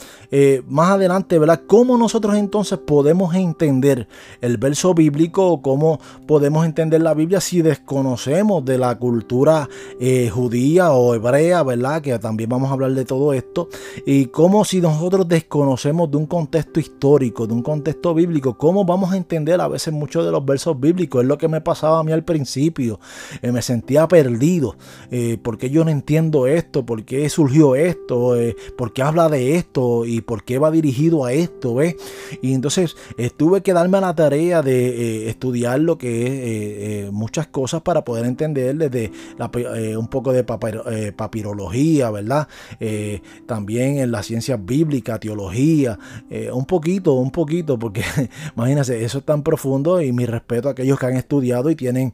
más 0.67 0.91
adelante, 0.91 1.37
¿verdad? 1.37 1.61
¿Cómo 1.67 1.97
nosotros 1.97 2.35
entonces 2.35 2.79
podemos 2.79 3.35
entender 3.35 4.07
el 4.41 4.57
verso 4.57 4.93
bíblico 4.93 5.61
cómo 5.61 5.99
podemos 6.27 6.65
entender 6.65 7.01
la 7.01 7.13
Biblia 7.13 7.39
si 7.39 7.61
desconocemos 7.61 8.65
de 8.65 8.77
la 8.77 8.95
cultura? 8.97 9.34
Eh, 9.99 10.29
judía 10.29 10.91
o 10.91 11.13
hebrea, 11.13 11.63
¿verdad? 11.63 12.01
Que 12.01 12.17
también 12.19 12.49
vamos 12.49 12.69
a 12.69 12.73
hablar 12.73 12.91
de 12.91 13.05
todo 13.05 13.33
esto. 13.33 13.69
Y 14.05 14.27
cómo 14.27 14.63
si 14.65 14.81
nosotros 14.81 15.27
desconocemos 15.27 16.09
de 16.09 16.17
un 16.17 16.25
contexto 16.25 16.79
histórico, 16.79 17.47
de 17.47 17.53
un 17.53 17.61
contexto 17.61 18.13
bíblico, 18.13 18.57
cómo 18.57 18.85
vamos 18.85 19.11
a 19.11 19.17
entender 19.17 19.59
a 19.59 19.67
veces 19.67 19.93
muchos 19.93 20.25
de 20.25 20.31
los 20.31 20.45
versos 20.45 20.79
bíblicos. 20.79 21.21
Es 21.21 21.27
lo 21.27 21.37
que 21.37 21.47
me 21.47 21.61
pasaba 21.61 21.99
a 21.99 22.03
mí 22.03 22.11
al 22.11 22.23
principio. 22.23 22.99
Eh, 23.41 23.51
me 23.51 23.61
sentía 23.61 24.07
perdido. 24.07 24.77
Eh, 25.11 25.37
¿Por 25.41 25.57
qué 25.57 25.69
yo 25.69 25.83
no 25.83 25.91
entiendo 25.91 26.47
esto? 26.47 26.85
¿Por 26.85 27.03
qué 27.03 27.27
surgió 27.29 27.75
esto? 27.75 28.35
¿Por 28.77 28.93
qué 28.93 29.01
habla 29.01 29.29
de 29.29 29.55
esto? 29.55 30.05
¿Y 30.05 30.21
por 30.21 30.43
qué 30.43 30.59
va 30.59 30.71
dirigido 30.71 31.25
a 31.25 31.33
esto? 31.33 31.75
¿ves? 31.75 31.95
Y 32.41 32.53
entonces 32.53 32.95
tuve 33.37 33.61
que 33.61 33.73
darme 33.73 33.97
a 33.97 34.01
la 34.01 34.15
tarea 34.15 34.61
de 34.61 35.29
estudiar 35.29 35.79
lo 35.79 35.97
que 35.97 37.05
es 37.05 37.11
muchas 37.11 37.47
cosas 37.47 37.81
para 37.81 38.03
poder 38.03 38.25
entender 38.25 38.75
desde 38.75 39.11
eh, 39.75 39.97
un 39.97 40.07
poco 40.07 40.31
de 40.31 40.45
eh, 40.91 41.11
papirología, 41.11 42.11
¿verdad? 42.11 42.47
Eh, 42.79 43.21
también 43.45 43.97
en 43.97 44.11
las 44.11 44.25
ciencias 44.25 44.63
bíblicas, 44.63 45.19
teología, 45.19 45.97
un 46.53 46.65
poquito, 46.65 47.13
un 47.13 47.31
poquito, 47.31 47.77
porque 47.77 48.03
imagínense, 48.55 49.03
eso 49.03 49.19
es 49.19 49.25
tan 49.25 49.43
profundo 49.43 50.01
y 50.01 50.11
mi 50.11 50.25
respeto 50.25 50.69
a 50.69 50.71
aquellos 50.71 50.99
que 50.99 51.05
han 51.05 51.15
estudiado 51.15 51.69
y 51.69 51.75
tienen 51.75 52.13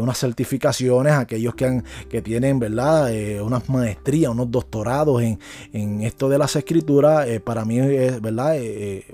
unas 0.00 0.18
certificaciones, 0.18 1.12
aquellos 1.14 1.54
que, 1.54 1.66
han, 1.66 1.84
que 2.08 2.22
tienen, 2.22 2.58
¿verdad? 2.58 3.10
unas 3.42 3.68
maestrías, 3.68 4.30
unos 4.30 4.50
doctorados 4.50 5.22
en, 5.22 5.38
en 5.72 6.02
esto 6.02 6.28
de 6.28 6.38
las 6.38 6.56
escrituras, 6.56 7.26
para 7.44 7.64
mí 7.64 7.78
es, 7.78 8.20
¿verdad? 8.20 8.56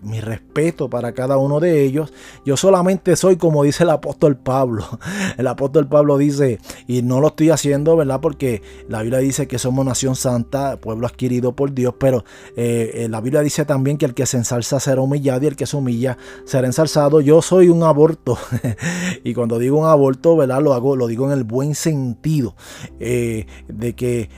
mi 0.03 0.21
respeto 0.21 0.89
para 0.89 1.13
cada 1.13 1.37
uno 1.37 1.61
de 1.61 1.83
ellos. 1.83 2.13
Yo 2.45 2.57
solamente 2.57 3.17
soy 3.17 3.37
como 3.37 3.65
dice 3.65 3.85
el 3.85 3.91
apóstol 3.91 4.37
Pablo. 4.37 4.85
El 5.37 5.47
apóstol 5.47 5.87
Pablo 5.87 6.19
dice, 6.19 6.59
y 6.87 7.03
no 7.03 7.21
lo 7.21 7.26
estoy 7.29 7.51
haciendo, 7.51 7.97
¿verdad? 7.97 8.21
Porque 8.21 8.63
la 8.89 9.03
Biblia 9.03 9.19
dice 9.19 9.47
que 9.47 9.59
somos 9.59 9.85
nación 9.85 10.17
santa, 10.17 10.81
pueblo 10.81 11.07
adquirido 11.07 11.53
por 11.53 11.73
Dios, 11.73 11.95
pero 11.99 12.25
eh, 12.57 12.93
eh, 12.95 13.09
la 13.09 13.21
Biblia 13.21 13.43
dice 13.43 13.65
también 13.65 13.99
que 13.99 14.07
el 14.07 14.15
que 14.15 14.27
se 14.27 14.37
ensalza 14.37 14.81
será 14.81 15.01
humillado 15.01 15.45
y 15.45 15.49
el 15.49 15.57
que 15.57 15.67
se 15.67 15.77
humilla 15.77 16.19
será 16.45 16.67
ensalzado. 16.67 17.21
Yo 17.21 17.43
soy 17.43 17.69
un 17.69 17.83
aborto 17.83 18.39
y 19.25 19.35
cuando 19.35 19.59
digo 19.59 19.79
un 19.79 19.87
aborto, 19.87 20.37
¿verdad? 20.37 20.63
Lo 20.63 20.75
hago, 20.75 20.97
lo 20.97 21.07
digo 21.07 21.27
en 21.27 21.33
el 21.33 21.45
buen 21.45 21.75
sentido 21.75 22.55
eh, 23.01 23.47
de 23.69 23.95
que, 23.95 24.31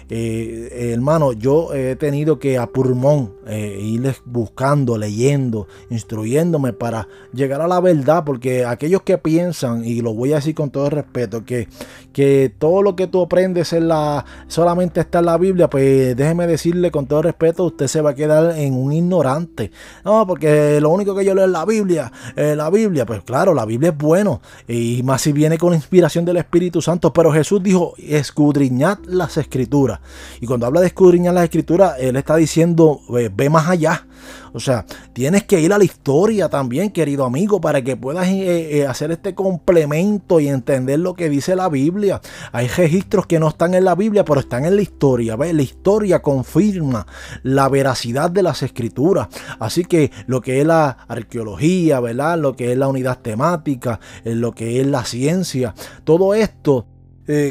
hermano, 0.92 1.32
yo 1.32 1.74
he 1.74 1.96
tenido 1.96 2.38
que 2.38 2.58
a 2.58 2.66
pulmón 2.66 3.34
ir 3.48 4.14
buscando, 4.24 4.98
leyendo, 4.98 5.66
instruyéndome 5.90 6.72
para 6.72 7.08
llegar 7.32 7.60
a 7.60 7.68
la 7.68 7.80
verdad, 7.80 8.24
porque 8.24 8.64
aquellos 8.64 9.02
que 9.02 9.18
piensan, 9.18 9.84
y 9.84 10.00
lo 10.00 10.14
voy 10.14 10.32
a 10.32 10.36
decir 10.36 10.54
con 10.54 10.70
todo 10.70 10.90
respeto, 10.90 11.44
que, 11.44 11.68
que 12.12 12.52
todo 12.58 12.77
lo 12.82 12.96
que 12.96 13.06
tú 13.06 13.22
aprendes 13.22 13.72
en 13.72 13.88
la, 13.88 14.24
solamente 14.46 15.00
está 15.00 15.20
en 15.20 15.26
la 15.26 15.38
Biblia, 15.38 15.68
pues 15.68 16.16
déjeme 16.16 16.46
decirle 16.46 16.90
con 16.90 17.06
todo 17.06 17.22
respeto, 17.22 17.64
usted 17.64 17.86
se 17.86 18.00
va 18.00 18.10
a 18.10 18.14
quedar 18.14 18.58
en 18.58 18.74
un 18.74 18.92
ignorante. 18.92 19.70
No, 20.04 20.26
porque 20.26 20.80
lo 20.80 20.90
único 20.90 21.14
que 21.14 21.24
yo 21.24 21.34
leo 21.34 21.44
es 21.44 21.50
la 21.50 21.64
Biblia, 21.64 22.12
eh, 22.36 22.54
la 22.56 22.70
Biblia, 22.70 23.06
pues 23.06 23.22
claro, 23.22 23.54
la 23.54 23.64
Biblia 23.64 23.90
es 23.90 23.96
bueno, 23.96 24.40
y 24.66 25.02
más 25.02 25.22
si 25.22 25.32
viene 25.32 25.58
con 25.58 25.74
inspiración 25.74 26.24
del 26.24 26.36
Espíritu 26.36 26.82
Santo, 26.82 27.12
pero 27.12 27.32
Jesús 27.32 27.62
dijo, 27.62 27.94
escudriñad 27.98 28.98
las 29.06 29.36
escrituras. 29.36 30.00
Y 30.40 30.46
cuando 30.46 30.66
habla 30.66 30.80
de 30.80 30.88
escudriñar 30.88 31.34
las 31.34 31.44
escrituras, 31.44 31.94
él 31.98 32.16
está 32.16 32.36
diciendo, 32.36 33.00
ve 33.08 33.50
más 33.50 33.68
allá. 33.68 34.06
O 34.52 34.60
sea, 34.60 34.84
tienes 35.12 35.44
que 35.44 35.60
ir 35.60 35.72
a 35.72 35.78
la 35.78 35.84
historia 35.84 36.48
también, 36.48 36.90
querido 36.90 37.24
amigo, 37.24 37.60
para 37.60 37.82
que 37.82 37.96
puedas 37.96 38.28
eh, 38.28 38.78
eh, 38.78 38.86
hacer 38.86 39.10
este 39.10 39.34
complemento 39.34 40.40
y 40.40 40.48
entender 40.48 40.98
lo 40.98 41.14
que 41.14 41.28
dice 41.28 41.56
la 41.56 41.68
Biblia. 41.68 42.20
Hay 42.52 42.68
registros 42.68 43.26
que 43.26 43.38
no 43.38 43.48
están 43.48 43.74
en 43.74 43.84
la 43.84 43.94
Biblia, 43.94 44.24
pero 44.24 44.40
están 44.40 44.64
en 44.64 44.76
la 44.76 44.82
historia. 44.82 45.36
¿ves? 45.36 45.54
La 45.54 45.62
historia 45.62 46.20
confirma 46.20 47.06
la 47.42 47.68
veracidad 47.68 48.30
de 48.30 48.42
las 48.42 48.62
escrituras. 48.62 49.28
Así 49.58 49.84
que 49.84 50.10
lo 50.26 50.40
que 50.40 50.60
es 50.60 50.66
la 50.66 50.90
arqueología, 51.08 52.00
¿verdad? 52.00 52.38
Lo 52.38 52.54
que 52.54 52.72
es 52.72 52.78
la 52.78 52.88
unidad 52.88 53.18
temática, 53.20 54.00
eh, 54.24 54.34
lo 54.34 54.52
que 54.52 54.80
es 54.80 54.86
la 54.86 55.04
ciencia, 55.04 55.74
todo 56.04 56.34
esto 56.34 56.86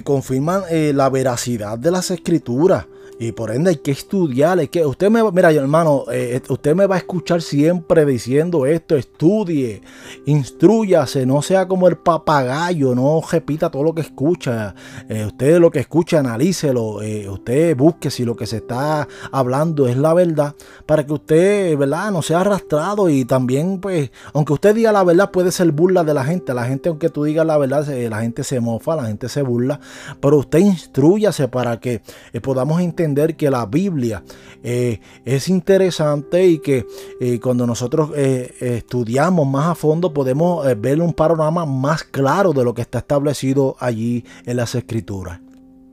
confirma 0.04 0.64
la 0.72 1.08
veracidad 1.12 1.78
de 1.78 1.92
las 1.92 2.10
escrituras. 2.10 2.88
Y 3.20 3.32
por 3.32 3.49
ende 3.49 3.72
hay 3.72 3.78
que 3.78 3.89
estudiar, 3.89 4.59
hay 4.59 4.68
que, 4.68 4.86
usted 4.86 5.09
me, 5.09 5.24
mira 5.32 5.51
hermano, 5.51 6.03
eh, 6.11 6.39
usted 6.49 6.76
me 6.76 6.86
va 6.86 6.95
a 6.95 6.97
escuchar 6.99 7.41
siempre 7.41 8.05
diciendo 8.05 8.68
esto, 8.68 8.95
estudie, 8.95 9.82
instruyase, 10.28 11.26
no 11.26 11.41
sea 11.41 11.68
como 11.68 11.88
el 11.88 11.97
papagayo, 11.97 12.93
no 12.93 13.20
repita 13.28 13.72
todo 13.72 13.82
lo 13.82 13.95
que 13.95 14.01
escucha, 14.01 14.76
eh, 15.09 15.26
usted 15.26 15.59
lo 15.59 15.72
que 15.72 15.80
escucha, 15.80 16.20
analícelo, 16.20 17.01
eh, 17.01 17.28
usted 17.28 17.76
busque 17.76 18.11
si 18.11 18.24
lo 18.24 18.36
que 18.36 18.45
se 18.45 18.57
está 18.57 19.07
hablando 19.32 19.88
es 19.88 19.97
la 19.97 20.13
verdad, 20.13 20.53
para 20.86 21.03
que 21.03 21.13
usted, 21.13 21.76
¿verdad? 21.76 22.11
No 22.11 22.22
sea 22.22 22.41
arrastrado 22.41 23.09
y 23.09 23.26
también, 23.26 23.80
pues, 23.82 24.11
aunque 24.34 24.53
usted 24.53 24.76
diga 24.76 24.91
la 24.91 25.03
verdad, 25.03 25.32
puede 25.32 25.51
ser 25.51 25.72
burla 25.72 26.03
de 26.03 26.13
la 26.13 26.24
gente, 26.24 26.53
la 26.53 26.65
gente, 26.65 26.89
aunque 26.89 27.09
tú 27.09 27.24
digas 27.24 27.47
la 27.47 27.57
verdad, 27.57 27.88
la 27.88 28.22
gente 28.22 28.43
se 28.43 28.59
mofa, 28.59 28.95
la 28.95 29.05
gente 29.05 29.28
se 29.28 29.41
burla, 29.41 29.80
pero 30.22 30.38
usted 30.38 30.59
instruyase 30.59 31.47
para 31.47 31.80
que 31.80 32.03
podamos 32.43 32.80
entender 32.80 33.07
que 33.16 33.49
la 33.49 33.66
Biblia 33.66 34.24
eh, 34.64 34.99
es 35.26 35.47
interesante 35.49 36.45
y 36.45 36.60
que 36.60 36.86
eh, 37.20 37.39
cuando 37.39 37.66
nosotros 37.66 38.12
eh, 38.16 38.53
estudiamos 38.60 39.47
más 39.47 39.68
a 39.68 39.76
fondo 39.76 40.14
podemos 40.14 40.66
ver 40.80 41.01
un 41.01 41.14
panorama 41.14 41.66
más 41.66 42.03
claro 42.03 42.53
de 42.53 42.64
lo 42.64 42.74
que 42.74 42.82
está 42.82 42.99
establecido 42.99 43.76
allí 43.80 44.24
en 44.45 44.58
las 44.58 44.76
escrituras. 44.76 45.39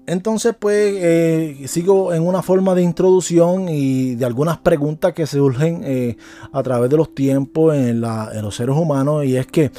Entonces, 0.06 0.54
pues 0.58 1.70
sigo 1.70 2.12
en 2.12 2.26
una 2.26 2.42
forma 2.42 2.74
de 2.74 2.82
introducción 2.82 3.70
y 3.70 4.16
de 4.16 4.26
algunas 4.26 4.58
preguntas 4.58 5.14
que 5.14 5.26
surgen 5.26 6.16
a 6.52 6.62
través 6.62 6.90
de 6.90 6.98
los 6.98 7.14
tiempos 7.14 7.74
en, 7.74 8.02
los 8.02 8.54
seres 8.54 8.76
humanos. 8.76 9.24
Y 9.24 9.38
es 9.38 9.46
que 9.46 9.70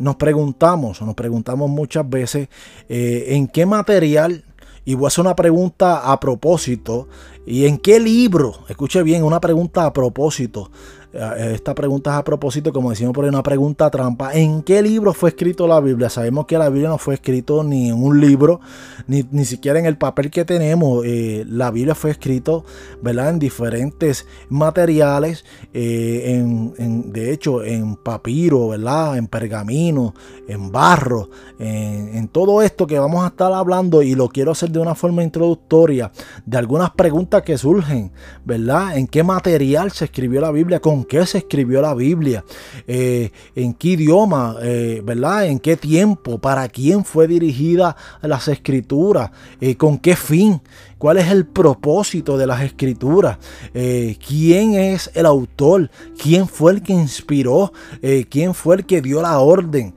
nos 0.00 0.16
preguntamos, 0.16 1.00
o 1.00 1.06
nos 1.06 1.14
preguntamos 1.14 1.70
muchas 1.70 2.08
veces, 2.08 2.48
en 2.88 3.46
qué 3.46 3.64
material 3.64 4.44
y 4.84 4.94
voy 4.94 5.06
a 5.06 5.08
hacer 5.08 5.24
una 5.24 5.36
pregunta 5.36 6.10
a 6.12 6.20
propósito. 6.20 7.08
¿Y 7.46 7.66
en 7.66 7.78
qué 7.78 8.00
libro? 8.00 8.54
Escuche 8.68 9.02
bien, 9.02 9.22
una 9.22 9.40
pregunta 9.40 9.86
a 9.86 9.92
propósito. 9.92 10.70
Eh, 11.14 11.52
esta 11.54 11.74
pregunta 11.76 12.10
es 12.10 12.16
a 12.16 12.24
propósito, 12.24 12.72
como 12.72 12.90
decimos 12.90 13.14
por 13.14 13.24
ahí, 13.24 13.28
una 13.28 13.42
pregunta 13.42 13.88
trampa. 13.88 14.34
¿En 14.34 14.62
qué 14.62 14.82
libro 14.82 15.12
fue 15.14 15.30
escrito 15.30 15.68
la 15.68 15.78
Biblia? 15.80 16.10
Sabemos 16.10 16.46
que 16.46 16.58
la 16.58 16.68
Biblia 16.68 16.88
no 16.88 16.98
fue 16.98 17.14
escrito 17.14 17.62
ni 17.62 17.90
en 17.90 18.02
un 18.02 18.20
libro, 18.20 18.60
ni, 19.06 19.44
siquiera 19.44 19.78
en 19.78 19.86
el 19.86 19.96
papel 19.96 20.30
que 20.30 20.44
tenemos. 20.44 21.04
Eh, 21.04 21.44
la 21.48 21.70
Biblia 21.70 21.94
fue 21.94 22.10
escrito, 22.10 22.64
¿verdad? 23.00 23.30
En 23.30 23.38
diferentes 23.38 24.26
materiales, 24.48 25.44
eh, 25.72 26.42
en, 26.78 27.12
de 27.12 27.32
hecho, 27.32 27.62
en 27.62 27.94
papiro, 27.94 28.68
¿verdad? 28.68 29.16
En 29.16 29.28
pergamino, 29.28 30.14
en 30.48 30.72
barro, 30.72 31.30
en, 31.60 32.16
en 32.16 32.26
todo 32.26 32.60
esto 32.60 32.88
que 32.88 32.98
vamos 32.98 33.22
a 33.24 33.28
estar 33.28 33.52
hablando 33.52 34.02
y 34.02 34.16
lo 34.16 34.28
quiero 34.28 34.50
hacer 34.50 34.70
de 34.70 34.80
una 34.80 34.96
forma 34.96 35.22
introductoria 35.22 36.10
de 36.44 36.58
algunas 36.58 36.90
preguntas 36.90 37.42
que 37.42 37.56
surgen, 37.56 38.10
¿verdad? 38.44 38.96
¿En 38.96 39.06
qué 39.06 39.22
material 39.22 39.92
se 39.92 40.06
escribió 40.06 40.40
la 40.40 40.50
Biblia? 40.50 40.80
¿Con 40.80 41.03
qué 41.06 41.24
se 41.26 41.38
escribió 41.38 41.80
la 41.80 41.94
Biblia, 41.94 42.44
eh, 42.86 43.30
en 43.54 43.74
qué 43.74 43.88
idioma, 43.88 44.56
eh, 44.62 45.02
¿verdad? 45.04 45.46
En 45.46 45.58
qué 45.58 45.76
tiempo, 45.76 46.38
para 46.38 46.68
quién 46.68 47.04
fue 47.04 47.26
dirigida 47.26 47.96
las 48.22 48.48
escrituras, 48.48 49.30
eh, 49.60 49.76
con 49.76 49.98
qué 49.98 50.16
fin, 50.16 50.60
cuál 50.98 51.18
es 51.18 51.28
el 51.28 51.46
propósito 51.46 52.36
de 52.38 52.46
las 52.46 52.62
escrituras, 52.62 53.38
quién 53.72 54.74
es 54.74 55.10
el 55.14 55.26
autor, 55.26 55.90
quién 56.20 56.48
fue 56.48 56.72
el 56.72 56.82
que 56.82 56.94
inspiró, 56.94 57.72
quién 58.30 58.54
fue 58.54 58.76
el 58.76 58.86
que 58.86 59.02
dio 59.02 59.20
la 59.20 59.38
orden, 59.38 59.94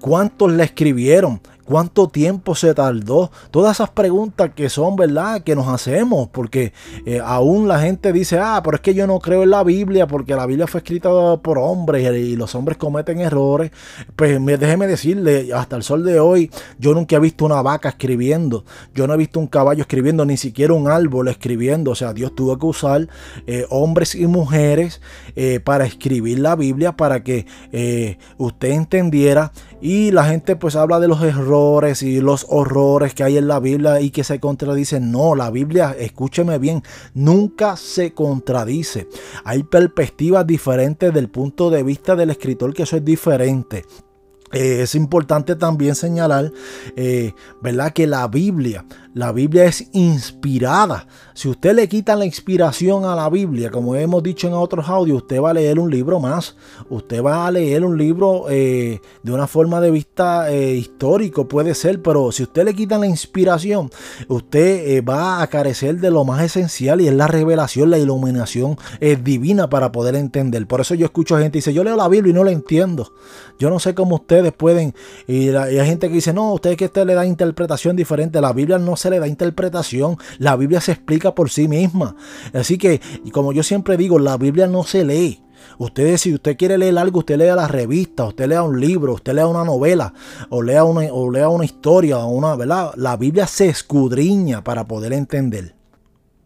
cuántos 0.00 0.50
la 0.52 0.64
escribieron, 0.64 1.40
¿Cuánto 1.68 2.08
tiempo 2.08 2.54
se 2.54 2.72
tardó? 2.72 3.30
Todas 3.50 3.76
esas 3.76 3.90
preguntas 3.90 4.52
que 4.56 4.70
son, 4.70 4.96
¿verdad? 4.96 5.42
Que 5.42 5.54
nos 5.54 5.68
hacemos, 5.68 6.30
porque 6.30 6.72
eh, 7.04 7.20
aún 7.22 7.68
la 7.68 7.78
gente 7.78 8.10
dice, 8.10 8.38
ah, 8.38 8.62
pero 8.64 8.76
es 8.76 8.80
que 8.80 8.94
yo 8.94 9.06
no 9.06 9.18
creo 9.18 9.42
en 9.42 9.50
la 9.50 9.62
Biblia, 9.64 10.06
porque 10.06 10.34
la 10.34 10.46
Biblia 10.46 10.66
fue 10.66 10.78
escrita 10.78 11.10
por 11.42 11.58
hombres 11.58 12.10
y 12.16 12.36
los 12.36 12.54
hombres 12.54 12.78
cometen 12.78 13.20
errores. 13.20 13.70
Pues 14.16 14.42
déjeme 14.46 14.86
decirle, 14.86 15.50
hasta 15.52 15.76
el 15.76 15.82
sol 15.82 16.06
de 16.06 16.18
hoy, 16.20 16.50
yo 16.78 16.94
nunca 16.94 17.16
he 17.16 17.20
visto 17.20 17.44
una 17.44 17.60
vaca 17.60 17.90
escribiendo, 17.90 18.64
yo 18.94 19.06
no 19.06 19.12
he 19.12 19.18
visto 19.18 19.38
un 19.38 19.46
caballo 19.46 19.82
escribiendo, 19.82 20.24
ni 20.24 20.38
siquiera 20.38 20.72
un 20.72 20.88
árbol 20.88 21.28
escribiendo. 21.28 21.90
O 21.90 21.94
sea, 21.94 22.14
Dios 22.14 22.34
tuvo 22.34 22.58
que 22.58 22.64
usar 22.64 23.08
eh, 23.46 23.66
hombres 23.68 24.14
y 24.14 24.26
mujeres 24.26 25.02
eh, 25.36 25.60
para 25.60 25.84
escribir 25.84 26.38
la 26.38 26.56
Biblia, 26.56 26.96
para 26.96 27.22
que 27.22 27.46
usted 28.38 28.70
entendiera. 28.70 29.52
Y 29.80 30.10
la 30.10 30.24
gente 30.24 30.56
pues 30.56 30.74
habla 30.74 30.98
de 30.98 31.06
los 31.06 31.22
errores 31.22 32.02
y 32.02 32.20
los 32.20 32.46
horrores 32.48 33.14
que 33.14 33.22
hay 33.22 33.36
en 33.36 33.46
la 33.46 33.60
Biblia 33.60 34.00
y 34.00 34.10
que 34.10 34.24
se 34.24 34.40
contradicen. 34.40 35.12
No, 35.12 35.36
la 35.36 35.50
Biblia, 35.50 35.94
escúcheme 35.96 36.58
bien, 36.58 36.82
nunca 37.14 37.76
se 37.76 38.12
contradice. 38.12 39.08
Hay 39.44 39.62
perspectivas 39.62 40.46
diferentes 40.46 41.14
del 41.14 41.28
punto 41.28 41.70
de 41.70 41.84
vista 41.84 42.16
del 42.16 42.30
escritor 42.30 42.74
que 42.74 42.82
eso 42.82 42.96
es 42.96 43.04
diferente. 43.04 43.84
Eh, 44.52 44.82
es 44.82 44.94
importante 44.94 45.56
también 45.56 45.94
señalar, 45.94 46.50
eh, 46.96 47.32
¿verdad? 47.60 47.92
Que 47.92 48.06
la 48.06 48.26
Biblia 48.28 48.84
la 49.18 49.32
Biblia 49.32 49.64
es 49.64 49.88
inspirada. 49.94 51.08
Si 51.34 51.48
usted 51.48 51.74
le 51.74 51.88
quita 51.88 52.14
la 52.14 52.24
inspiración 52.24 53.04
a 53.04 53.16
la 53.16 53.28
Biblia, 53.28 53.68
como 53.68 53.96
hemos 53.96 54.22
dicho 54.22 54.46
en 54.46 54.54
otros 54.54 54.88
audios, 54.88 55.22
usted 55.22 55.40
va 55.40 55.50
a 55.50 55.54
leer 55.54 55.80
un 55.80 55.90
libro 55.90 56.20
más. 56.20 56.54
Usted 56.88 57.20
va 57.20 57.44
a 57.44 57.50
leer 57.50 57.84
un 57.84 57.98
libro 57.98 58.46
eh, 58.48 59.00
de 59.24 59.32
una 59.32 59.48
forma 59.48 59.80
de 59.80 59.90
vista 59.90 60.52
eh, 60.52 60.74
histórico, 60.74 61.48
puede 61.48 61.74
ser, 61.74 62.00
pero 62.00 62.30
si 62.30 62.44
usted 62.44 62.64
le 62.64 62.74
quita 62.74 62.96
la 62.96 63.08
inspiración, 63.08 63.90
usted 64.28 64.88
eh, 64.88 65.00
va 65.00 65.42
a 65.42 65.46
carecer 65.48 65.98
de 65.98 66.12
lo 66.12 66.24
más 66.24 66.40
esencial 66.40 67.00
y 67.00 67.08
es 67.08 67.14
la 67.14 67.26
revelación, 67.26 67.90
la 67.90 67.98
iluminación 67.98 68.76
divina 69.24 69.68
para 69.68 69.90
poder 69.90 70.14
entender. 70.14 70.64
Por 70.68 70.80
eso 70.80 70.94
yo 70.94 71.06
escucho 71.06 71.36
gente 71.38 71.52
que 71.52 71.58
dice, 71.58 71.74
yo 71.74 71.82
leo 71.82 71.96
la 71.96 72.06
Biblia 72.06 72.30
y 72.30 72.34
no 72.34 72.44
la 72.44 72.52
entiendo. 72.52 73.12
Yo 73.58 73.68
no 73.68 73.80
sé 73.80 73.94
cómo 73.96 74.14
ustedes 74.14 74.52
pueden, 74.52 74.94
y, 75.26 75.48
hay 75.48 75.84
gente 75.86 76.06
que 76.06 76.14
dice, 76.14 76.32
no, 76.32 76.52
usted 76.52 76.76
que 76.76 76.84
usted 76.84 77.04
le 77.04 77.14
da 77.14 77.26
interpretación 77.26 77.96
diferente. 77.96 78.40
La 78.40 78.52
Biblia 78.52 78.78
no 78.78 78.94
se 78.94 79.07
le 79.10 79.20
da 79.20 79.28
interpretación. 79.28 80.16
La 80.38 80.56
Biblia 80.56 80.80
se 80.80 80.92
explica 80.92 81.34
por 81.34 81.50
sí 81.50 81.68
misma. 81.68 82.16
Así 82.52 82.78
que, 82.78 83.00
y 83.24 83.30
como 83.30 83.52
yo 83.52 83.62
siempre 83.62 83.96
digo, 83.96 84.18
la 84.18 84.36
Biblia 84.36 84.66
no 84.66 84.84
se 84.84 85.04
lee. 85.04 85.42
Usted, 85.78 86.16
si 86.16 86.34
usted 86.34 86.56
quiere 86.56 86.78
leer 86.78 86.98
algo, 86.98 87.20
usted 87.20 87.36
lea 87.36 87.54
la 87.54 87.68
revista, 87.68 88.24
usted 88.24 88.48
lea 88.48 88.62
un 88.62 88.80
libro, 88.80 89.14
usted 89.14 89.34
lea 89.34 89.46
una 89.46 89.64
novela, 89.64 90.12
o 90.50 90.62
lea 90.62 90.84
una, 90.84 91.12
o 91.12 91.30
lea 91.30 91.48
una 91.48 91.64
historia, 91.64 92.18
una, 92.18 92.56
¿verdad? 92.56 92.92
La 92.96 93.16
Biblia 93.16 93.46
se 93.46 93.68
escudriña 93.68 94.64
para 94.64 94.86
poder 94.86 95.12
entender. 95.12 95.77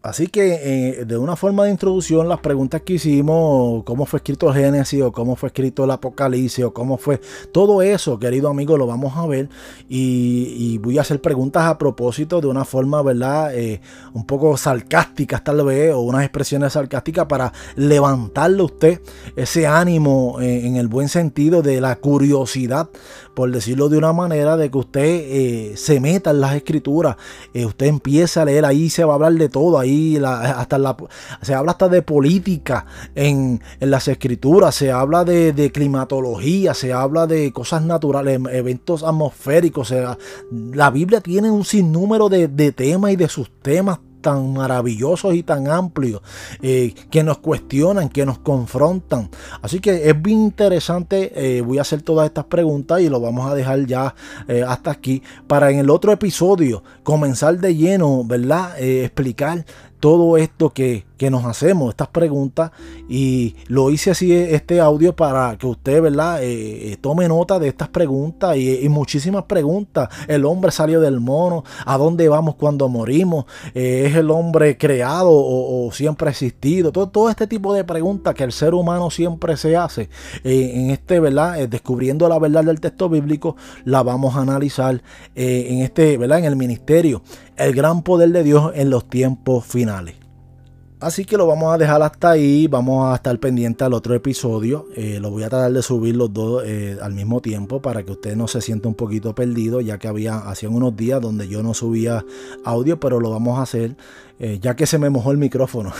Así 0.03 0.27
que 0.27 0.59
eh, 0.99 1.05
de 1.05 1.17
una 1.17 1.37
forma 1.37 1.63
de 1.63 1.71
introducción, 1.71 2.27
las 2.27 2.41
preguntas 2.41 2.81
que 2.81 2.95
hicimos, 2.95 3.85
cómo 3.85 4.05
fue 4.05 4.17
escrito 4.17 4.49
el 4.49 4.55
Génesis 4.55 5.01
o 5.01 5.13
cómo 5.13 5.37
fue 5.37 5.47
escrito 5.47 5.85
el 5.85 5.91
Apocalipsis 5.91 6.65
o 6.65 6.73
cómo 6.73 6.97
fue 6.97 7.21
todo 7.53 7.81
eso, 7.81 8.19
querido 8.19 8.49
amigo, 8.49 8.77
lo 8.77 8.85
vamos 8.85 9.15
a 9.15 9.25
ver. 9.27 9.47
Y, 9.87 10.77
voy 10.79 10.97
a 10.97 11.01
hacer 11.01 11.21
preguntas 11.21 11.63
a 11.63 11.77
propósito 11.77 12.41
de 12.41 12.47
una 12.47 12.65
forma, 12.65 13.01
¿verdad? 13.01 13.55
Eh, 13.55 13.79
un 14.13 14.25
poco 14.25 14.57
sarcásticas 14.57 15.41
tal 15.41 15.63
vez 15.63 15.93
o 15.93 16.01
unas 16.01 16.23
expresiones 16.23 16.73
sarcásticas 16.73 17.25
para 17.27 17.53
levantarle 17.77 18.61
a 18.61 18.65
usted 18.65 19.01
ese 19.37 19.67
ánimo 19.67 20.41
eh, 20.41 20.67
en 20.67 20.75
el 20.75 20.89
buen 20.89 21.07
sentido 21.07 21.61
de 21.61 21.79
la 21.79 21.95
curiosidad 21.95 22.89
por 23.33 23.51
decirlo 23.51 23.89
de 23.89 23.97
una 23.97 24.13
manera, 24.13 24.57
de 24.57 24.69
que 24.69 24.77
usted 24.77 25.03
eh, 25.03 25.73
se 25.75 25.99
meta 25.99 26.31
en 26.31 26.41
las 26.41 26.55
escrituras, 26.55 27.17
eh, 27.53 27.65
usted 27.65 27.87
empiece 27.87 28.39
a 28.39 28.45
leer, 28.45 28.65
ahí 28.65 28.89
se 28.89 29.03
va 29.03 29.13
a 29.13 29.15
hablar 29.15 29.33
de 29.33 29.49
todo, 29.49 29.79
ahí 29.79 30.17
hasta 30.17 30.77
la, 30.77 30.95
se 31.41 31.53
habla 31.53 31.71
hasta 31.71 31.89
de 31.89 32.01
política 32.01 32.85
en, 33.15 33.61
las 33.79 34.07
escrituras, 34.07 34.75
se 34.75 34.91
habla 34.91 35.23
de, 35.25 35.71
climatología, 35.73 36.73
se 36.73 36.93
habla 36.93 37.27
de 37.27 37.51
cosas 37.51 37.83
naturales, 37.83 38.35
em, 38.35 38.47
eventos 38.47 39.03
atmosféricos, 39.03 39.93
la 40.51 40.89
Biblia 40.89 41.21
tiene 41.21 41.49
un 41.49 41.65
sinnúmero 41.65 42.29
de, 42.29 42.47
de 42.47 42.71
temas 42.71 43.11
y 43.11 43.15
de 43.15 43.27
sus 43.27 43.49
temas 43.61 43.99
tan 44.23 44.53
maravillosos 44.53 45.35
y 45.35 45.43
tan 45.43 45.67
amplios 45.67 46.21
eh, 46.61 46.95
que 47.11 47.23
nos 47.23 47.37
cuestionan, 47.37 48.09
que 48.09 48.25
nos 48.25 48.39
confrontan. 48.39 49.29
Así 49.61 49.79
que 49.79 50.09
es 50.09 50.19
bien 50.19 50.39
interesante. 50.39 51.31
Eh, 51.35 51.61
voy 51.61 51.77
a 51.77 51.81
hacer 51.81 52.01
todas 52.01 52.25
estas 52.25 52.45
preguntas 52.45 53.01
y 53.01 53.09
lo 53.09 53.19
vamos 53.19 53.51
a 53.51 53.53
dejar 53.53 53.85
ya 53.85 54.15
eh, 54.47 54.63
hasta 54.65 54.89
aquí 54.89 55.21
para 55.45 55.69
en 55.69 55.77
el 55.77 55.89
otro 55.91 56.11
episodio 56.11 56.83
comenzar 57.03 57.59
de 57.59 57.75
lleno, 57.75 58.23
¿verdad? 58.23 58.79
explicar 58.79 59.65
todo 60.03 60.35
esto 60.35 60.71
que, 60.73 61.05
nos 61.31 61.45
hacemos, 61.45 61.91
estas 61.91 62.09
preguntas, 62.09 62.71
y 63.07 63.55
lo 63.67 63.89
hice 63.89 64.11
así 64.11 64.33
este 64.33 64.81
audio 64.81 65.15
para 65.15 65.57
que 65.57 65.65
usted, 65.65 66.01
¿verdad?, 66.01 66.43
eh, 66.43 66.91
eh, 66.91 66.97
tome 66.99 67.29
nota 67.29 67.59
de 67.59 67.69
estas 67.69 67.87
preguntas 67.87 68.57
y, 68.57 68.89
muchísimas 68.89 69.43
preguntas. 69.43 70.09
El 70.27 70.43
hombre 70.43 70.71
salió 70.71 70.99
del 70.99 71.21
mono, 71.21 71.63
¿a 71.85 71.97
dónde 71.97 72.27
vamos 72.27 72.55
cuando 72.55 72.89
morimos? 72.89 73.45
Eh, 73.73 74.07
¿Es 74.07 74.17
el 74.17 74.29
hombre 74.31 74.77
creado 74.77 75.29
o, 75.31 75.89
siempre 75.93 76.29
existido? 76.29 76.91
Todo, 76.91 77.07
todo, 77.07 77.29
este 77.29 77.47
tipo 77.47 77.73
de 77.73 77.85
preguntas 77.85 78.35
que 78.35 78.43
el 78.43 78.51
ser 78.51 78.73
humano 78.73 79.09
siempre 79.09 79.55
se 79.55 79.77
hace 79.77 80.09
en 80.43 80.89
este, 80.89 81.21
¿verdad?, 81.21 81.69
descubriendo 81.69 82.27
la 82.27 82.37
verdad 82.37 82.65
del 82.65 82.81
texto 82.81 83.07
bíblico, 83.07 83.55
la 83.85 84.03
vamos 84.03 84.35
a 84.35 84.41
analizar 84.41 85.01
en 85.35 85.79
este, 85.79 86.17
¿verdad?, 86.17 86.39
en 86.39 86.45
el 86.45 86.57
ministerio 86.57 87.21
el 87.57 87.73
gran 87.73 88.01
poder 88.01 88.29
de 88.29 88.43
Dios 88.43 88.71
en 88.75 88.89
los 88.89 89.07
tiempos 89.07 89.65
finales. 89.65 90.22
Así 91.03 91.25
que 91.25 91.35
lo 91.35 91.45
vamos 91.45 91.73
a 91.73 91.77
dejar 91.77 92.01
hasta 92.01 92.31
ahí. 92.31 92.67
Vamos 92.67 93.11
a 93.11 93.15
estar 93.15 93.37
pendiente 93.37 93.83
al 93.83 93.93
otro 93.93 94.15
episodio. 94.15 94.87
Eh, 94.95 95.19
lo 95.19 95.31
voy 95.31 95.43
a 95.43 95.49
tratar 95.49 95.73
de 95.73 95.81
subir 95.81 96.15
los 96.15 96.31
dos 96.31 96.63
eh, 96.65 96.97
al 97.01 97.13
mismo 97.13 97.41
tiempo 97.41 97.81
para 97.81 98.03
que 98.03 98.13
usted 98.13 98.37
no 98.37 98.47
se 98.47 98.61
sienta 98.61 98.87
un 98.87 98.95
poquito 98.95 99.35
perdido, 99.35 99.81
ya 99.81 99.97
que 99.97 100.07
había 100.07 100.37
hacían 100.37 100.73
unos 100.73 100.95
días 100.95 101.19
donde 101.19 101.49
yo 101.49 101.61
no 101.61 101.73
subía 101.73 102.25
audio, 102.63 103.01
pero 103.01 103.19
lo 103.19 103.29
vamos 103.31 103.59
a 103.59 103.63
hacer 103.63 103.97
eh, 104.39 104.59
ya 104.61 104.75
que 104.75 104.87
se 104.87 104.97
me 104.97 105.09
mojó 105.09 105.31
el 105.31 105.37
micrófono. 105.37 105.91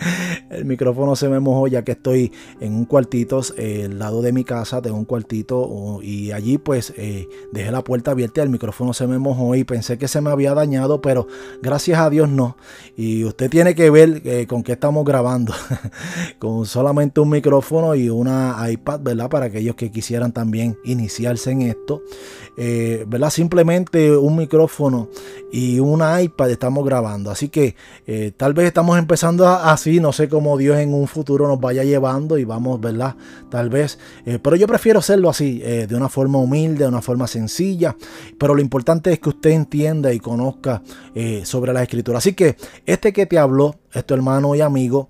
el 0.50 0.64
micrófono 0.64 1.16
se 1.16 1.28
me 1.28 1.40
mojó 1.40 1.66
ya 1.66 1.82
que 1.82 1.92
estoy 1.92 2.32
en 2.60 2.74
un 2.74 2.84
cuartito 2.84 3.40
al 3.58 3.98
lado 3.98 4.22
de 4.22 4.32
mi 4.32 4.44
casa, 4.44 4.80
tengo 4.82 4.96
un 4.96 5.04
cuartito 5.04 6.00
y 6.02 6.32
allí 6.32 6.58
pues 6.58 6.94
dejé 6.96 7.70
la 7.70 7.82
puerta 7.82 8.12
abierta, 8.12 8.42
el 8.42 8.48
micrófono 8.48 8.92
se 8.94 9.06
me 9.06 9.18
mojó 9.18 9.54
y 9.54 9.64
pensé 9.64 9.98
que 9.98 10.08
se 10.08 10.20
me 10.20 10.30
había 10.30 10.54
dañado, 10.54 11.00
pero 11.00 11.26
gracias 11.62 11.98
a 11.98 12.10
Dios 12.10 12.28
no. 12.28 12.56
Y 12.96 13.24
usted 13.24 13.50
tiene 13.50 13.74
que 13.74 13.90
ver 13.90 14.46
con 14.50 14.64
qué 14.64 14.72
estamos 14.72 15.04
grabando, 15.04 15.54
con 16.40 16.66
solamente 16.66 17.20
un 17.20 17.30
micrófono 17.30 17.94
y 17.94 18.10
una 18.10 18.56
iPad, 18.68 18.98
¿verdad? 19.00 19.30
Para 19.30 19.46
aquellos 19.46 19.76
que 19.76 19.92
quisieran 19.92 20.32
también 20.32 20.76
iniciarse 20.82 21.52
en 21.52 21.62
esto, 21.62 22.02
¿verdad? 23.06 23.30
Simplemente 23.30 24.14
un 24.16 24.36
micrófono 24.36 25.08
y 25.52 25.78
una 25.78 26.20
iPad 26.20 26.50
estamos 26.50 26.84
grabando, 26.84 27.30
así 27.30 27.48
que 27.48 27.76
eh, 28.06 28.32
tal 28.36 28.54
vez 28.54 28.66
estamos 28.66 28.98
empezando 28.98 29.48
así, 29.48 30.00
no 30.00 30.12
sé 30.12 30.28
cómo 30.28 30.56
Dios 30.56 30.78
en 30.78 30.94
un 30.94 31.06
futuro 31.06 31.46
nos 31.46 31.60
vaya 31.60 31.84
llevando 31.84 32.38
y 32.38 32.44
vamos, 32.44 32.80
¿verdad? 32.80 33.14
Tal 33.50 33.68
vez, 33.68 33.98
eh, 34.26 34.38
pero 34.42 34.56
yo 34.56 34.66
prefiero 34.66 34.98
hacerlo 34.98 35.30
así, 35.30 35.60
eh, 35.62 35.86
de 35.88 35.94
una 35.94 36.08
forma 36.08 36.38
humilde, 36.38 36.84
de 36.84 36.88
una 36.88 37.02
forma 37.02 37.26
sencilla, 37.26 37.96
pero 38.38 38.54
lo 38.54 38.60
importante 38.60 39.12
es 39.12 39.20
que 39.20 39.28
usted 39.28 39.50
entienda 39.50 40.12
y 40.12 40.18
conozca 40.18 40.82
sobre 41.44 41.72
la 41.72 41.82
escritura. 41.82 42.18
Así 42.18 42.34
que 42.34 42.56
este 42.86 43.12
que 43.12 43.26
te 43.26 43.38
habló, 43.38 43.76
este 43.92 44.14
hermano 44.14 44.54
y 44.54 44.60
amigo, 44.60 45.08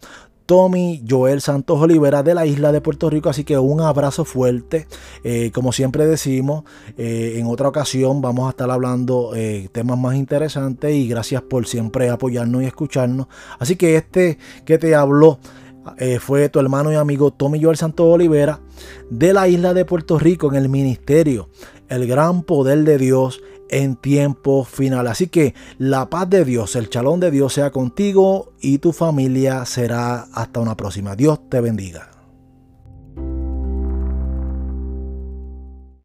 Tommy 0.51 1.05
Joel 1.09 1.41
Santos 1.41 1.81
Olivera 1.81 2.24
de 2.24 2.35
la 2.35 2.45
isla 2.45 2.72
de 2.72 2.81
Puerto 2.81 3.09
Rico. 3.09 3.31
Así 3.31 3.45
que 3.45 3.57
un 3.57 3.81
abrazo 3.81 4.24
fuerte. 4.24 4.89
Eh, 5.22 5.53
como 5.55 5.70
siempre 5.70 6.07
decimos, 6.07 6.64
eh, 6.99 7.37
en 7.37 7.47
otra 7.47 7.68
ocasión 7.68 8.20
vamos 8.20 8.49
a 8.49 8.51
estar 8.51 8.68
hablando 8.68 9.31
eh, 9.37 9.68
temas 9.70 9.97
más 9.97 10.16
interesantes 10.16 10.93
y 10.93 11.07
gracias 11.07 11.43
por 11.43 11.68
siempre 11.68 12.11
apoyarnos 12.11 12.64
y 12.64 12.66
escucharnos. 12.66 13.28
Así 13.61 13.76
que 13.76 13.95
este 13.95 14.39
que 14.64 14.76
te 14.76 14.97
habló 14.97 15.39
fue 16.18 16.49
tu 16.49 16.59
hermano 16.59 16.93
y 16.93 16.97
amigo 16.97 17.33
Tommy 17.33 17.62
Joel 17.62 17.76
Santos 17.76 18.07
Olivera 18.07 18.61
de 19.09 19.33
la 19.33 19.47
isla 19.47 19.72
de 19.72 19.85
Puerto 19.85 20.18
Rico 20.18 20.49
en 20.49 20.57
el 20.57 20.68
ministerio. 20.68 21.49
El 21.89 22.09
gran 22.09 22.43
poder 22.43 22.83
de 22.83 22.99
Dios 22.99 23.41
en 23.70 23.96
tiempo 23.96 24.64
final. 24.64 25.06
Así 25.06 25.28
que 25.28 25.54
la 25.78 26.10
paz 26.10 26.28
de 26.28 26.44
Dios, 26.44 26.76
el 26.76 26.90
chalón 26.90 27.20
de 27.20 27.30
Dios 27.30 27.54
sea 27.54 27.70
contigo 27.70 28.52
y 28.60 28.78
tu 28.78 28.92
familia 28.92 29.64
será 29.64 30.26
hasta 30.32 30.60
una 30.60 30.76
próxima. 30.76 31.16
Dios 31.16 31.48
te 31.48 31.60
bendiga. 31.60 32.09